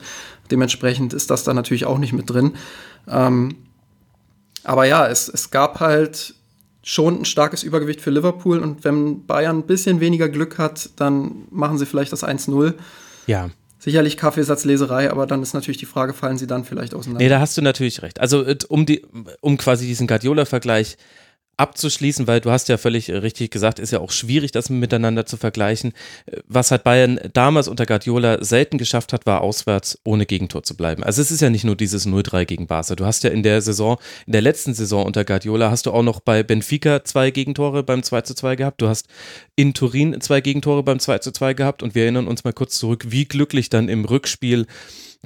Dementsprechend 0.50 1.12
ist 1.12 1.30
das 1.30 1.44
da 1.44 1.52
natürlich 1.52 1.84
auch 1.84 1.98
nicht 1.98 2.14
mit 2.14 2.30
drin. 2.30 2.54
Ähm, 3.06 3.56
aber 4.62 4.86
ja, 4.86 5.06
es, 5.06 5.28
es 5.28 5.50
gab 5.50 5.80
halt 5.80 6.34
schon 6.82 7.20
ein 7.20 7.24
starkes 7.26 7.62
Übergewicht 7.62 8.00
für 8.00 8.10
Liverpool 8.10 8.60
und 8.60 8.84
wenn 8.84 9.26
Bayern 9.26 9.58
ein 9.58 9.66
bisschen 9.66 10.00
weniger 10.00 10.30
Glück 10.30 10.56
hat, 10.56 10.88
dann 10.96 11.44
machen 11.50 11.76
sie 11.76 11.84
vielleicht 11.84 12.12
das 12.12 12.24
1-0. 12.24 12.72
Ja. 13.26 13.50
Sicherlich 13.78 14.16
Kaffeesatzleserei, 14.16 15.10
aber 15.10 15.26
dann 15.26 15.42
ist 15.42 15.52
natürlich 15.52 15.76
die 15.76 15.86
Frage, 15.86 16.14
fallen 16.14 16.38
sie 16.38 16.46
dann 16.46 16.64
vielleicht 16.64 16.94
auseinander? 16.94 17.22
Nee, 17.22 17.28
da 17.28 17.40
hast 17.40 17.56
du 17.56 17.62
natürlich 17.62 18.00
recht. 18.00 18.18
Also 18.18 18.42
äh, 18.42 18.56
um, 18.68 18.86
die, 18.86 19.04
um 19.40 19.58
quasi 19.58 19.86
diesen 19.86 20.06
Guardiola-Vergleich 20.06 20.96
abzuschließen, 21.56 22.26
weil 22.26 22.40
du 22.40 22.50
hast 22.50 22.68
ja 22.68 22.76
völlig 22.76 23.08
äh, 23.08 23.16
richtig 23.16 23.50
gesagt, 23.50 23.78
ist 23.78 23.92
ja 23.92 24.00
auch 24.00 24.10
schwierig, 24.10 24.52
das 24.52 24.70
miteinander 24.70 25.26
zu 25.26 25.36
vergleichen. 25.36 25.92
Äh, 26.26 26.38
was 26.46 26.70
halt 26.70 26.84
Bayern 26.84 27.20
damals 27.32 27.68
unter 27.68 27.86
Guardiola 27.86 28.42
selten 28.44 28.78
geschafft 28.78 29.12
hat, 29.12 29.26
war 29.26 29.40
auswärts 29.40 29.98
ohne 30.04 30.26
Gegentor 30.26 30.62
zu 30.62 30.76
bleiben. 30.76 31.02
Also 31.04 31.22
es 31.22 31.30
ist 31.30 31.40
ja 31.40 31.50
nicht 31.50 31.64
nur 31.64 31.76
dieses 31.76 32.06
0-3 32.06 32.44
gegen 32.44 32.66
Barca. 32.66 32.94
Du 32.94 33.04
hast 33.06 33.24
ja 33.24 33.30
in 33.30 33.42
der 33.42 33.60
Saison, 33.62 33.98
in 34.26 34.32
der 34.32 34.42
letzten 34.42 34.74
Saison 34.74 35.06
unter 35.06 35.24
Guardiola, 35.24 35.70
hast 35.70 35.86
du 35.86 35.92
auch 35.92 36.02
noch 36.02 36.20
bei 36.20 36.42
Benfica 36.42 37.04
zwei 37.04 37.30
Gegentore 37.30 37.82
beim 37.82 38.00
2-2 38.00 38.56
gehabt. 38.56 38.82
Du 38.82 38.88
hast 38.88 39.06
in 39.56 39.74
Turin 39.74 40.20
zwei 40.20 40.40
Gegentore 40.40 40.82
beim 40.82 40.98
2-2 40.98 41.54
gehabt 41.54 41.82
und 41.82 41.94
wir 41.94 42.02
erinnern 42.02 42.26
uns 42.26 42.44
mal 42.44 42.52
kurz 42.52 42.78
zurück, 42.78 43.06
wie 43.08 43.24
glücklich 43.24 43.70
dann 43.70 43.88
im 43.88 44.04
Rückspiel 44.04 44.66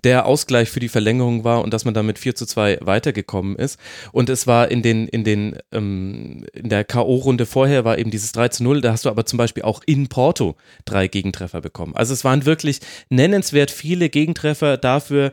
der 0.04 0.26
Ausgleich 0.26 0.70
für 0.70 0.80
die 0.80 0.88
Verlängerung 0.88 1.44
war 1.44 1.62
und 1.62 1.72
dass 1.72 1.84
man 1.84 1.94
damit 1.94 2.18
4 2.18 2.34
zu 2.34 2.46
2 2.46 2.78
weitergekommen 2.82 3.56
ist. 3.56 3.78
Und 4.12 4.28
es 4.28 4.46
war 4.46 4.70
in 4.70 4.82
den, 4.82 5.08
in 5.08 5.24
den, 5.24 5.58
ähm, 5.72 6.46
in 6.52 6.68
der 6.68 6.84
K.O.-Runde 6.84 7.46
vorher 7.46 7.84
war 7.84 7.98
eben 7.98 8.10
dieses 8.10 8.32
3 8.32 8.48
zu 8.48 8.64
0, 8.64 8.80
da 8.80 8.92
hast 8.92 9.04
du 9.04 9.10
aber 9.10 9.26
zum 9.26 9.36
Beispiel 9.36 9.62
auch 9.62 9.80
in 9.86 10.08
Porto 10.08 10.56
drei 10.84 11.08
Gegentreffer 11.08 11.60
bekommen. 11.60 11.94
Also 11.94 12.12
es 12.12 12.24
waren 12.24 12.44
wirklich 12.44 12.80
nennenswert 13.08 13.70
viele 13.70 14.08
Gegentreffer 14.08 14.76
dafür, 14.76 15.32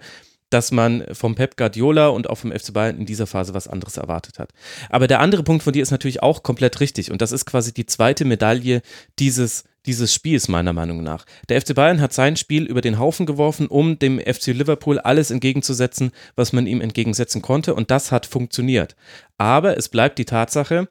dass 0.50 0.72
man 0.72 1.04
vom 1.12 1.36
Pep 1.36 1.58
Guardiola 1.58 2.08
und 2.08 2.30
auch 2.30 2.38
vom 2.38 2.52
FC 2.52 2.72
Bayern 2.72 2.98
in 2.98 3.06
dieser 3.06 3.28
Phase 3.28 3.54
was 3.54 3.68
anderes 3.68 3.98
erwartet 3.98 4.40
hat. 4.40 4.52
Aber 4.90 5.08
der 5.08 5.20
andere 5.20 5.44
Punkt 5.44 5.64
von 5.64 5.74
dir 5.74 5.84
ist 5.84 5.92
natürlich 5.92 6.24
auch 6.24 6.44
komplett 6.44 6.80
richtig 6.80 7.12
und 7.12 7.22
das 7.22 7.32
ist 7.32 7.46
quasi 7.46 7.74
die 7.74 7.86
zweite 7.86 8.26
Medaille 8.26 8.82
dieses 9.20 9.64
dieses 9.86 10.14
Spiels, 10.14 10.48
meiner 10.48 10.74
Meinung 10.74 11.04
nach. 11.04 11.26
Der 11.50 11.62
FC 11.62 11.74
Bayern 11.74 12.02
hat 12.02 12.14
sein 12.14 12.36
Spiel 12.36 12.66
über 12.66 12.82
den 12.82 13.00
Haufen 13.00 13.26
geworfen, 13.26 13.68
um 13.68 14.00
dem 14.00 14.20
FC 14.20 14.48
Liverpool 14.48 15.00
alles 15.00 15.32
entgegenzusetzen, 15.32 16.12
was 16.36 16.54
man 16.54 16.68
ihm 16.68 16.82
entgegensetzen 16.82 17.42
konnte, 17.42 17.74
und 17.74 17.92
das 17.92 18.12
hat 18.12 18.26
funktioniert. 18.26 18.96
Aber 19.38 19.78
es 19.78 19.90
bleibt 19.90 20.18
die 20.20 20.26
Tatsache, 20.26 20.88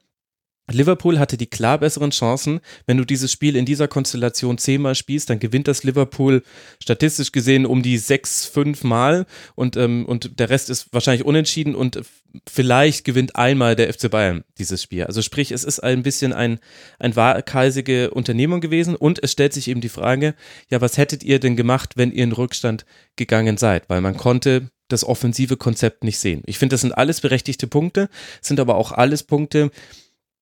Liverpool 0.70 1.18
hatte 1.18 1.36
die 1.36 1.46
klar 1.46 1.78
besseren 1.78 2.10
Chancen. 2.10 2.60
Wenn 2.86 2.96
du 2.96 3.04
dieses 3.04 3.30
Spiel 3.30 3.56
in 3.56 3.66
dieser 3.66 3.88
Konstellation 3.88 4.56
zehnmal 4.58 4.94
spielst, 4.94 5.28
dann 5.28 5.38
gewinnt 5.38 5.68
das 5.68 5.84
Liverpool 5.84 6.42
statistisch 6.82 7.32
gesehen 7.32 7.66
um 7.66 7.82
die 7.82 7.98
sechs, 7.98 8.46
fünf 8.46 8.82
Mal 8.82 9.26
und, 9.54 9.76
ähm, 9.76 10.06
und 10.06 10.38
der 10.38 10.50
Rest 10.50 10.70
ist 10.70 10.92
wahrscheinlich 10.92 11.26
unentschieden 11.26 11.74
und 11.74 12.00
vielleicht 12.48 13.04
gewinnt 13.04 13.36
einmal 13.36 13.76
der 13.76 13.92
FC 13.92 14.10
Bayern 14.10 14.44
dieses 14.58 14.82
Spiel. 14.82 15.04
Also 15.04 15.22
sprich, 15.22 15.52
es 15.52 15.64
ist 15.64 15.80
ein 15.80 16.02
bisschen 16.02 16.32
ein, 16.32 16.58
ein 16.98 17.14
waghalsige 17.14 18.10
Unternehmung 18.10 18.60
gewesen 18.60 18.96
und 18.96 19.22
es 19.22 19.32
stellt 19.32 19.52
sich 19.52 19.68
eben 19.68 19.80
die 19.80 19.88
Frage, 19.88 20.34
ja, 20.70 20.80
was 20.80 20.98
hättet 20.98 21.22
ihr 21.22 21.38
denn 21.38 21.56
gemacht, 21.56 21.96
wenn 21.96 22.10
ihr 22.10 22.24
in 22.24 22.32
Rückstand 22.32 22.84
gegangen 23.16 23.56
seid? 23.56 23.88
Weil 23.88 24.00
man 24.00 24.16
konnte 24.16 24.70
das 24.88 25.04
offensive 25.04 25.56
Konzept 25.56 26.04
nicht 26.04 26.18
sehen. 26.18 26.42
Ich 26.46 26.58
finde, 26.58 26.74
das 26.74 26.82
sind 26.82 26.92
alles 26.92 27.20
berechtigte 27.20 27.66
Punkte, 27.66 28.08
sind 28.40 28.60
aber 28.60 28.76
auch 28.76 28.92
alles 28.92 29.22
Punkte, 29.22 29.70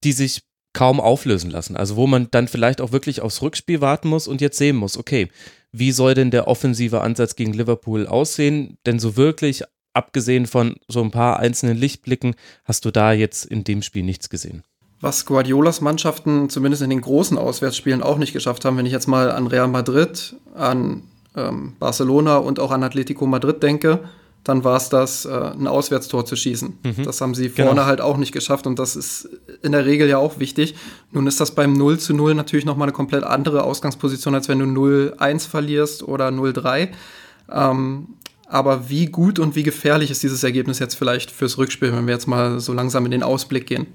die 0.05 0.13
sich 0.13 0.43
kaum 0.73 1.01
auflösen 1.01 1.51
lassen. 1.51 1.77
Also 1.77 1.97
wo 1.97 2.07
man 2.07 2.29
dann 2.31 2.49
vielleicht 2.49 2.81
auch 2.81 2.93
wirklich 2.93 3.21
aufs 3.21 3.43
Rückspiel 3.43 3.81
warten 3.81 4.09
muss 4.09 4.27
und 4.27 4.41
jetzt 4.41 4.59
sehen 4.59 4.77
muss, 4.77 4.97
okay, 4.97 5.29
wie 5.71 5.93
soll 5.93 6.15
denn 6.15 6.31
der 6.31 6.49
offensive 6.49 7.01
Ansatz 7.01 7.37
gegen 7.37 7.53
Liverpool 7.53 8.07
aussehen? 8.07 8.79
Denn 8.87 8.99
so 8.99 9.17
wirklich, 9.17 9.65
abgesehen 9.95 10.47
von 10.47 10.77
so 10.89 11.03
ein 11.03 11.11
paar 11.11 11.39
einzelnen 11.39 11.77
Lichtblicken, 11.77 12.35
hast 12.65 12.85
du 12.85 12.91
da 12.91 13.13
jetzt 13.13 13.45
in 13.45 13.65
dem 13.65 13.83
Spiel 13.83 14.03
nichts 14.03 14.29
gesehen. 14.29 14.63
Was 15.01 15.27
Guardiolas 15.27 15.81
Mannschaften 15.81 16.49
zumindest 16.49 16.83
in 16.83 16.91
den 16.91 17.01
großen 17.01 17.37
Auswärtsspielen 17.37 18.03
auch 18.03 18.19
nicht 18.19 18.33
geschafft 18.33 18.65
haben, 18.65 18.77
wenn 18.77 18.87
ich 18.87 18.93
jetzt 18.93 19.09
mal 19.09 19.33
an 19.33 19.49
Real 19.49 19.67
Madrid, 19.67 20.37
an 20.55 21.03
ähm, 21.37 21.75
Barcelona 21.79 22.37
und 22.37 22.61
auch 22.61 22.71
an 22.71 22.85
Atletico 22.85 23.27
Madrid 23.27 23.63
denke, 23.63 24.05
dann 24.45 24.65
war 24.65 24.77
es 24.77 24.89
das, 24.89 25.25
äh, 25.25 25.31
ein 25.31 25.67
Auswärtstor 25.67 26.25
zu 26.25 26.35
schießen. 26.35 26.79
Mhm. 26.83 27.05
Das 27.05 27.21
haben 27.21 27.35
sie 27.35 27.49
vorne 27.49 27.71
genau. 27.71 27.85
halt 27.85 28.01
auch 28.01 28.17
nicht 28.17 28.33
geschafft 28.33 28.67
und 28.67 28.79
das 28.79 28.97
ist 28.97 29.29
in 29.63 29.73
der 29.73 29.87
Regel 29.87 30.09
ja 30.09 30.19
auch 30.19 30.39
wichtig. 30.39 30.75
Nun 31.13 31.27
ist 31.27 31.41
das 31.41 31.53
beim 31.53 31.73
0 31.75 31.99
zu 31.99 32.15
0 32.15 32.35
natürlich 32.35 32.65
nochmal 32.65 32.89
eine 32.89 32.93
komplett 32.93 33.25
andere 33.25 33.63
Ausgangsposition, 33.65 34.35
als 34.35 34.49
wenn 34.49 34.59
du 34.59 34.65
0-1 34.65 35.49
verlierst 35.49 36.03
oder 36.03 36.29
0-3. 36.29 36.89
Ähm, 37.51 38.09
aber 38.53 38.91
wie 38.91 39.07
gut 39.07 39.39
und 39.39 39.57
wie 39.57 39.63
gefährlich 39.63 40.11
ist 40.11 40.23
dieses 40.23 40.45
Ergebnis 40.45 40.79
jetzt 40.79 40.95
vielleicht 40.95 41.31
fürs 41.31 41.57
Rückspiel, 41.57 41.93
wenn 41.93 42.07
wir 42.07 42.13
jetzt 42.13 42.27
mal 42.27 42.61
so 42.61 42.75
langsam 42.75 43.07
in 43.07 43.11
den 43.11 43.23
Ausblick 43.23 43.67
gehen? 43.67 43.87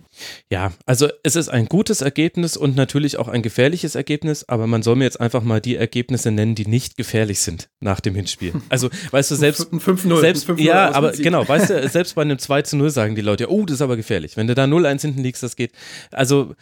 Ja, 0.49 0.73
also 0.87 1.07
es 1.21 1.35
ist 1.35 1.49
ein 1.49 1.67
gutes 1.67 2.01
Ergebnis 2.01 2.57
und 2.57 2.75
natürlich 2.75 3.17
auch 3.17 3.27
ein 3.27 3.43
gefährliches 3.43 3.93
Ergebnis, 3.93 4.49
aber 4.49 4.65
man 4.65 4.81
soll 4.81 4.95
mir 4.95 5.03
jetzt 5.03 5.21
einfach 5.21 5.43
mal 5.43 5.61
die 5.61 5.75
Ergebnisse 5.75 6.31
nennen, 6.31 6.55
die 6.55 6.65
nicht 6.65 6.97
gefährlich 6.97 7.39
sind 7.39 7.69
nach 7.79 7.99
dem 7.99 8.15
Hinspiel. 8.15 8.53
Also, 8.69 8.89
weißt 9.11 9.31
du, 9.31 9.35
selbst. 9.35 9.71
Ein 9.71 9.79
5-0. 9.79 10.19
Selbst, 10.19 10.49
ja, 10.57 10.91
aber 10.91 11.13
genau, 11.13 11.47
weißt 11.47 11.69
du, 11.69 11.89
selbst 11.89 12.15
bei 12.15 12.23
einem 12.23 12.37
2 12.37 12.63
0 12.73 12.89
sagen 12.89 13.15
die 13.15 13.21
Leute, 13.21 13.49
oh, 13.49 13.65
das 13.65 13.75
ist 13.75 13.81
aber 13.81 13.95
gefährlich. 13.95 14.35
Wenn 14.35 14.47
du 14.47 14.55
da 14.55 14.65
0-1 14.65 15.01
hinten 15.01 15.23
liegst, 15.23 15.41
das 15.41 15.55
geht. 15.55 15.71
Also, 16.11 16.53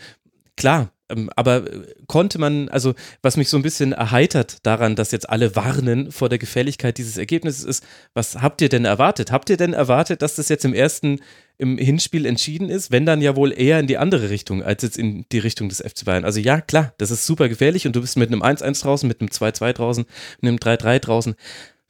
klar, 0.55 0.91
aber 1.35 1.71
äh, 1.71 1.93
konnte 2.07 2.39
man, 2.39 2.69
also 2.69 2.93
was 3.21 3.37
mich 3.37 3.49
so 3.49 3.57
ein 3.57 3.63
bisschen 3.63 3.91
erheitert 3.93 4.65
daran, 4.65 4.95
dass 4.95 5.11
jetzt 5.11 5.29
alle 5.29 5.55
warnen 5.55 6.11
vor 6.11 6.29
der 6.29 6.39
Gefährlichkeit 6.39 6.97
dieses 6.97 7.17
Ergebnisses 7.17 7.63
ist, 7.63 7.83
was 8.13 8.41
habt 8.41 8.61
ihr 8.61 8.69
denn 8.69 8.85
erwartet? 8.85 9.31
Habt 9.31 9.49
ihr 9.49 9.57
denn 9.57 9.73
erwartet, 9.73 10.21
dass 10.21 10.35
das 10.35 10.49
jetzt 10.49 10.65
im 10.65 10.73
ersten, 10.73 11.19
im 11.57 11.77
Hinspiel 11.77 12.25
entschieden 12.25 12.69
ist? 12.69 12.91
Wenn 12.91 13.05
dann 13.05 13.21
ja 13.21 13.35
wohl 13.35 13.53
eher 13.53 13.79
in 13.79 13.87
die 13.87 13.97
andere 13.97 14.29
Richtung, 14.29 14.63
als 14.63 14.83
jetzt 14.83 14.97
in 14.97 15.25
die 15.31 15.39
Richtung 15.39 15.69
des 15.69 15.79
FC 15.79 16.05
Bayern. 16.05 16.25
Also 16.25 16.39
ja, 16.39 16.61
klar, 16.61 16.93
das 16.97 17.11
ist 17.11 17.25
super 17.25 17.49
gefährlich 17.49 17.85
und 17.85 17.95
du 17.95 18.01
bist 18.01 18.17
mit 18.17 18.31
einem 18.31 18.41
1-1 18.41 18.81
draußen, 18.81 19.07
mit 19.07 19.21
einem 19.21 19.29
2-2 19.29 19.73
draußen, 19.73 20.05
mit 20.41 20.49
einem 20.49 20.57
3-3 20.57 20.99
draußen. 20.99 21.35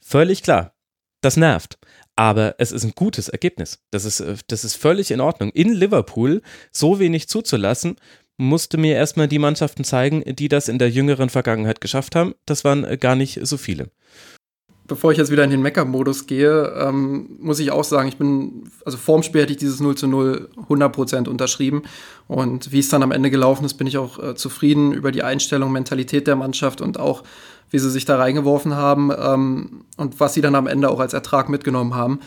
Völlig 0.00 0.42
klar. 0.42 0.74
Das 1.22 1.36
nervt. 1.36 1.78
Aber 2.14 2.54
es 2.58 2.72
ist 2.72 2.84
ein 2.84 2.92
gutes 2.94 3.28
Ergebnis. 3.28 3.80
Das 3.90 4.04
ist, 4.04 4.20
äh, 4.20 4.36
das 4.48 4.64
ist 4.64 4.76
völlig 4.76 5.10
in 5.10 5.20
Ordnung. 5.20 5.50
In 5.50 5.72
Liverpool 5.72 6.42
so 6.72 6.98
wenig 6.98 7.28
zuzulassen, 7.28 7.96
musste 8.38 8.78
mir 8.78 8.94
erstmal 8.94 9.28
die 9.28 9.38
Mannschaften 9.38 9.84
zeigen, 9.84 10.22
die 10.26 10.48
das 10.48 10.68
in 10.68 10.78
der 10.78 10.90
jüngeren 10.90 11.30
Vergangenheit 11.30 11.80
geschafft 11.80 12.14
haben. 12.14 12.34
Das 12.44 12.64
waren 12.64 12.84
äh, 12.84 12.96
gar 12.96 13.16
nicht 13.16 13.40
so 13.42 13.56
viele. 13.56 13.90
Bevor 14.88 15.10
ich 15.10 15.18
jetzt 15.18 15.32
wieder 15.32 15.42
in 15.42 15.50
den 15.50 15.62
Mecker-Modus 15.62 16.26
gehe, 16.28 16.72
ähm, 16.78 17.38
muss 17.40 17.58
ich 17.58 17.72
auch 17.72 17.82
sagen, 17.82 18.08
ich 18.08 18.18
bin, 18.18 18.70
also 18.84 18.96
vorm 18.96 19.24
Spiel 19.24 19.42
hätte 19.42 19.52
ich 19.52 19.58
dieses 19.58 19.80
0 19.80 19.96
zu 19.96 20.06
0 20.06 20.48
100% 20.68 21.28
unterschrieben. 21.28 21.82
Und 22.28 22.70
wie 22.70 22.78
es 22.78 22.88
dann 22.88 23.02
am 23.02 23.10
Ende 23.10 23.30
gelaufen 23.30 23.64
ist, 23.64 23.74
bin 23.74 23.88
ich 23.88 23.98
auch 23.98 24.22
äh, 24.22 24.34
zufrieden 24.36 24.92
über 24.92 25.10
die 25.10 25.24
Einstellung, 25.24 25.72
Mentalität 25.72 26.28
der 26.28 26.36
Mannschaft 26.36 26.80
und 26.80 27.00
auch, 27.00 27.24
wie 27.70 27.80
sie 27.80 27.90
sich 27.90 28.04
da 28.04 28.16
reingeworfen 28.16 28.76
haben 28.76 29.10
ähm, 29.10 29.84
und 29.96 30.20
was 30.20 30.34
sie 30.34 30.40
dann 30.40 30.54
am 30.54 30.68
Ende 30.68 30.88
auch 30.88 31.00
als 31.00 31.14
Ertrag 31.14 31.48
mitgenommen 31.48 31.94
haben. 31.96 32.20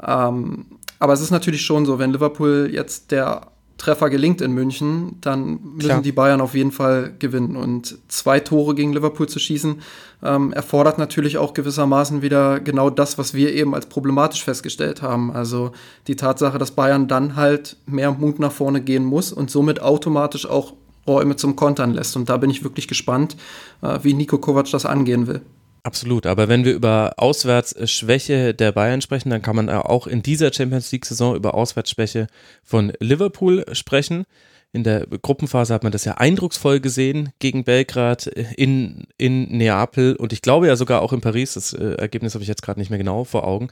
Ähm, 0.00 0.66
aber 1.00 1.12
es 1.12 1.20
ist 1.20 1.32
natürlich 1.32 1.62
schon 1.62 1.86
so, 1.86 1.98
wenn 1.98 2.12
Liverpool 2.12 2.70
jetzt 2.72 3.10
der 3.10 3.48
Treffer 3.80 4.10
gelingt 4.10 4.42
in 4.42 4.52
München, 4.52 5.16
dann 5.22 5.58
müssen 5.76 5.88
Klar. 5.88 6.02
die 6.02 6.12
Bayern 6.12 6.42
auf 6.42 6.54
jeden 6.54 6.70
Fall 6.70 7.14
gewinnen. 7.18 7.56
Und 7.56 7.96
zwei 8.08 8.38
Tore 8.38 8.74
gegen 8.74 8.92
Liverpool 8.92 9.26
zu 9.26 9.38
schießen, 9.38 9.80
ähm, 10.22 10.52
erfordert 10.52 10.98
natürlich 10.98 11.38
auch 11.38 11.54
gewissermaßen 11.54 12.20
wieder 12.20 12.60
genau 12.60 12.90
das, 12.90 13.16
was 13.16 13.32
wir 13.32 13.54
eben 13.54 13.74
als 13.74 13.86
problematisch 13.86 14.44
festgestellt 14.44 15.00
haben. 15.00 15.32
Also 15.32 15.72
die 16.08 16.16
Tatsache, 16.16 16.58
dass 16.58 16.72
Bayern 16.72 17.08
dann 17.08 17.36
halt 17.36 17.78
mehr 17.86 18.12
Mut 18.12 18.38
nach 18.38 18.52
vorne 18.52 18.82
gehen 18.82 19.06
muss 19.06 19.32
und 19.32 19.50
somit 19.50 19.80
automatisch 19.80 20.44
auch 20.44 20.74
Räume 21.06 21.36
zum 21.36 21.56
Kontern 21.56 21.94
lässt. 21.94 22.16
Und 22.16 22.28
da 22.28 22.36
bin 22.36 22.50
ich 22.50 22.62
wirklich 22.62 22.86
gespannt, 22.86 23.34
äh, 23.80 23.98
wie 24.02 24.12
Nico 24.12 24.36
Kovac 24.36 24.70
das 24.70 24.84
angehen 24.84 25.26
will. 25.26 25.40
Absolut, 25.82 26.26
aber 26.26 26.48
wenn 26.48 26.64
wir 26.64 26.74
über 26.74 27.14
Auswärtsschwäche 27.16 28.52
der 28.52 28.72
Bayern 28.72 29.00
sprechen, 29.00 29.30
dann 29.30 29.40
kann 29.40 29.56
man 29.56 29.70
auch 29.70 30.06
in 30.06 30.22
dieser 30.22 30.52
Champions 30.52 30.92
League-Saison 30.92 31.36
über 31.36 31.54
Auswärtsschwäche 31.54 32.26
von 32.62 32.92
Liverpool 33.00 33.64
sprechen. 33.72 34.24
In 34.72 34.84
der 34.84 35.06
Gruppenphase 35.06 35.72
hat 35.72 35.82
man 35.82 35.90
das 35.90 36.04
ja 36.04 36.14
eindrucksvoll 36.14 36.80
gesehen 36.80 37.30
gegen 37.38 37.64
Belgrad 37.64 38.26
in, 38.26 39.06
in 39.16 39.56
Neapel 39.56 40.16
und 40.16 40.32
ich 40.32 40.42
glaube 40.42 40.66
ja 40.66 40.76
sogar 40.76 41.02
auch 41.02 41.12
in 41.12 41.22
Paris. 41.22 41.54
Das 41.54 41.72
äh, 41.72 41.94
Ergebnis 41.94 42.34
habe 42.34 42.42
ich 42.42 42.48
jetzt 42.48 42.62
gerade 42.62 42.78
nicht 42.78 42.90
mehr 42.90 42.98
genau 42.98 43.24
vor 43.24 43.46
Augen. 43.46 43.68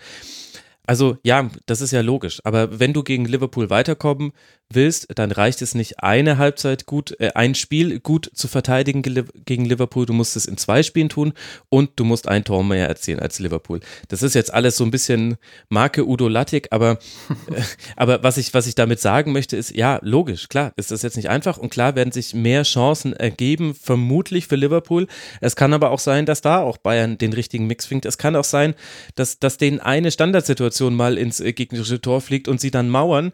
Also 0.88 1.18
ja, 1.22 1.50
das 1.66 1.82
ist 1.82 1.92
ja 1.92 2.00
logisch. 2.00 2.40
Aber 2.44 2.80
wenn 2.80 2.94
du 2.94 3.02
gegen 3.02 3.26
Liverpool 3.26 3.68
weiterkommen 3.68 4.32
willst, 4.70 5.08
dann 5.14 5.32
reicht 5.32 5.62
es 5.62 5.74
nicht, 5.74 6.00
eine 6.02 6.38
Halbzeit 6.38 6.86
gut, 6.86 7.18
äh, 7.20 7.30
ein 7.34 7.54
Spiel 7.54 8.00
gut 8.00 8.30
zu 8.34 8.48
verteidigen 8.48 9.02
gegen 9.02 9.64
Liverpool. 9.64 10.06
Du 10.06 10.12
musst 10.12 10.36
es 10.36 10.46
in 10.46 10.56
zwei 10.58 10.82
Spielen 10.82 11.08
tun 11.08 11.32
und 11.68 11.90
du 11.96 12.04
musst 12.04 12.28
ein 12.28 12.44
Tor 12.44 12.62
mehr 12.64 12.88
erzielen 12.88 13.20
als 13.20 13.38
Liverpool. 13.38 13.80
Das 14.08 14.22
ist 14.22 14.34
jetzt 14.34 14.52
alles 14.52 14.76
so 14.76 14.84
ein 14.84 14.90
bisschen 14.90 15.36
Marke 15.68 16.06
Udo 16.06 16.28
Lattik, 16.28 16.68
aber, 16.70 16.98
äh, 17.50 17.62
aber 17.96 18.22
was 18.22 18.36
ich, 18.36 18.52
was 18.52 18.66
ich 18.66 18.74
damit 18.74 19.00
sagen 19.00 19.32
möchte, 19.32 19.56
ist, 19.56 19.74
ja, 19.74 19.98
logisch, 20.02 20.48
klar, 20.48 20.72
ist 20.76 20.90
das 20.90 21.02
jetzt 21.02 21.16
nicht 21.16 21.30
einfach 21.30 21.56
und 21.56 21.70
klar 21.70 21.96
werden 21.96 22.12
sich 22.12 22.34
mehr 22.34 22.62
Chancen 22.62 23.14
ergeben, 23.14 23.74
vermutlich 23.74 24.46
für 24.46 24.56
Liverpool. 24.56 25.06
Es 25.40 25.56
kann 25.56 25.72
aber 25.72 25.90
auch 25.90 25.98
sein, 25.98 26.26
dass 26.26 26.42
da 26.42 26.58
auch 26.60 26.76
Bayern 26.76 27.16
den 27.16 27.32
richtigen 27.32 27.66
Mix 27.66 27.86
findet. 27.86 28.06
Es 28.06 28.18
kann 28.18 28.36
auch 28.36 28.44
sein, 28.44 28.74
dass, 29.14 29.38
dass 29.38 29.56
denen 29.56 29.80
eine 29.80 30.10
Standardsituation 30.10 30.94
mal 30.94 31.16
ins 31.16 31.40
äh, 31.40 31.52
gegnerische 31.52 32.00
Tor 32.00 32.20
fliegt 32.20 32.48
und 32.48 32.60
sie 32.60 32.70
dann 32.70 32.90
mauern 32.90 33.32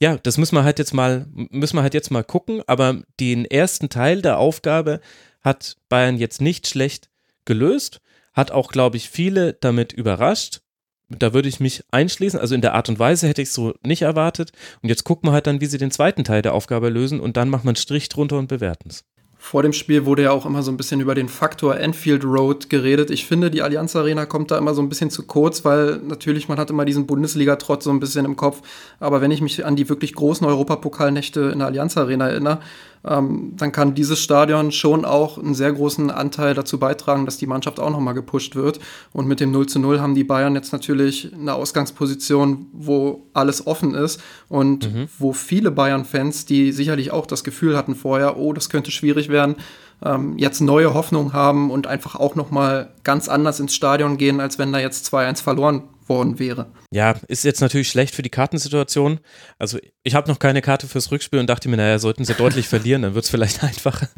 ja, 0.00 0.18
das 0.18 0.38
müssen 0.38 0.56
wir 0.56 0.64
halt 0.64 0.73
jetzt 0.78 0.94
mal, 0.94 1.26
müssen 1.32 1.76
wir 1.76 1.82
halt 1.82 1.94
jetzt 1.94 2.10
mal 2.10 2.24
gucken, 2.24 2.62
aber 2.66 3.02
den 3.20 3.44
ersten 3.44 3.88
Teil 3.88 4.22
der 4.22 4.38
Aufgabe 4.38 5.00
hat 5.40 5.76
Bayern 5.88 6.16
jetzt 6.16 6.40
nicht 6.40 6.66
schlecht 6.66 7.10
gelöst, 7.44 8.00
hat 8.32 8.50
auch, 8.50 8.70
glaube 8.70 8.96
ich, 8.96 9.10
viele 9.10 9.54
damit 9.54 9.92
überrascht. 9.92 10.60
Da 11.08 11.34
würde 11.34 11.48
ich 11.48 11.60
mich 11.60 11.84
einschließen. 11.90 12.40
Also 12.40 12.54
in 12.54 12.62
der 12.62 12.74
Art 12.74 12.88
und 12.88 12.98
Weise 12.98 13.28
hätte 13.28 13.42
ich 13.42 13.48
es 13.48 13.54
so 13.54 13.74
nicht 13.82 14.02
erwartet. 14.02 14.52
Und 14.82 14.88
jetzt 14.88 15.04
gucken 15.04 15.28
wir 15.28 15.32
halt 15.32 15.46
dann, 15.46 15.60
wie 15.60 15.66
sie 15.66 15.78
den 15.78 15.90
zweiten 15.90 16.24
Teil 16.24 16.42
der 16.42 16.54
Aufgabe 16.54 16.88
lösen 16.88 17.20
und 17.20 17.36
dann 17.36 17.50
macht 17.50 17.64
man 17.64 17.72
einen 17.72 17.76
Strich 17.76 18.08
drunter 18.08 18.38
und 18.38 18.48
bewerten 18.48 18.88
es. 18.88 19.04
Vor 19.46 19.62
dem 19.62 19.74
Spiel 19.74 20.06
wurde 20.06 20.22
ja 20.22 20.30
auch 20.30 20.46
immer 20.46 20.62
so 20.62 20.72
ein 20.72 20.78
bisschen 20.78 21.02
über 21.02 21.14
den 21.14 21.28
Faktor 21.28 21.76
Enfield 21.76 22.24
Road 22.24 22.70
geredet. 22.70 23.10
Ich 23.10 23.26
finde, 23.26 23.50
die 23.50 23.60
Allianz 23.60 23.94
Arena 23.94 24.24
kommt 24.24 24.50
da 24.50 24.56
immer 24.56 24.72
so 24.72 24.80
ein 24.80 24.88
bisschen 24.88 25.10
zu 25.10 25.24
kurz, 25.24 25.66
weil 25.66 25.98
natürlich 25.98 26.48
man 26.48 26.58
hat 26.58 26.70
immer 26.70 26.86
diesen 26.86 27.06
Bundesliga-Trotz 27.06 27.84
so 27.84 27.90
ein 27.90 28.00
bisschen 28.00 28.24
im 28.24 28.36
Kopf. 28.36 28.62
Aber 29.00 29.20
wenn 29.20 29.30
ich 29.30 29.42
mich 29.42 29.66
an 29.66 29.76
die 29.76 29.90
wirklich 29.90 30.14
großen 30.14 30.46
Europapokalnächte 30.46 31.40
in 31.52 31.58
der 31.58 31.68
Allianz 31.68 31.94
Arena 31.98 32.26
erinnere, 32.26 32.60
dann 33.06 33.70
kann 33.70 33.94
dieses 33.94 34.18
Stadion 34.18 34.72
schon 34.72 35.04
auch 35.04 35.36
einen 35.36 35.54
sehr 35.54 35.72
großen 35.72 36.10
Anteil 36.10 36.54
dazu 36.54 36.78
beitragen, 36.78 37.26
dass 37.26 37.36
die 37.36 37.46
Mannschaft 37.46 37.78
auch 37.78 37.90
nochmal 37.90 38.14
gepusht 38.14 38.56
wird. 38.56 38.80
Und 39.12 39.26
mit 39.26 39.40
dem 39.40 39.50
0 39.50 39.66
zu 39.66 39.78
0 39.78 40.00
haben 40.00 40.14
die 40.14 40.24
Bayern 40.24 40.54
jetzt 40.54 40.72
natürlich 40.72 41.30
eine 41.34 41.52
Ausgangsposition, 41.52 42.66
wo 42.72 43.26
alles 43.34 43.66
offen 43.66 43.94
ist 43.94 44.22
und 44.48 44.92
mhm. 44.92 45.08
wo 45.18 45.34
viele 45.34 45.70
Bayern-Fans, 45.70 46.46
die 46.46 46.72
sicherlich 46.72 47.10
auch 47.10 47.26
das 47.26 47.44
Gefühl 47.44 47.76
hatten 47.76 47.94
vorher, 47.94 48.38
oh, 48.38 48.54
das 48.54 48.70
könnte 48.70 48.90
schwierig 48.90 49.28
werden, 49.28 49.56
ähm, 50.02 50.38
jetzt 50.38 50.60
neue 50.60 50.94
Hoffnung 50.94 51.32
haben 51.32 51.70
und 51.70 51.86
einfach 51.86 52.14
auch 52.14 52.34
nochmal 52.34 52.90
ganz 53.02 53.28
anders 53.28 53.60
ins 53.60 53.74
Stadion 53.74 54.16
gehen, 54.16 54.40
als 54.40 54.58
wenn 54.58 54.72
da 54.72 54.78
jetzt 54.78 55.12
2-1 55.12 55.42
verloren 55.42 55.82
worden 56.08 56.38
wäre. 56.38 56.66
Ja, 56.90 57.16
ist 57.28 57.44
jetzt 57.44 57.60
natürlich 57.60 57.88
schlecht 57.88 58.14
für 58.14 58.22
die 58.22 58.30
Kartensituation. 58.30 59.20
Also 59.58 59.78
ich 60.02 60.14
habe 60.14 60.30
noch 60.30 60.38
keine 60.38 60.62
Karte 60.62 60.86
fürs 60.86 61.10
Rückspiel 61.10 61.40
und 61.40 61.48
dachte 61.48 61.68
mir, 61.68 61.76
naja, 61.76 61.98
sollten 61.98 62.24
sie 62.24 62.34
deutlich 62.34 62.68
verlieren, 62.74 63.02
dann 63.02 63.14
wird 63.14 63.24
es 63.24 63.30
vielleicht 63.30 63.64
einfacher. 63.64 64.08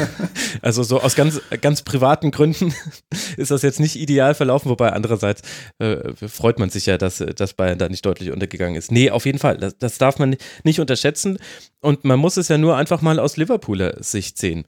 also 0.62 0.82
so 0.82 1.00
aus 1.00 1.14
ganz, 1.14 1.40
ganz 1.60 1.82
privaten 1.82 2.30
Gründen 2.30 2.72
ist 3.36 3.50
das 3.50 3.62
jetzt 3.62 3.80
nicht 3.80 3.96
ideal 3.96 4.34
verlaufen, 4.34 4.70
wobei 4.70 4.92
andererseits 4.92 5.42
äh, 5.78 6.14
freut 6.28 6.58
man 6.58 6.70
sich 6.70 6.86
ja, 6.86 6.96
dass, 6.96 7.18
dass 7.18 7.54
Bayern 7.54 7.78
da 7.78 7.88
nicht 7.88 8.06
deutlich 8.06 8.30
untergegangen 8.30 8.76
ist. 8.76 8.92
Nee, 8.92 9.10
auf 9.10 9.26
jeden 9.26 9.38
Fall, 9.38 9.58
das, 9.58 9.76
das 9.78 9.98
darf 9.98 10.18
man 10.18 10.36
nicht 10.64 10.80
unterschätzen 10.80 11.38
und 11.80 12.04
man 12.04 12.18
muss 12.18 12.36
es 12.36 12.48
ja 12.48 12.58
nur 12.58 12.76
einfach 12.76 13.02
mal 13.02 13.18
aus 13.18 13.36
Liverpooler 13.36 14.02
Sicht 14.02 14.38
sehen 14.38 14.64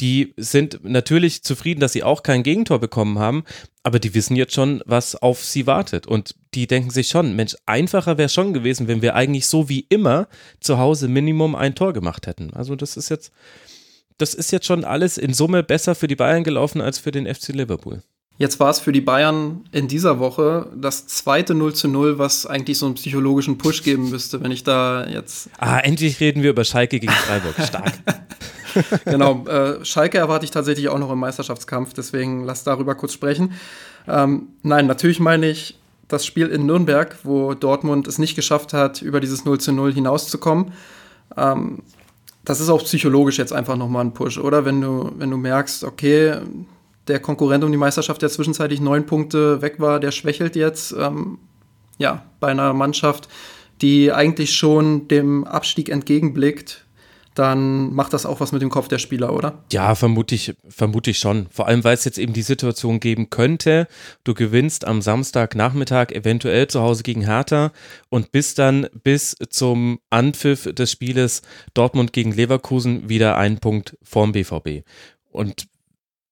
die 0.00 0.34
sind 0.36 0.80
natürlich 0.82 1.42
zufrieden, 1.42 1.80
dass 1.80 1.92
sie 1.92 2.02
auch 2.02 2.22
kein 2.22 2.42
Gegentor 2.42 2.80
bekommen 2.80 3.18
haben, 3.18 3.44
aber 3.82 3.98
die 4.00 4.14
wissen 4.14 4.34
jetzt 4.34 4.54
schon, 4.54 4.82
was 4.86 5.14
auf 5.14 5.44
sie 5.44 5.66
wartet. 5.66 6.06
Und 6.06 6.34
die 6.54 6.66
denken 6.66 6.90
sich 6.90 7.08
schon, 7.08 7.36
Mensch, 7.36 7.56
einfacher 7.66 8.18
wäre 8.18 8.28
schon 8.28 8.52
gewesen, 8.52 8.88
wenn 8.88 9.02
wir 9.02 9.14
eigentlich 9.14 9.46
so 9.46 9.68
wie 9.68 9.86
immer 9.88 10.28
zu 10.60 10.78
Hause 10.78 11.06
Minimum 11.08 11.54
ein 11.54 11.74
Tor 11.74 11.92
gemacht 11.92 12.26
hätten. 12.26 12.52
Also 12.54 12.74
das 12.76 12.96
ist 12.96 13.08
jetzt, 13.08 13.32
das 14.18 14.34
ist 14.34 14.50
jetzt 14.50 14.66
schon 14.66 14.84
alles 14.84 15.18
in 15.18 15.34
Summe 15.34 15.62
besser 15.62 15.94
für 15.94 16.08
die 16.08 16.16
Bayern 16.16 16.44
gelaufen 16.44 16.80
als 16.80 16.98
für 16.98 17.10
den 17.10 17.32
FC 17.32 17.48
Liverpool. 17.48 18.02
Jetzt 18.36 18.58
war 18.58 18.70
es 18.70 18.80
für 18.80 18.90
die 18.90 19.00
Bayern 19.00 19.64
in 19.70 19.86
dieser 19.86 20.18
Woche 20.18 20.68
das 20.74 21.06
zweite 21.06 21.54
0 21.54 21.72
zu 21.74 21.86
0, 21.86 22.18
was 22.18 22.46
eigentlich 22.46 22.78
so 22.78 22.86
einen 22.86 22.96
psychologischen 22.96 23.58
Push 23.58 23.84
geben 23.84 24.10
müsste, 24.10 24.42
wenn 24.42 24.50
ich 24.50 24.64
da 24.64 25.06
jetzt. 25.06 25.50
Ah, 25.58 25.78
endlich 25.78 26.18
reden 26.18 26.42
wir 26.42 26.50
über 26.50 26.64
Schalke 26.64 26.98
gegen 26.98 27.12
Freiburg. 27.12 27.54
Stark. 27.64 27.92
genau, 29.04 29.46
äh, 29.46 29.84
Schalke 29.84 30.18
erwarte 30.18 30.44
ich 30.44 30.50
tatsächlich 30.50 30.88
auch 30.88 30.98
noch 30.98 31.12
im 31.12 31.20
Meisterschaftskampf, 31.20 31.94
deswegen 31.94 32.44
lass 32.44 32.64
darüber 32.64 32.96
kurz 32.96 33.12
sprechen. 33.12 33.52
Ähm, 34.08 34.48
nein, 34.62 34.88
natürlich 34.88 35.20
meine 35.20 35.48
ich 35.48 35.78
das 36.08 36.26
Spiel 36.26 36.48
in 36.48 36.66
Nürnberg, 36.66 37.16
wo 37.22 37.54
Dortmund 37.54 38.08
es 38.08 38.18
nicht 38.18 38.34
geschafft 38.34 38.72
hat, 38.72 39.00
über 39.00 39.20
dieses 39.20 39.44
0 39.44 39.60
zu 39.60 39.70
0 39.70 39.94
hinauszukommen. 39.94 40.72
Ähm, 41.36 41.82
das 42.44 42.60
ist 42.60 42.68
auch 42.68 42.82
psychologisch 42.82 43.38
jetzt 43.38 43.52
einfach 43.52 43.76
nochmal 43.76 44.04
ein 44.04 44.12
Push, 44.12 44.38
oder? 44.38 44.64
Wenn 44.64 44.80
du, 44.80 45.12
wenn 45.16 45.30
du 45.30 45.36
merkst, 45.36 45.84
okay, 45.84 46.38
der 47.08 47.20
Konkurrent 47.20 47.64
um 47.64 47.72
die 47.72 47.78
Meisterschaft, 47.78 48.22
der 48.22 48.30
zwischenzeitlich 48.30 48.80
neun 48.80 49.06
Punkte 49.06 49.62
weg 49.62 49.78
war, 49.78 50.00
der 50.00 50.10
schwächelt 50.10 50.56
jetzt. 50.56 50.94
Ähm, 50.98 51.38
ja, 51.98 52.24
bei 52.40 52.48
einer 52.48 52.72
Mannschaft, 52.72 53.28
die 53.82 54.12
eigentlich 54.12 54.56
schon 54.56 55.08
dem 55.08 55.44
Abstieg 55.44 55.88
entgegenblickt, 55.88 56.84
dann 57.34 57.92
macht 57.92 58.12
das 58.12 58.26
auch 58.26 58.40
was 58.40 58.52
mit 58.52 58.62
dem 58.62 58.70
Kopf 58.70 58.88
der 58.88 58.98
Spieler, 58.98 59.32
oder? 59.32 59.64
Ja, 59.72 59.94
vermute 59.94 60.34
ich, 60.36 60.54
vermute 60.68 61.10
ich 61.10 61.18
schon. 61.18 61.48
Vor 61.50 61.66
allem, 61.66 61.82
weil 61.82 61.94
es 61.94 62.04
jetzt 62.04 62.18
eben 62.18 62.32
die 62.32 62.42
Situation 62.42 63.00
geben 63.00 63.28
könnte, 63.28 63.88
du 64.22 64.34
gewinnst 64.34 64.86
am 64.86 65.02
Samstagnachmittag 65.02 66.12
eventuell 66.12 66.68
zu 66.68 66.80
Hause 66.80 67.02
gegen 67.02 67.22
Hertha 67.22 67.72
und 68.08 68.30
bist 68.30 68.60
dann 68.60 68.86
bis 69.02 69.36
zum 69.50 69.98
Anpfiff 70.10 70.72
des 70.74 70.92
Spieles 70.92 71.42
Dortmund 71.74 72.12
gegen 72.12 72.32
Leverkusen 72.32 73.08
wieder 73.08 73.36
einen 73.36 73.58
Punkt 73.58 73.96
vorm 74.02 74.30
BVB. 74.32 74.84
Und 75.30 75.66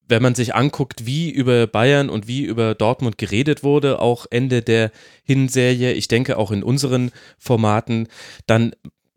wenn 0.09 0.23
man 0.23 0.35
sich 0.35 0.55
anguckt, 0.55 1.07
wie 1.07 1.31
über 1.31 1.67
Bayern 1.67 2.11
und 2.11 2.27
wie 2.27 2.43
über 2.43 2.75
Dortmund 2.75 3.19
geredet 3.19 3.63
wurde, 3.63 4.01
auch 4.01 4.27
Ende 4.31 4.63
der 4.63 4.91
Hinserie, 5.25 5.93
ich 5.93 6.09
denke 6.09 6.37
auch 6.37 6.51
in 6.51 6.63
unseren 6.63 7.11
Formaten, 7.39 8.09
dann 8.47 8.73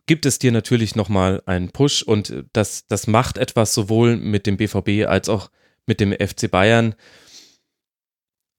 gibt 0.06 0.26
es 0.26 0.40
dir 0.40 0.52
natürlich 0.52 0.96
nochmal 0.96 1.42
einen 1.46 1.72
Push 1.72 2.04
und 2.04 2.46
das, 2.54 2.88
das 2.88 3.08
macht 3.08 3.38
etwas 3.38 3.74
sowohl 3.74 4.18
mit 4.18 4.46
dem 4.46 4.58
BVB 4.58 5.08
als 5.08 5.30
auch 5.30 5.50
mit 5.88 6.00
dem 6.00 6.14
FC 6.14 6.50
Bayern. 6.50 6.96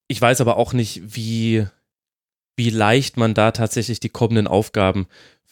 Ich 0.09 0.21
weiß 0.21 0.41
aber 0.41 0.57
auch 0.57 0.73
nicht, 0.73 1.03
wie, 1.05 1.67
wie 2.57 2.71
leicht 2.71 3.17
man 3.17 3.35
da 3.35 3.53
tatsächlich 3.53 4.01
die 4.01 4.09
kommenden 4.09 4.47
Aufgaben 4.47 5.07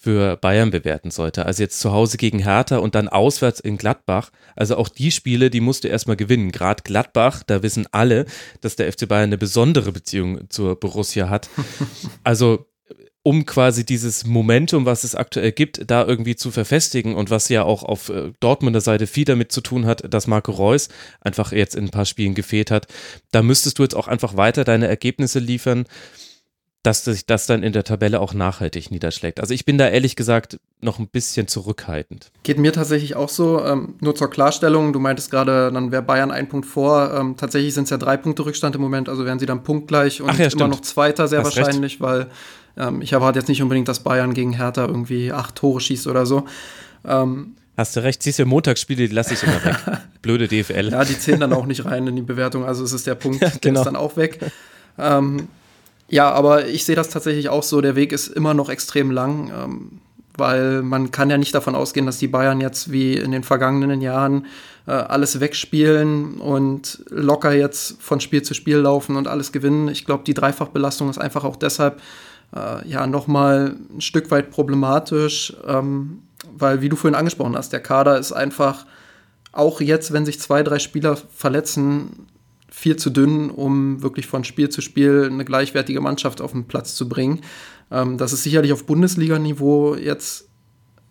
für 0.04 0.36
Bayern 0.36 0.70
bewerten 0.70 1.10
sollte. 1.10 1.46
Also 1.46 1.62
jetzt 1.62 1.80
zu 1.80 1.92
Hause 1.92 2.18
gegen 2.18 2.38
Hertha 2.38 2.76
und 2.76 2.94
dann 2.94 3.08
auswärts 3.08 3.58
in 3.58 3.78
Gladbach. 3.78 4.30
Also 4.54 4.76
auch 4.76 4.90
die 4.90 5.10
Spiele, 5.10 5.48
die 5.48 5.60
musst 5.60 5.84
du 5.84 5.88
erstmal 5.88 6.16
gewinnen. 6.16 6.52
Gerade 6.52 6.82
Gladbach, 6.82 7.42
da 7.46 7.62
wissen 7.62 7.86
alle, 7.90 8.26
dass 8.60 8.76
der 8.76 8.92
FC 8.92 9.08
Bayern 9.08 9.30
eine 9.30 9.38
besondere 9.38 9.92
Beziehung 9.92 10.50
zur 10.50 10.78
Borussia 10.78 11.30
hat. 11.30 11.48
Also 12.22 12.66
um 13.22 13.46
quasi 13.46 13.86
dieses 13.86 14.26
Momentum, 14.26 14.84
was 14.84 15.02
es 15.02 15.14
aktuell 15.14 15.52
gibt, 15.52 15.90
da 15.90 16.04
irgendwie 16.04 16.36
zu 16.36 16.50
verfestigen 16.50 17.14
und 17.14 17.30
was 17.30 17.48
ja 17.48 17.62
auch 17.62 17.82
auf 17.82 18.10
äh, 18.10 18.32
Dortmunder 18.38 18.82
Seite 18.82 19.06
viel 19.06 19.24
damit 19.24 19.50
zu 19.50 19.62
tun 19.62 19.86
hat, 19.86 20.12
dass 20.12 20.26
Marco 20.26 20.52
Reus 20.52 20.90
einfach 21.22 21.50
jetzt 21.52 21.74
in 21.74 21.84
ein 21.84 21.90
paar 21.90 22.04
Spielen 22.04 22.34
gefehlt 22.34 22.70
hat. 22.70 22.86
Da 23.32 23.42
müsstest 23.42 23.78
du 23.78 23.82
jetzt 23.82 23.96
auch 23.96 24.08
einfach 24.08 24.36
weiter 24.36 24.64
deine 24.64 24.88
Ergebnisse 24.88 25.38
liefern, 25.38 25.86
dass 26.84 27.02
sich 27.02 27.24
das 27.24 27.46
dann 27.46 27.62
in 27.62 27.72
der 27.72 27.82
Tabelle 27.82 28.20
auch 28.20 28.34
nachhaltig 28.34 28.90
niederschlägt. 28.90 29.40
Also 29.40 29.54
ich 29.54 29.64
bin 29.64 29.78
da 29.78 29.88
ehrlich 29.88 30.16
gesagt 30.16 30.60
noch 30.82 30.98
ein 30.98 31.08
bisschen 31.08 31.48
zurückhaltend. 31.48 32.30
Geht 32.42 32.58
mir 32.58 32.72
tatsächlich 32.72 33.16
auch 33.16 33.30
so. 33.30 33.64
Ähm, 33.64 33.94
nur 34.00 34.14
zur 34.14 34.28
Klarstellung, 34.28 34.92
du 34.92 35.00
meintest 35.00 35.30
gerade, 35.30 35.72
dann 35.72 35.92
wäre 35.92 36.02
Bayern 36.02 36.30
ein 36.30 36.46
Punkt 36.46 36.66
vor. 36.66 37.12
Ähm, 37.14 37.36
tatsächlich 37.38 37.72
sind 37.72 37.84
es 37.84 37.90
ja 37.90 37.96
drei 37.96 38.18
Punkte 38.18 38.44
Rückstand 38.44 38.76
im 38.76 38.82
Moment, 38.82 39.08
also 39.08 39.24
wären 39.24 39.38
sie 39.38 39.46
dann 39.46 39.62
punktgleich 39.62 40.20
und 40.20 40.38
ja, 40.38 40.46
immer 40.46 40.68
noch 40.68 40.82
Zweiter 40.82 41.26
sehr 41.26 41.42
Hast 41.42 41.56
wahrscheinlich, 41.56 41.94
recht. 41.94 42.00
weil 42.02 42.26
Ähm, 42.76 43.00
ich 43.00 43.12
erwarte 43.12 43.38
jetzt 43.38 43.48
nicht 43.48 43.62
unbedingt, 43.62 43.88
dass 43.88 44.00
Bayern 44.00 44.34
gegen 44.34 44.52
Hertha 44.52 44.84
irgendwie 44.84 45.32
acht 45.32 45.54
Tore 45.54 45.80
schießt 45.80 46.06
oder 46.06 46.26
so. 46.26 46.44
Ähm, 47.06 47.54
Hast 47.76 47.96
du 47.96 48.02
recht, 48.02 48.22
siehst 48.22 48.38
du, 48.38 48.44
Montagsspiele, 48.44 49.08
die 49.08 49.14
lasse 49.14 49.34
ich 49.34 49.42
immer 49.42 49.64
weg. 49.64 49.76
Blöde 50.22 50.48
DFL. 50.48 50.90
Ja, 50.90 51.04
die 51.04 51.18
zählen 51.18 51.40
dann 51.40 51.52
auch 51.52 51.66
nicht 51.66 51.84
rein 51.86 52.06
in 52.06 52.16
die 52.16 52.22
Bewertung, 52.22 52.64
also 52.64 52.84
es 52.84 52.92
ist 52.92 53.06
der 53.06 53.14
Punkt, 53.14 53.40
ja, 53.42 53.48
genau. 53.48 53.60
der 53.62 53.72
ist 53.74 53.84
dann 53.86 53.96
auch 53.96 54.16
weg. 54.16 54.38
Ähm, 54.98 55.48
ja, 56.08 56.30
aber 56.30 56.66
ich 56.66 56.84
sehe 56.84 56.96
das 56.96 57.08
tatsächlich 57.08 57.48
auch 57.48 57.62
so, 57.62 57.80
der 57.80 57.96
Weg 57.96 58.12
ist 58.12 58.28
immer 58.28 58.54
noch 58.54 58.68
extrem 58.68 59.10
lang, 59.10 59.50
ähm, 59.50 60.00
weil 60.36 60.82
man 60.82 61.10
kann 61.10 61.30
ja 61.30 61.38
nicht 61.38 61.54
davon 61.54 61.74
ausgehen, 61.74 62.06
dass 62.06 62.18
die 62.18 62.28
Bayern 62.28 62.60
jetzt 62.60 62.90
wie 62.90 63.16
in 63.16 63.30
den 63.30 63.44
vergangenen 63.44 64.00
Jahren 64.00 64.46
äh, 64.86 64.92
alles 64.92 65.40
wegspielen 65.40 66.40
und 66.40 67.04
locker 67.08 67.52
jetzt 67.52 68.02
von 68.02 68.20
Spiel 68.20 68.42
zu 68.42 68.52
Spiel 68.54 68.78
laufen 68.78 69.16
und 69.16 69.28
alles 69.28 69.52
gewinnen. 69.52 69.88
Ich 69.88 70.04
glaube, 70.04 70.24
die 70.24 70.34
Dreifachbelastung 70.34 71.08
ist 71.08 71.18
einfach 71.18 71.44
auch 71.44 71.56
deshalb 71.56 72.00
äh, 72.54 72.86
ja 72.88 73.06
nochmal 73.06 73.76
ein 73.94 74.00
Stück 74.00 74.30
weit 74.30 74.50
problematisch, 74.50 75.54
ähm, 75.66 76.22
weil, 76.52 76.82
wie 76.82 76.88
du 76.88 76.96
vorhin 76.96 77.14
angesprochen 77.14 77.56
hast, 77.56 77.72
der 77.72 77.80
Kader 77.80 78.18
ist 78.18 78.32
einfach 78.32 78.86
auch 79.52 79.80
jetzt, 79.80 80.12
wenn 80.12 80.26
sich 80.26 80.40
zwei, 80.40 80.62
drei 80.62 80.78
Spieler 80.78 81.16
verletzen, 81.16 82.26
viel 82.76 82.96
zu 82.96 83.08
dünn, 83.08 83.50
um 83.50 84.02
wirklich 84.02 84.26
von 84.26 84.42
Spiel 84.42 84.68
zu 84.68 84.80
Spiel 84.80 85.28
eine 85.30 85.44
gleichwertige 85.44 86.00
Mannschaft 86.00 86.40
auf 86.40 86.50
den 86.50 86.64
Platz 86.64 86.96
zu 86.96 87.08
bringen. 87.08 87.40
Ähm, 87.92 88.18
das 88.18 88.32
ist 88.32 88.42
sicherlich 88.42 88.72
auf 88.72 88.84
Bundesliga-Niveau 88.84 89.94
jetzt 89.94 90.48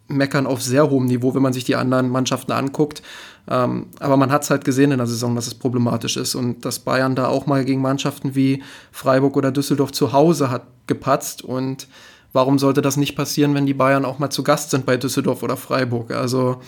meckern 0.09 0.45
auf 0.45 0.61
sehr 0.61 0.89
hohem 0.89 1.05
Niveau, 1.05 1.33
wenn 1.33 1.41
man 1.41 1.53
sich 1.53 1.63
die 1.63 1.77
anderen 1.77 2.09
Mannschaften 2.09 2.51
anguckt. 2.51 3.01
Ähm, 3.49 3.87
aber 4.01 4.17
man 4.17 4.29
hat 4.29 4.43
es 4.43 4.49
halt 4.49 4.65
gesehen 4.65 4.91
in 4.91 4.97
der 4.97 5.07
Saison, 5.07 5.35
dass 5.35 5.47
es 5.47 5.55
problematisch 5.55 6.17
ist 6.17 6.35
und 6.35 6.65
dass 6.65 6.79
Bayern 6.79 7.15
da 7.15 7.29
auch 7.29 7.45
mal 7.47 7.63
gegen 7.63 7.81
Mannschaften 7.81 8.35
wie 8.35 8.61
Freiburg 8.91 9.37
oder 9.37 9.53
Düsseldorf 9.53 9.93
zu 9.93 10.11
Hause 10.11 10.51
hat 10.51 10.67
gepatzt. 10.87 11.43
Und 11.45 11.87
warum 12.33 12.59
sollte 12.59 12.81
das 12.81 12.97
nicht 12.97 13.15
passieren, 13.15 13.55
wenn 13.55 13.65
die 13.65 13.73
Bayern 13.73 14.03
auch 14.03 14.19
mal 14.19 14.29
zu 14.29 14.43
Gast 14.43 14.71
sind 14.71 14.85
bei 14.85 14.97
Düsseldorf 14.97 15.43
oder 15.43 15.55
Freiburg? 15.55 16.11
Also 16.11 16.59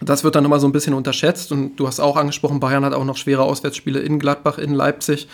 das 0.00 0.24
wird 0.24 0.34
dann 0.34 0.44
immer 0.44 0.60
so 0.60 0.66
ein 0.66 0.72
bisschen 0.72 0.94
unterschätzt 0.94 1.52
und 1.52 1.76
du 1.76 1.86
hast 1.86 2.00
auch 2.00 2.16
angesprochen, 2.16 2.60
Bayern 2.60 2.84
hat 2.84 2.92
auch 2.92 3.04
noch 3.04 3.16
schwere 3.16 3.42
Auswärtsspiele 3.42 4.00
in 4.00 4.18
Gladbach, 4.18 4.58
in 4.58 4.74
Leipzig. 4.74 5.28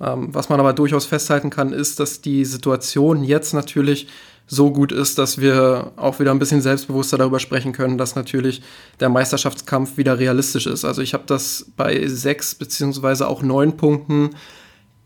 Ähm, 0.00 0.28
was 0.32 0.48
man 0.48 0.60
aber 0.60 0.72
durchaus 0.72 1.06
festhalten 1.06 1.50
kann, 1.50 1.72
ist, 1.72 2.00
dass 2.00 2.20
die 2.20 2.44
Situation 2.44 3.24
jetzt 3.24 3.52
natürlich 3.52 4.08
so 4.48 4.72
gut 4.72 4.92
ist, 4.92 5.18
dass 5.18 5.40
wir 5.40 5.92
auch 5.96 6.20
wieder 6.20 6.30
ein 6.30 6.38
bisschen 6.38 6.62
selbstbewusster 6.62 7.18
darüber 7.18 7.38
sprechen 7.38 7.72
können, 7.72 7.98
dass 7.98 8.14
natürlich 8.16 8.62
der 8.98 9.10
Meisterschaftskampf 9.10 9.98
wieder 9.98 10.18
realistisch 10.18 10.66
ist. 10.66 10.84
Also 10.84 11.02
ich 11.02 11.12
habe 11.14 11.24
das 11.26 11.66
bei 11.76 12.06
sechs 12.08 12.54
beziehungsweise 12.54 13.28
auch 13.28 13.42
neun 13.42 13.76
Punkten 13.76 14.30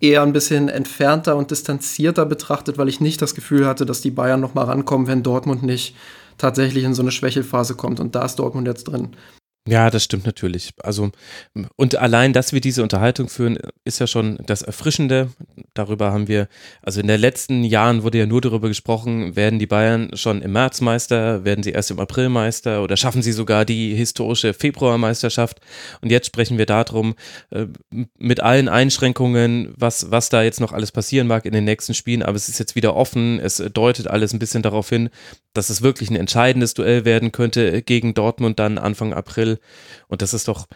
eher 0.01 0.23
ein 0.23 0.33
bisschen 0.33 0.69
entfernter 0.69 1.37
und 1.37 1.51
distanzierter 1.51 2.25
betrachtet, 2.25 2.79
weil 2.79 2.89
ich 2.89 3.01
nicht 3.01 3.21
das 3.21 3.35
Gefühl 3.35 3.67
hatte, 3.67 3.85
dass 3.85 4.01
die 4.01 4.11
Bayern 4.11 4.41
noch 4.41 4.55
mal 4.55 4.65
rankommen, 4.65 5.07
wenn 5.07 5.23
Dortmund 5.23 5.63
nicht 5.65 5.97
tatsächlich 6.43 6.85
in 6.85 6.95
so 6.95 7.03
eine 7.03 7.13
Schwächelphase 7.13 7.75
kommt. 7.77 8.01
Und 8.01 8.15
da 8.15 8.25
ist 8.25 8.37
Dortmund 8.37 8.67
jetzt 8.67 8.85
drin. 8.85 9.17
Ja, 9.69 9.91
das 9.91 10.03
stimmt 10.03 10.27
natürlich. 10.27 10.73
Also, 10.83 11.13
und 11.77 11.95
allein, 11.95 12.33
dass 12.33 12.53
wir 12.53 12.61
diese 12.61 12.83
Unterhaltung 12.83 13.29
führen, 13.29 13.59
ist 13.85 14.01
ja 14.01 14.09
schon 14.09 14.39
das 14.45 14.63
Erfrischende. 14.63 15.31
Darüber 15.73 16.11
haben 16.11 16.27
wir, 16.27 16.49
also 16.83 17.01
in 17.01 17.07
den 17.07 17.21
letzten 17.21 17.63
Jahren 17.63 18.03
wurde 18.03 18.19
ja 18.19 18.27
nur 18.27 18.41
darüber 18.41 18.67
gesprochen, 18.67 19.37
werden 19.37 19.61
die 19.61 19.69
Bayern 19.69 20.11
schon 20.15 20.43
im 20.43 20.51
März 20.51 20.81
Meister, 20.81 21.45
werden 21.45 21.63
sie 21.63 21.71
erst 21.71 21.93
im 21.93 22.01
April 22.01 22.29
Meister 22.29 22.83
oder 22.83 22.97
schaffen 22.97 23.23
sie 23.23 23.31
sogar 23.31 23.65
die 23.65 23.95
historische 23.95 24.53
Februarmeisterschaft. 24.53 25.61
Und 26.01 26.11
jetzt 26.11 26.27
sprechen 26.27 26.59
wir 26.59 26.67
darum, 26.67 27.15
äh, 27.51 27.67
mit 28.19 28.41
allen 28.41 28.69
Einschränkungen, 28.69 29.75
was, 29.77 30.11
was 30.11 30.29
da 30.29 30.43
jetzt 30.43 30.61
noch 30.61 30.73
alles 30.73 30.91
passieren 30.91 31.29
mag 31.29 31.47
in 31.47 31.53
den 31.53 31.65
nächsten 31.65 31.95
Spielen. 31.95 32.25
Aber 32.25 32.35
es 32.35 32.49
ist 32.49 32.59
jetzt 32.59 32.75
wieder 32.75 32.97
offen. 32.97 33.39
Es 33.39 33.63
deutet 33.73 34.09
alles 34.09 34.33
ein 34.33 34.41
bisschen 34.41 34.63
darauf 34.63 34.89
hin, 34.89 35.09
dass 35.55 35.71
es 35.71 35.83
wirklich 35.83 36.11
ein 36.11 36.17
entscheidendes 36.17 36.75
Duell 36.75 37.05
werden 37.05 37.31
könnte 37.31 37.83
gegen 37.83 38.13
Dortmund 38.15 38.59
dann 38.59 38.79
Anfang 38.79 39.13
April. 39.13 39.52
Und 40.09 40.23
das 40.23 40.35
ist 40.35 40.49
doch 40.49 40.67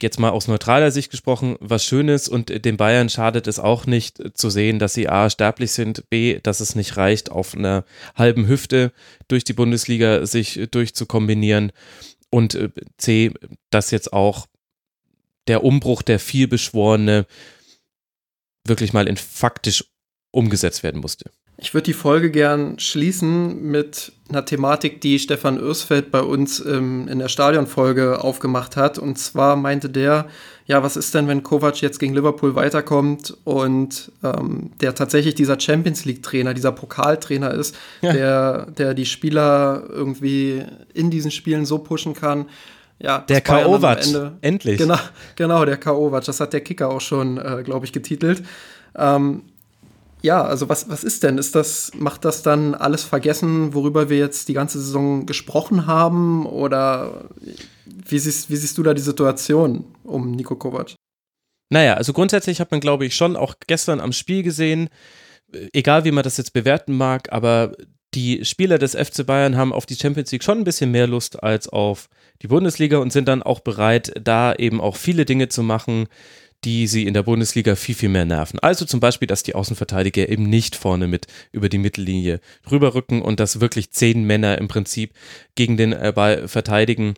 jetzt 0.00 0.18
mal 0.18 0.30
aus 0.30 0.48
neutraler 0.48 0.90
Sicht 0.90 1.10
gesprochen 1.10 1.56
was 1.60 1.84
Schönes. 1.84 2.28
Und 2.28 2.64
den 2.64 2.76
Bayern 2.76 3.08
schadet 3.08 3.46
es 3.46 3.58
auch 3.58 3.86
nicht 3.86 4.22
zu 4.36 4.50
sehen, 4.50 4.78
dass 4.78 4.94
sie 4.94 5.08
A 5.08 5.30
sterblich 5.30 5.72
sind, 5.72 6.08
B, 6.10 6.40
dass 6.42 6.60
es 6.60 6.74
nicht 6.74 6.96
reicht, 6.96 7.30
auf 7.30 7.54
einer 7.54 7.84
halben 8.14 8.48
Hüfte 8.48 8.92
durch 9.28 9.44
die 9.44 9.52
Bundesliga 9.52 10.26
sich 10.26 10.68
durchzukombinieren. 10.70 11.72
Und 12.30 12.54
äh, 12.54 12.70
C, 12.98 13.32
dass 13.70 13.90
jetzt 13.90 14.12
auch 14.12 14.46
der 15.46 15.62
Umbruch, 15.62 16.02
der 16.02 16.18
vielbeschworene, 16.18 17.26
wirklich 18.66 18.92
mal 18.92 19.06
in 19.06 19.16
faktisch 19.16 19.84
umgesetzt 20.30 20.82
werden 20.82 21.00
musste. 21.00 21.30
Ich 21.64 21.72
würde 21.72 21.84
die 21.84 21.94
Folge 21.94 22.30
gern 22.30 22.78
schließen 22.78 23.62
mit 23.62 24.12
einer 24.28 24.44
Thematik, 24.44 25.00
die 25.00 25.18
Stefan 25.18 25.58
Örsfeld 25.58 26.10
bei 26.10 26.20
uns 26.20 26.60
ähm, 26.60 27.08
in 27.08 27.18
der 27.18 27.28
Stadionfolge 27.28 28.22
aufgemacht 28.22 28.76
hat. 28.76 28.98
Und 28.98 29.18
zwar 29.18 29.56
meinte 29.56 29.88
der, 29.88 30.26
ja, 30.66 30.82
was 30.82 30.98
ist 30.98 31.14
denn, 31.14 31.26
wenn 31.26 31.42
Kovac 31.42 31.80
jetzt 31.80 31.98
gegen 31.98 32.12
Liverpool 32.12 32.54
weiterkommt 32.54 33.34
und 33.44 34.12
ähm, 34.22 34.72
der 34.82 34.94
tatsächlich 34.94 35.36
dieser 35.36 35.58
Champions 35.58 36.04
League-Trainer, 36.04 36.52
dieser 36.52 36.70
Pokaltrainer 36.70 37.54
ist, 37.54 37.74
ja. 38.02 38.12
der, 38.12 38.66
der 38.72 38.92
die 38.92 39.06
Spieler 39.06 39.84
irgendwie 39.88 40.62
in 40.92 41.10
diesen 41.10 41.30
Spielen 41.30 41.64
so 41.64 41.78
pushen 41.78 42.12
kann. 42.12 42.44
Ja, 42.98 43.20
der 43.20 43.40
K.O.Wac, 43.40 44.04
endlich. 44.42 44.76
Genau, 44.76 44.98
genau 45.34 45.64
der 45.64 45.78
K.O.Wac, 45.78 46.26
das 46.26 46.40
hat 46.40 46.52
der 46.52 46.60
Kicker 46.60 46.90
auch 46.90 47.00
schon, 47.00 47.38
äh, 47.38 47.62
glaube 47.64 47.86
ich, 47.86 47.92
getitelt. 47.94 48.42
Ähm, 48.96 49.44
ja, 50.24 50.42
also 50.42 50.70
was, 50.70 50.88
was 50.88 51.04
ist 51.04 51.22
denn? 51.22 51.36
Ist 51.36 51.54
das, 51.54 51.92
macht 51.98 52.24
das 52.24 52.42
dann 52.42 52.74
alles 52.74 53.04
vergessen, 53.04 53.74
worüber 53.74 54.08
wir 54.08 54.16
jetzt 54.16 54.48
die 54.48 54.54
ganze 54.54 54.80
Saison 54.80 55.26
gesprochen 55.26 55.86
haben? 55.86 56.46
Oder 56.46 57.28
wie 57.84 58.18
siehst, 58.18 58.48
wie 58.48 58.56
siehst 58.56 58.78
du 58.78 58.82
da 58.82 58.94
die 58.94 59.02
Situation 59.02 59.84
um 60.02 60.30
Nico 60.30 60.56
Kovac? 60.56 60.94
Naja, 61.70 61.94
also 61.94 62.14
grundsätzlich 62.14 62.58
hat 62.58 62.70
man, 62.70 62.80
glaube 62.80 63.04
ich, 63.04 63.14
schon 63.14 63.36
auch 63.36 63.54
gestern 63.66 64.00
am 64.00 64.12
Spiel 64.12 64.42
gesehen, 64.42 64.88
äh, 65.52 65.68
egal 65.74 66.06
wie 66.06 66.12
man 66.12 66.24
das 66.24 66.38
jetzt 66.38 66.54
bewerten 66.54 66.96
mag, 66.96 67.30
aber 67.30 67.72
die 68.14 68.46
Spieler 68.46 68.78
des 68.78 68.94
FC 68.94 69.26
Bayern 69.26 69.58
haben 69.58 69.74
auf 69.74 69.84
die 69.84 69.96
Champions 69.96 70.32
League 70.32 70.44
schon 70.44 70.58
ein 70.58 70.64
bisschen 70.64 70.90
mehr 70.90 71.06
Lust 71.06 71.42
als 71.42 71.68
auf 71.68 72.08
die 72.40 72.48
Bundesliga 72.48 72.96
und 72.96 73.12
sind 73.12 73.28
dann 73.28 73.42
auch 73.42 73.60
bereit, 73.60 74.14
da 74.22 74.54
eben 74.54 74.80
auch 74.80 74.96
viele 74.96 75.26
Dinge 75.26 75.48
zu 75.48 75.62
machen, 75.62 76.06
die 76.64 76.86
sie 76.86 77.06
in 77.06 77.14
der 77.14 77.22
Bundesliga 77.22 77.76
viel, 77.76 77.94
viel 77.94 78.08
mehr 78.08 78.24
nerven. 78.24 78.58
Also 78.58 78.84
zum 78.84 79.00
Beispiel, 79.00 79.28
dass 79.28 79.42
die 79.42 79.54
Außenverteidiger 79.54 80.28
eben 80.28 80.44
nicht 80.44 80.76
vorne 80.76 81.06
mit 81.06 81.26
über 81.52 81.68
die 81.68 81.78
Mittellinie 81.78 82.40
rüberrücken 82.70 83.22
und 83.22 83.40
dass 83.40 83.60
wirklich 83.60 83.90
zehn 83.90 84.24
Männer 84.24 84.58
im 84.58 84.68
Prinzip 84.68 85.12
gegen 85.54 85.76
den 85.76 85.92
äh, 85.92 86.12
Ball 86.14 86.48
verteidigen 86.48 87.14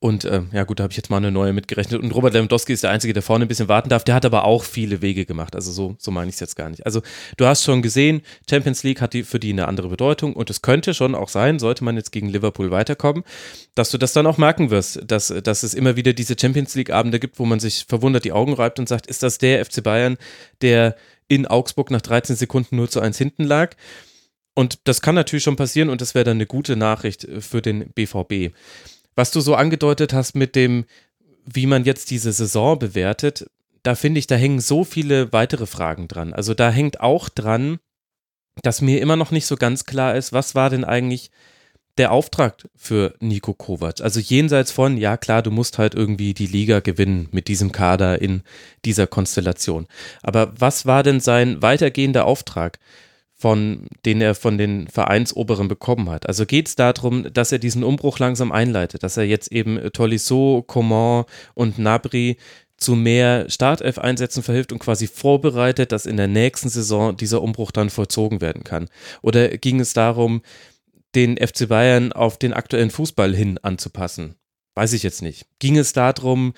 und 0.00 0.24
äh, 0.24 0.42
ja 0.52 0.64
gut, 0.64 0.78
da 0.78 0.84
habe 0.84 0.92
ich 0.92 0.96
jetzt 0.96 1.10
mal 1.10 1.16
eine 1.16 1.30
neue 1.30 1.52
mitgerechnet. 1.52 2.02
Und 2.02 2.14
Robert 2.14 2.34
Lewandowski 2.34 2.72
ist 2.72 2.82
der 2.82 2.90
Einzige, 2.90 3.12
der 3.12 3.22
vorne 3.22 3.44
ein 3.44 3.48
bisschen 3.48 3.68
warten 3.68 3.88
darf. 3.88 4.04
Der 4.04 4.14
hat 4.14 4.24
aber 4.24 4.44
auch 4.44 4.64
viele 4.64 5.02
Wege 5.02 5.26
gemacht. 5.26 5.54
Also 5.54 5.72
so, 5.72 5.96
so 5.98 6.10
meine 6.10 6.28
ich 6.28 6.34
es 6.34 6.40
jetzt 6.40 6.56
gar 6.56 6.70
nicht. 6.70 6.86
Also 6.86 7.02
du 7.36 7.46
hast 7.46 7.64
schon 7.64 7.82
gesehen, 7.82 8.22
Champions 8.48 8.82
League 8.82 9.00
hat 9.00 9.12
die, 9.12 9.22
für 9.22 9.40
die 9.40 9.52
eine 9.52 9.68
andere 9.68 9.88
Bedeutung. 9.88 10.34
Und 10.34 10.50
es 10.50 10.62
könnte 10.62 10.94
schon 10.94 11.14
auch 11.14 11.28
sein, 11.28 11.58
sollte 11.58 11.84
man 11.84 11.96
jetzt 11.96 12.12
gegen 12.12 12.28
Liverpool 12.28 12.70
weiterkommen, 12.70 13.24
dass 13.74 13.90
du 13.90 13.98
das 13.98 14.12
dann 14.12 14.26
auch 14.26 14.38
merken 14.38 14.70
wirst, 14.70 15.00
dass, 15.06 15.28
dass 15.28 15.62
es 15.62 15.74
immer 15.74 15.96
wieder 15.96 16.12
diese 16.12 16.36
Champions 16.38 16.74
League-Abende 16.74 17.18
gibt, 17.18 17.38
wo 17.38 17.44
man 17.44 17.60
sich 17.60 17.84
verwundert 17.88 18.24
die 18.24 18.32
Augen 18.32 18.54
reibt 18.54 18.78
und 18.78 18.88
sagt, 18.88 19.06
ist 19.06 19.22
das 19.22 19.38
der 19.38 19.64
FC 19.64 19.82
Bayern, 19.82 20.16
der 20.60 20.96
in 21.28 21.46
Augsburg 21.46 21.90
nach 21.90 22.02
13 22.02 22.36
Sekunden 22.36 22.76
0 22.76 22.88
zu 22.88 23.00
1 23.00 23.18
hinten 23.18 23.44
lag? 23.44 23.74
Und 24.54 24.80
das 24.84 25.00
kann 25.00 25.14
natürlich 25.14 25.44
schon 25.44 25.56
passieren 25.56 25.88
und 25.88 26.02
das 26.02 26.14
wäre 26.14 26.24
dann 26.24 26.36
eine 26.36 26.46
gute 26.46 26.76
Nachricht 26.76 27.26
für 27.40 27.62
den 27.62 27.88
BVB 27.94 28.52
was 29.14 29.30
du 29.30 29.40
so 29.40 29.54
angedeutet 29.54 30.12
hast 30.12 30.34
mit 30.34 30.56
dem, 30.56 30.84
wie 31.44 31.66
man 31.66 31.84
jetzt 31.84 32.10
diese 32.10 32.32
Saison 32.32 32.78
bewertet, 32.78 33.46
da 33.82 33.94
finde 33.94 34.18
ich, 34.18 34.26
da 34.26 34.36
hängen 34.36 34.60
so 34.60 34.84
viele 34.84 35.32
weitere 35.32 35.66
Fragen 35.66 36.08
dran. 36.08 36.32
Also 36.32 36.54
da 36.54 36.70
hängt 36.70 37.00
auch 37.00 37.28
dran, 37.28 37.78
dass 38.62 38.80
mir 38.80 39.00
immer 39.00 39.16
noch 39.16 39.30
nicht 39.30 39.46
so 39.46 39.56
ganz 39.56 39.84
klar 39.84 40.14
ist, 40.14 40.32
was 40.32 40.54
war 40.54 40.70
denn 40.70 40.84
eigentlich 40.84 41.30
der 41.98 42.12
Auftrag 42.12 42.68
für 42.76 43.14
Nico 43.20 43.54
Kovac? 43.54 44.00
Also 44.00 44.20
jenseits 44.20 44.70
von, 44.70 44.96
ja 44.96 45.16
klar, 45.16 45.42
du 45.42 45.50
musst 45.50 45.78
halt 45.78 45.94
irgendwie 45.94 46.32
die 46.32 46.46
Liga 46.46 46.80
gewinnen 46.80 47.28
mit 47.32 47.48
diesem 47.48 47.72
Kader 47.72 48.22
in 48.22 48.42
dieser 48.84 49.06
Konstellation. 49.06 49.86
Aber 50.22 50.52
was 50.58 50.86
war 50.86 51.02
denn 51.02 51.20
sein 51.20 51.60
weitergehender 51.60 52.24
Auftrag? 52.24 52.78
Von 53.42 53.88
den 54.04 54.20
er 54.20 54.36
von 54.36 54.56
den 54.56 54.86
Vereinsoberen 54.86 55.66
bekommen 55.66 56.08
hat. 56.08 56.28
Also 56.28 56.46
geht 56.46 56.68
es 56.68 56.76
darum, 56.76 57.26
dass 57.32 57.50
er 57.50 57.58
diesen 57.58 57.82
Umbruch 57.82 58.20
langsam 58.20 58.52
einleitet, 58.52 59.02
dass 59.02 59.16
er 59.16 59.24
jetzt 59.24 59.50
eben 59.50 59.80
Tolisso, 59.92 60.62
Coman 60.64 61.24
und 61.54 61.76
Nabri 61.76 62.36
zu 62.76 62.94
mehr 62.94 63.50
Startelf-Einsätzen 63.50 64.44
verhilft 64.44 64.70
und 64.70 64.78
quasi 64.78 65.08
vorbereitet, 65.08 65.90
dass 65.90 66.06
in 66.06 66.18
der 66.18 66.28
nächsten 66.28 66.68
Saison 66.68 67.16
dieser 67.16 67.42
Umbruch 67.42 67.72
dann 67.72 67.90
vollzogen 67.90 68.40
werden 68.40 68.62
kann? 68.62 68.88
Oder 69.22 69.48
ging 69.58 69.80
es 69.80 69.92
darum, 69.92 70.42
den 71.16 71.36
FC 71.36 71.66
Bayern 71.68 72.12
auf 72.12 72.38
den 72.38 72.52
aktuellen 72.52 72.90
Fußball 72.90 73.34
hin 73.34 73.58
anzupassen? 73.58 74.36
Weiß 74.76 74.92
ich 74.92 75.02
jetzt 75.02 75.20
nicht. 75.20 75.46
Ging 75.58 75.76
es 75.76 75.92
darum, 75.92 76.54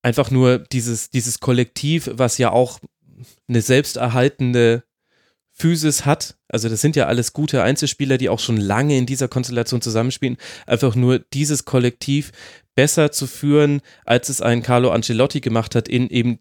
einfach 0.00 0.30
nur 0.30 0.60
dieses, 0.60 1.10
dieses 1.10 1.40
Kollektiv, 1.40 2.08
was 2.12 2.38
ja 2.38 2.52
auch 2.52 2.78
eine 3.48 3.62
selbsterhaltende 3.62 4.84
Physis 5.62 6.04
hat. 6.04 6.34
Also 6.48 6.68
das 6.68 6.80
sind 6.80 6.96
ja 6.96 7.06
alles 7.06 7.32
gute 7.32 7.62
Einzelspieler, 7.62 8.18
die 8.18 8.28
auch 8.28 8.40
schon 8.40 8.56
lange 8.56 8.98
in 8.98 9.06
dieser 9.06 9.28
Konstellation 9.28 9.80
zusammenspielen. 9.80 10.36
Einfach 10.66 10.96
nur 10.96 11.20
dieses 11.20 11.64
Kollektiv 11.64 12.32
besser 12.74 13.12
zu 13.12 13.28
führen, 13.28 13.80
als 14.04 14.28
es 14.28 14.40
ein 14.40 14.64
Carlo 14.64 14.90
Ancelotti 14.90 15.40
gemacht 15.40 15.76
hat, 15.76 15.88
in 15.88 16.08
eben 16.08 16.40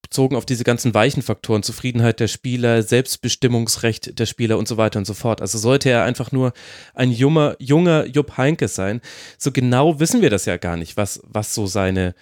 bezogen 0.00 0.36
auf 0.36 0.46
diese 0.46 0.64
ganzen 0.64 0.94
weichen 0.94 1.22
Faktoren, 1.22 1.62
Zufriedenheit 1.62 2.18
der 2.18 2.28
Spieler, 2.28 2.82
Selbstbestimmungsrecht 2.82 4.18
der 4.18 4.24
Spieler 4.24 4.56
und 4.56 4.68
so 4.68 4.78
weiter 4.78 4.98
und 4.98 5.06
so 5.06 5.12
fort. 5.12 5.42
Also 5.42 5.58
sollte 5.58 5.90
er 5.90 6.04
einfach 6.04 6.32
nur 6.32 6.54
ein 6.94 7.10
junger, 7.10 7.56
junger 7.58 8.06
Jupp 8.06 8.38
Heinkes 8.38 8.74
sein. 8.74 9.02
So 9.36 9.52
genau 9.52 10.00
wissen 10.00 10.22
wir 10.22 10.30
das 10.30 10.46
ja 10.46 10.56
gar 10.56 10.78
nicht, 10.78 10.96
was, 10.96 11.20
was 11.24 11.54
so 11.54 11.66
seine, 11.66 12.14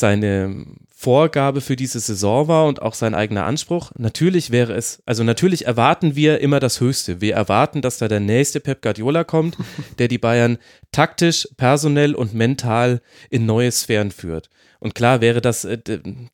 seine 0.00 0.64
Vorgabe 0.94 1.60
für 1.60 1.76
diese 1.76 2.00
Saison 2.00 2.48
war 2.48 2.66
und 2.66 2.82
auch 2.82 2.94
sein 2.94 3.14
eigener 3.14 3.44
Anspruch. 3.44 3.92
Natürlich 3.98 4.50
wäre 4.50 4.74
es, 4.74 5.02
also 5.06 5.22
natürlich 5.22 5.66
erwarten 5.66 6.16
wir 6.16 6.40
immer 6.40 6.60
das 6.60 6.80
Höchste. 6.80 7.20
Wir 7.20 7.34
erwarten, 7.34 7.82
dass 7.82 7.98
da 7.98 8.08
der 8.08 8.20
nächste 8.20 8.60
Pep 8.60 8.82
Guardiola 8.82 9.24
kommt, 9.24 9.56
der 9.98 10.08
die 10.08 10.18
Bayern 10.18 10.58
taktisch, 10.92 11.48
personell 11.56 12.14
und 12.14 12.34
mental 12.34 13.00
in 13.30 13.46
neue 13.46 13.70
Sphären 13.70 14.10
führt. 14.10 14.50
Und 14.80 14.94
klar 14.94 15.20
wäre 15.20 15.40
das 15.40 15.64
äh, 15.64 15.78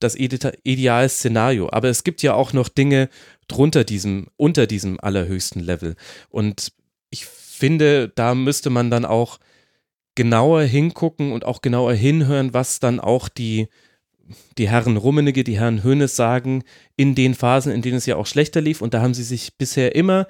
das 0.01 0.15
ideale 0.17 1.09
Szenario. 1.09 1.71
Aber 1.71 1.89
es 1.89 2.05
gibt 2.05 2.23
ja 2.23 2.35
auch 2.35 2.53
noch 2.53 2.69
Dinge 2.69 3.09
drunter 3.49 3.85
diesem, 3.85 4.29
unter 4.37 4.67
diesem 4.67 5.01
allerhöchsten 5.01 5.61
Level. 5.61 5.97
Und 6.29 6.73
ich 7.11 7.27
finde, 7.27 8.09
da 8.15 8.35
müsste 8.35 8.71
man 8.71 8.91
dann 8.91 9.05
auch 9.05 9.39
genauer 10.15 10.63
hingucken 10.63 11.33
und 11.33 11.45
auch 11.45 11.63
genauer 11.63 11.95
hinhören, 11.95 12.55
was 12.55 12.81
dann 12.81 13.01
auch 13.01 13.29
die, 13.29 13.69
die 14.59 14.69
Herren 14.69 14.97
Rummenigge, 14.97 15.45
die 15.45 15.59
Herren 15.59 15.83
Hönes 15.83 16.17
sagen, 16.17 16.65
in 16.97 17.15
den 17.15 17.35
Phasen, 17.35 17.73
in 17.73 17.83
denen 17.83 17.97
es 17.97 18.07
ja 18.07 18.17
auch 18.17 18.27
schlechter 18.27 18.61
lief. 18.61 18.81
Und 18.81 18.95
da 18.95 19.03
haben 19.03 19.15
sie 19.15 19.25
sich 19.25 19.57
bisher 19.57 19.95
immer 19.95 20.27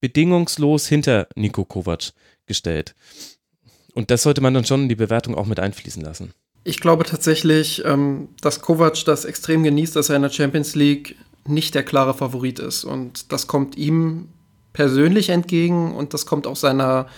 bedingungslos 0.00 0.86
hinter 0.86 1.28
Nico 1.34 1.64
Kovac 1.64 2.12
gestellt. 2.46 2.94
Und 3.94 4.10
das 4.10 4.22
sollte 4.22 4.40
man 4.40 4.54
dann 4.54 4.64
schon 4.64 4.82
in 4.82 4.88
die 4.88 4.94
Bewertung 4.94 5.34
auch 5.34 5.46
mit 5.46 5.60
einfließen 5.60 6.02
lassen. 6.02 6.32
Ich 6.64 6.80
glaube 6.80 7.04
tatsächlich, 7.04 7.84
ähm, 7.84 8.28
dass 8.40 8.60
Kovac 8.60 9.04
das 9.04 9.24
extrem 9.24 9.62
genießt, 9.62 9.96
dass 9.96 10.08
er 10.08 10.16
in 10.16 10.22
der 10.22 10.30
Champions 10.30 10.74
League 10.74 11.16
nicht 11.46 11.74
der 11.74 11.82
klare 11.82 12.14
Favorit 12.14 12.58
ist. 12.58 12.84
Und 12.84 13.32
das 13.32 13.46
kommt 13.46 13.76
ihm 13.76 14.28
persönlich 14.72 15.30
entgegen 15.30 15.94
und 15.94 16.14
das 16.14 16.26
kommt 16.26 16.46
auch 16.46 16.56
seiner 16.56 17.08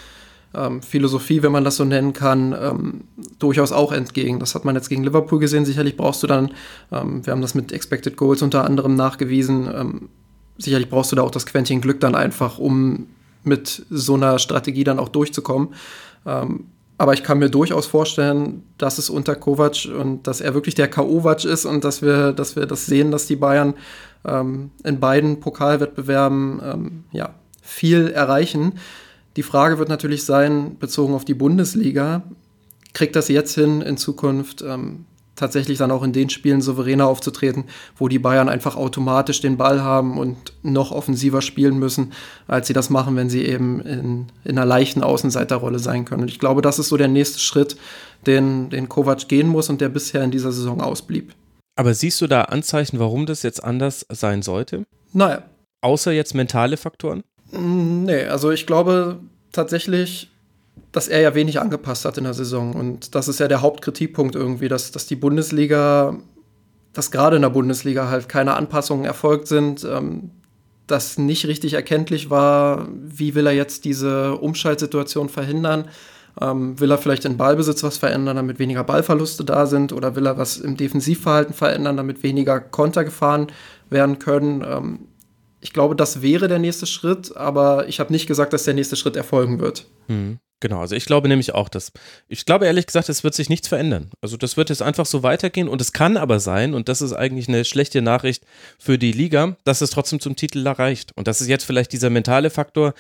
ähm, 0.55 0.82
Philosophie, 0.82 1.42
wenn 1.42 1.53
man 1.53 1.64
das 1.64 1.76
so 1.76 1.84
nennen 1.84 2.12
kann, 2.12 2.55
ähm, 2.61 3.05
durchaus 3.38 3.72
auch 3.72 3.92
entgegen. 3.92 4.40
Das 4.40 4.55
hat 4.55 4.64
man 4.64 4.74
jetzt 4.74 4.88
gegen 4.88 5.05
Liverpool 5.05 5.38
gesehen. 5.38 5.64
Sicherlich 5.64 5.96
brauchst 5.96 6.22
du 6.22 6.26
dann, 6.26 6.51
ähm, 6.90 7.24
wir 7.24 7.32
haben 7.32 7.42
das 7.42 7.55
mit 7.55 7.72
Expected 7.72 8.16
Goals 8.16 8.42
unter 8.42 8.64
anderem 8.64 8.94
nachgewiesen, 8.96 9.68
ähm, 9.72 10.09
sicherlich 10.59 10.90
brauchst 10.90 11.12
du 11.12 11.16
da 11.16 11.22
auch 11.22 11.30
das 11.30 11.46
Quäntchen 11.46 11.80
Glück 11.80 12.01
dann 12.01 12.14
einfach, 12.14 12.59
um 12.59 13.07
mit 13.44 13.86
so 13.88 14.14
einer 14.14 14.38
Strategie 14.38 14.84
dann 14.84 14.98
auch 14.98 15.09
durchzukommen. 15.09 15.74
Ähm, 16.26 16.66
aber 16.98 17.14
ich 17.14 17.22
kann 17.22 17.38
mir 17.38 17.48
durchaus 17.48 17.86
vorstellen, 17.86 18.62
dass 18.76 18.98
es 18.98 19.09
unter 19.09 19.34
Kovac 19.34 19.88
und 19.98 20.26
dass 20.26 20.42
er 20.42 20.53
wirklich 20.53 20.74
der 20.74 20.88
K.O.Vac 20.88 21.46
ist 21.46 21.64
und 21.64 21.82
dass 21.82 22.03
wir, 22.03 22.32
dass 22.32 22.57
wir 22.57 22.66
das 22.66 22.84
sehen, 22.84 23.11
dass 23.11 23.24
die 23.24 23.36
Bayern 23.36 23.72
ähm, 24.26 24.70
in 24.84 25.01
beiden 25.01 25.40
Pokalwettbewerben 25.40 27.05
ja, 27.12 27.34
viel 27.62 28.09
erreichen. 28.09 28.74
Die 29.37 29.43
Frage 29.43 29.78
wird 29.78 29.89
natürlich 29.89 30.24
sein, 30.24 30.76
bezogen 30.78 31.14
auf 31.14 31.24
die 31.24 31.35
Bundesliga, 31.35 32.22
kriegt 32.93 33.14
das 33.16 33.28
jetzt 33.28 33.55
hin, 33.55 33.81
in 33.81 33.97
Zukunft 33.97 34.62
ähm, 34.62 35.05
tatsächlich 35.41 35.78
dann 35.78 35.91
auch 35.91 36.03
in 36.03 36.12
den 36.12 36.28
Spielen 36.28 36.61
souveräner 36.61 37.07
aufzutreten, 37.07 37.64
wo 37.97 38.09
die 38.09 38.18
Bayern 38.18 38.49
einfach 38.49 38.76
automatisch 38.76 39.41
den 39.41 39.57
Ball 39.57 39.83
haben 39.83 40.18
und 40.18 40.53
noch 40.62 40.93
offensiver 40.93 41.43
spielen 41.43 41.78
müssen, 41.78 42.12
als 42.47 42.66
sie 42.66 42.72
das 42.72 42.91
machen, 42.91 43.16
wenn 43.16 43.31
sie 43.31 43.45
eben 43.45 43.81
in, 43.81 44.26
in 44.45 44.59
einer 44.59 44.66
leichten 44.66 45.03
Außenseiterrolle 45.03 45.78
sein 45.78 46.05
können. 46.05 46.22
Und 46.22 46.31
ich 46.31 46.39
glaube, 46.39 46.62
das 46.62 46.78
ist 46.78 46.89
so 46.89 46.97
der 46.97 47.09
nächste 47.09 47.39
Schritt, 47.39 47.76
den, 48.26 48.68
den 48.68 48.89
Kovac 48.89 49.28
gehen 49.28 49.49
muss 49.49 49.70
und 49.70 49.81
der 49.81 49.89
bisher 49.89 50.22
in 50.22 50.31
dieser 50.31 50.53
Saison 50.53 50.81
ausblieb. 50.81 51.35
Aber 51.76 51.95
siehst 51.95 52.20
du 52.20 52.26
da 52.26 52.43
Anzeichen, 52.43 52.99
warum 52.99 53.24
das 53.24 53.43
jetzt 53.43 53.64
anders 53.64 54.05
sein 54.11 54.43
sollte? 54.43 54.85
Naja. 55.12 55.45
Außer 55.81 56.12
jetzt 56.12 56.35
mentale 56.35 56.76
Faktoren? 56.76 57.22
Nee, 57.53 58.24
also 58.24 58.51
ich 58.51 58.66
glaube 58.66 59.18
tatsächlich, 59.53 60.30
dass 60.92 61.09
er 61.09 61.20
ja 61.20 61.34
wenig 61.34 61.61
angepasst 61.61 62.05
hat 62.05 62.18
in 62.18 62.24
der 62.24 62.34
Saison. 62.34 62.74
Und 62.74 63.14
das 63.14 63.28
ist 63.28 63.40
ja 63.40 63.48
der 63.48 63.62
Hauptkritikpunkt 63.62 64.34
irgendwie, 64.34 64.68
dass, 64.68 64.90
dass 64.92 65.07
die 65.07 65.16
Bundesliga, 65.16 66.16
dass 66.92 67.11
gerade 67.11 67.36
in 67.36 67.42
der 67.42 67.51
Bundesliga 67.51 68.09
halt 68.09 68.28
keine 68.28 68.55
Anpassungen 68.55 69.05
erfolgt 69.05 69.46
sind, 69.46 69.84
ähm, 69.84 70.30
dass 70.86 71.18
nicht 71.18 71.46
richtig 71.46 71.74
erkenntlich 71.74 72.30
war, 72.30 72.88
wie 72.92 73.34
will 73.36 73.46
er 73.46 73.53
jetzt 73.53 73.84
diese 73.84 74.36
Umschaltsituation 74.36 75.28
verhindern. 75.28 75.86
Ähm, 76.40 76.78
will 76.80 76.90
er 76.90 76.98
vielleicht 76.98 77.24
in 77.24 77.36
Ballbesitz 77.36 77.82
was 77.82 77.98
verändern, 77.98 78.36
damit 78.36 78.59
weniger 78.59 78.82
Ballverluste 78.82 79.44
da 79.44 79.66
sind? 79.66 79.92
Oder 79.92 80.16
will 80.16 80.26
er 80.26 80.38
was 80.38 80.59
im 80.59 80.76
Defensivverhalten 80.76 81.55
verändern, 81.55 81.96
damit 81.96 82.22
weniger 82.22 82.59
Konter 82.61 83.05
gefahren 83.05 83.48
werden 83.88 84.18
können? 84.18 84.64
Ähm, 84.66 84.98
ich 85.61 85.72
glaube, 85.72 85.96
das 85.96 86.22
wäre 86.22 86.48
der 86.48 86.58
nächste 86.58 86.86
Schritt, 86.86 87.36
aber 87.36 87.88
ich 87.88 88.00
habe 88.00 88.12
nicht 88.12 88.26
gesagt, 88.26 88.52
dass 88.52 88.64
der 88.64 88.74
nächste 88.74 88.96
Schritt 88.96 89.16
erfolgen 89.16 89.61
wird. 89.61 89.86
Hm. 90.06 90.38
Genau, 90.62 90.80
also 90.80 90.94
ich 90.94 91.06
glaube 91.06 91.26
nämlich 91.26 91.54
auch, 91.54 91.70
dass, 91.70 91.90
ich 92.28 92.44
glaube 92.44 92.66
ehrlich 92.66 92.86
gesagt, 92.86 93.08
es 93.08 93.24
wird 93.24 93.34
sich 93.34 93.48
nichts 93.48 93.66
verändern. 93.66 94.11
Also 94.20 94.36
das 94.36 94.58
wird 94.58 94.68
jetzt 94.68 94.82
einfach 94.82 95.06
so 95.06 95.22
weitergehen 95.22 95.68
und 95.68 95.80
es 95.80 95.94
kann 95.94 96.18
aber 96.18 96.38
sein, 96.38 96.74
und 96.74 96.90
das 96.90 97.00
ist 97.00 97.14
eigentlich 97.14 97.48
eine 97.48 97.64
schlechte 97.64 98.02
Nachricht 98.02 98.44
für 98.78 98.98
die 98.98 99.12
Liga, 99.12 99.56
dass 99.64 99.80
es 99.80 99.88
trotzdem 99.88 100.20
zum 100.20 100.36
Titel 100.36 100.66
erreicht. 100.66 101.12
Und 101.16 101.28
das 101.28 101.40
ist 101.40 101.48
jetzt 101.48 101.64
vielleicht 101.64 101.92
dieser 101.94 102.11
mentale 102.11 102.50
Faktor, 102.50 102.92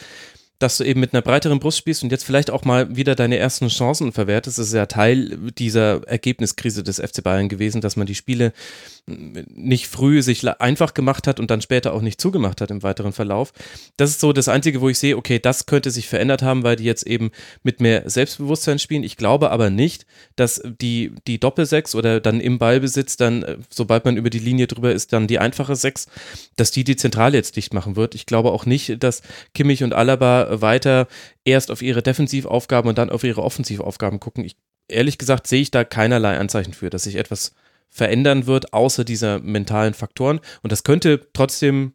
dass 0.60 0.76
du 0.76 0.84
eben 0.84 1.00
mit 1.00 1.14
einer 1.14 1.22
breiteren 1.22 1.58
Brust 1.58 1.78
spielst 1.78 2.02
und 2.02 2.12
jetzt 2.12 2.24
vielleicht 2.24 2.50
auch 2.50 2.64
mal 2.64 2.94
wieder 2.94 3.14
deine 3.14 3.38
ersten 3.38 3.68
Chancen 3.68 4.12
verwertest. 4.12 4.58
Das 4.58 4.68
ist 4.68 4.74
ja 4.74 4.86
Teil 4.86 5.38
dieser 5.58 6.06
Ergebniskrise 6.06 6.82
des 6.82 6.98
FC 6.98 7.22
Bayern 7.22 7.48
gewesen, 7.48 7.80
dass 7.80 7.96
man 7.96 8.06
die 8.06 8.14
Spiele 8.14 8.52
nicht 9.54 9.88
früh 9.88 10.22
sich 10.22 10.46
einfach 10.60 10.94
gemacht 10.94 11.26
hat 11.26 11.40
und 11.40 11.50
dann 11.50 11.60
später 11.60 11.92
auch 11.92 12.02
nicht 12.02 12.20
zugemacht 12.20 12.60
hat 12.60 12.70
im 12.70 12.82
weiteren 12.82 13.12
Verlauf. 13.12 13.52
Das 13.96 14.10
ist 14.10 14.20
so 14.20 14.32
das 14.32 14.48
Einzige, 14.48 14.80
wo 14.80 14.88
ich 14.88 14.98
sehe, 14.98 15.16
okay, 15.16 15.38
das 15.38 15.66
könnte 15.66 15.90
sich 15.90 16.08
verändert 16.08 16.42
haben, 16.42 16.62
weil 16.62 16.76
die 16.76 16.84
jetzt 16.84 17.06
eben 17.06 17.30
mit 17.62 17.80
mehr 17.80 18.08
Selbstbewusstsein 18.08 18.78
spielen. 18.78 19.02
Ich 19.02 19.16
glaube 19.16 19.50
aber 19.50 19.70
nicht, 19.70 20.06
dass 20.36 20.62
die, 20.80 21.12
die 21.26 21.40
Doppelsechs 21.40 21.94
oder 21.94 22.20
dann 22.20 22.40
im 22.40 22.58
Ballbesitz 22.58 23.16
dann, 23.16 23.42
äh, 23.42 23.56
sobald 23.68 24.04
man 24.04 24.16
über 24.16 24.30
die 24.30 24.38
Linie 24.38 24.66
drüber 24.66 24.92
ist, 24.92 25.12
dann 25.12 25.26
die 25.26 25.38
einfache 25.38 25.76
Sechs, 25.76 26.06
dass 26.56 26.70
die 26.70 26.84
die 26.84 26.96
Zentrale 26.96 27.36
jetzt 27.36 27.56
dicht 27.56 27.74
machen 27.74 27.96
wird. 27.96 28.14
Ich 28.14 28.26
glaube 28.26 28.52
auch 28.52 28.66
nicht, 28.66 29.02
dass 29.02 29.22
Kimmich 29.54 29.82
und 29.82 29.92
Alaba 29.92 30.60
weiter 30.60 31.08
erst 31.44 31.70
auf 31.70 31.82
ihre 31.82 32.02
Defensivaufgaben 32.02 32.88
und 32.88 32.98
dann 32.98 33.10
auf 33.10 33.24
ihre 33.24 33.42
Offensivaufgaben 33.42 34.20
gucken. 34.20 34.44
Ich, 34.44 34.56
ehrlich 34.88 35.18
gesagt 35.18 35.46
sehe 35.46 35.62
ich 35.62 35.70
da 35.70 35.84
keinerlei 35.84 36.38
Anzeichen 36.38 36.72
für, 36.72 36.90
dass 36.90 37.04
sich 37.04 37.16
etwas 37.16 37.52
verändern 37.90 38.46
wird, 38.46 38.72
außer 38.72 39.04
dieser 39.04 39.40
mentalen 39.40 39.94
Faktoren. 39.94 40.40
Und 40.62 40.72
das 40.72 40.84
könnte 40.84 41.28
trotzdem 41.32 41.92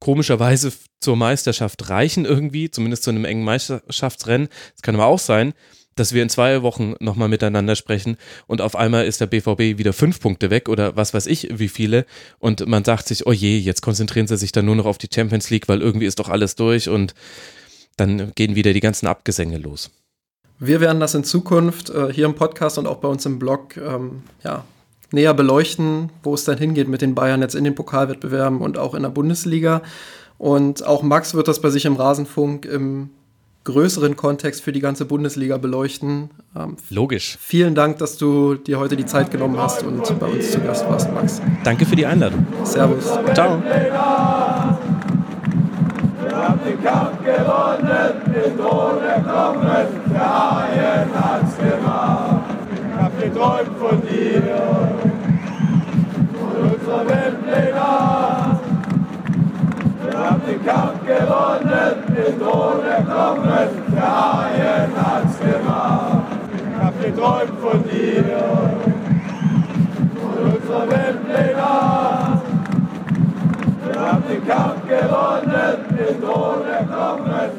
komischerweise 0.00 0.72
zur 1.00 1.16
Meisterschaft 1.16 1.88
reichen 1.88 2.24
irgendwie, 2.24 2.70
zumindest 2.70 3.04
zu 3.04 3.10
einem 3.10 3.24
engen 3.24 3.44
Meisterschaftsrennen. 3.44 4.48
Es 4.74 4.82
kann 4.82 4.94
aber 4.94 5.06
auch 5.06 5.18
sein, 5.18 5.54
dass 5.94 6.12
wir 6.12 6.22
in 6.22 6.28
zwei 6.28 6.62
Wochen 6.62 6.94
nochmal 7.00 7.28
miteinander 7.28 7.74
sprechen 7.74 8.18
und 8.46 8.60
auf 8.60 8.76
einmal 8.76 9.06
ist 9.06 9.20
der 9.20 9.26
BVB 9.26 9.78
wieder 9.78 9.94
fünf 9.94 10.20
Punkte 10.20 10.50
weg 10.50 10.68
oder 10.68 10.94
was 10.94 11.14
weiß 11.14 11.26
ich, 11.26 11.48
wie 11.58 11.68
viele. 11.68 12.04
Und 12.38 12.66
man 12.66 12.84
sagt 12.84 13.08
sich, 13.08 13.26
oh 13.26 13.32
je, 13.32 13.56
jetzt 13.58 13.80
konzentrieren 13.80 14.26
sie 14.26 14.36
sich 14.36 14.52
dann 14.52 14.66
nur 14.66 14.76
noch 14.76 14.84
auf 14.84 14.98
die 14.98 15.08
Champions 15.12 15.48
League, 15.48 15.68
weil 15.68 15.80
irgendwie 15.80 16.06
ist 16.06 16.18
doch 16.18 16.28
alles 16.28 16.54
durch 16.54 16.90
und 16.90 17.14
dann 17.96 18.32
gehen 18.34 18.54
wieder 18.54 18.74
die 18.74 18.80
ganzen 18.80 19.06
Abgesänge 19.06 19.56
los. 19.56 19.90
Wir 20.58 20.80
werden 20.80 21.00
das 21.00 21.14
in 21.14 21.24
Zukunft 21.24 21.90
äh, 21.90 22.12
hier 22.12 22.26
im 22.26 22.34
Podcast 22.34 22.76
und 22.76 22.86
auch 22.86 22.98
bei 22.98 23.08
uns 23.08 23.24
im 23.24 23.38
Blog 23.38 23.76
ähm, 23.78 24.22
ja, 24.44 24.64
näher 25.16 25.34
beleuchten, 25.34 26.10
wo 26.22 26.34
es 26.34 26.44
dann 26.44 26.58
hingeht 26.58 26.88
mit 26.88 27.02
den 27.02 27.14
Bayern 27.16 27.40
jetzt 27.40 27.54
in 27.54 27.64
den 27.64 27.74
Pokalwettbewerben 27.74 28.60
und 28.60 28.78
auch 28.78 28.94
in 28.94 29.02
der 29.02 29.10
Bundesliga. 29.10 29.82
Und 30.38 30.86
auch 30.86 31.02
Max 31.02 31.34
wird 31.34 31.48
das 31.48 31.60
bei 31.60 31.70
sich 31.70 31.84
im 31.86 31.96
Rasenfunk 31.96 32.66
im 32.66 33.10
größeren 33.64 34.14
Kontext 34.16 34.62
für 34.62 34.72
die 34.72 34.80
ganze 34.80 35.04
Bundesliga 35.04 35.58
beleuchten. 35.58 36.30
Ähm, 36.56 36.76
Logisch. 36.88 37.36
Vielen 37.40 37.74
Dank, 37.74 37.98
dass 37.98 38.16
du 38.16 38.54
dir 38.54 38.78
heute 38.78 38.96
die 38.96 39.06
Zeit 39.06 39.30
genommen 39.30 39.58
hast 39.58 39.82
und 39.82 40.18
bei 40.20 40.26
uns 40.26 40.52
zu 40.52 40.60
Gast 40.60 40.88
warst, 40.88 41.12
Max. 41.12 41.42
Danke 41.64 41.84
für 41.84 41.96
die 41.96 42.06
Einladung. 42.06 42.46
Servus. 42.62 43.04
Ciao. 43.34 43.60
Wir 46.22 46.36
haben 46.36 46.60
den 46.64 46.82
Kampf 46.82 47.18
gewonnen, 47.24 48.12
den 48.26 48.56
Tod 48.56 49.00
kommen, 49.24 49.66
der 50.12 50.50
Haien 50.50 51.08
hat's 51.12 51.56
gemacht. 51.58 52.44
Ich 52.72 53.02
hab 53.02 53.20
geträumt 53.20 53.78
von 53.80 54.00
dir, 54.02 54.85
Haben 60.26 60.42
den 60.44 60.66
Kampf 60.66 61.06
gewonnen, 61.06 62.02
den 62.08 62.40
Tod 62.40 62.82
kommen, 62.82 63.68
der 63.94 64.02
Haien 64.02 64.90
hat's 64.96 65.38
gemacht. 65.38 66.26
Ich 66.52 66.82
hab 66.82 67.00
geträumt 67.00 67.60
von 67.60 67.84
dir, 67.84 68.24
von 70.20 70.52
unserer 70.52 70.90
Weltpläne. 70.90 71.62
Wir 73.84 74.00
haben 74.00 74.24
den 74.28 74.48
Kampf 74.48 74.82
gewonnen, 74.88 75.76
mit 75.90 76.20
Drohne 76.20 76.78
kommen, 76.90 77.50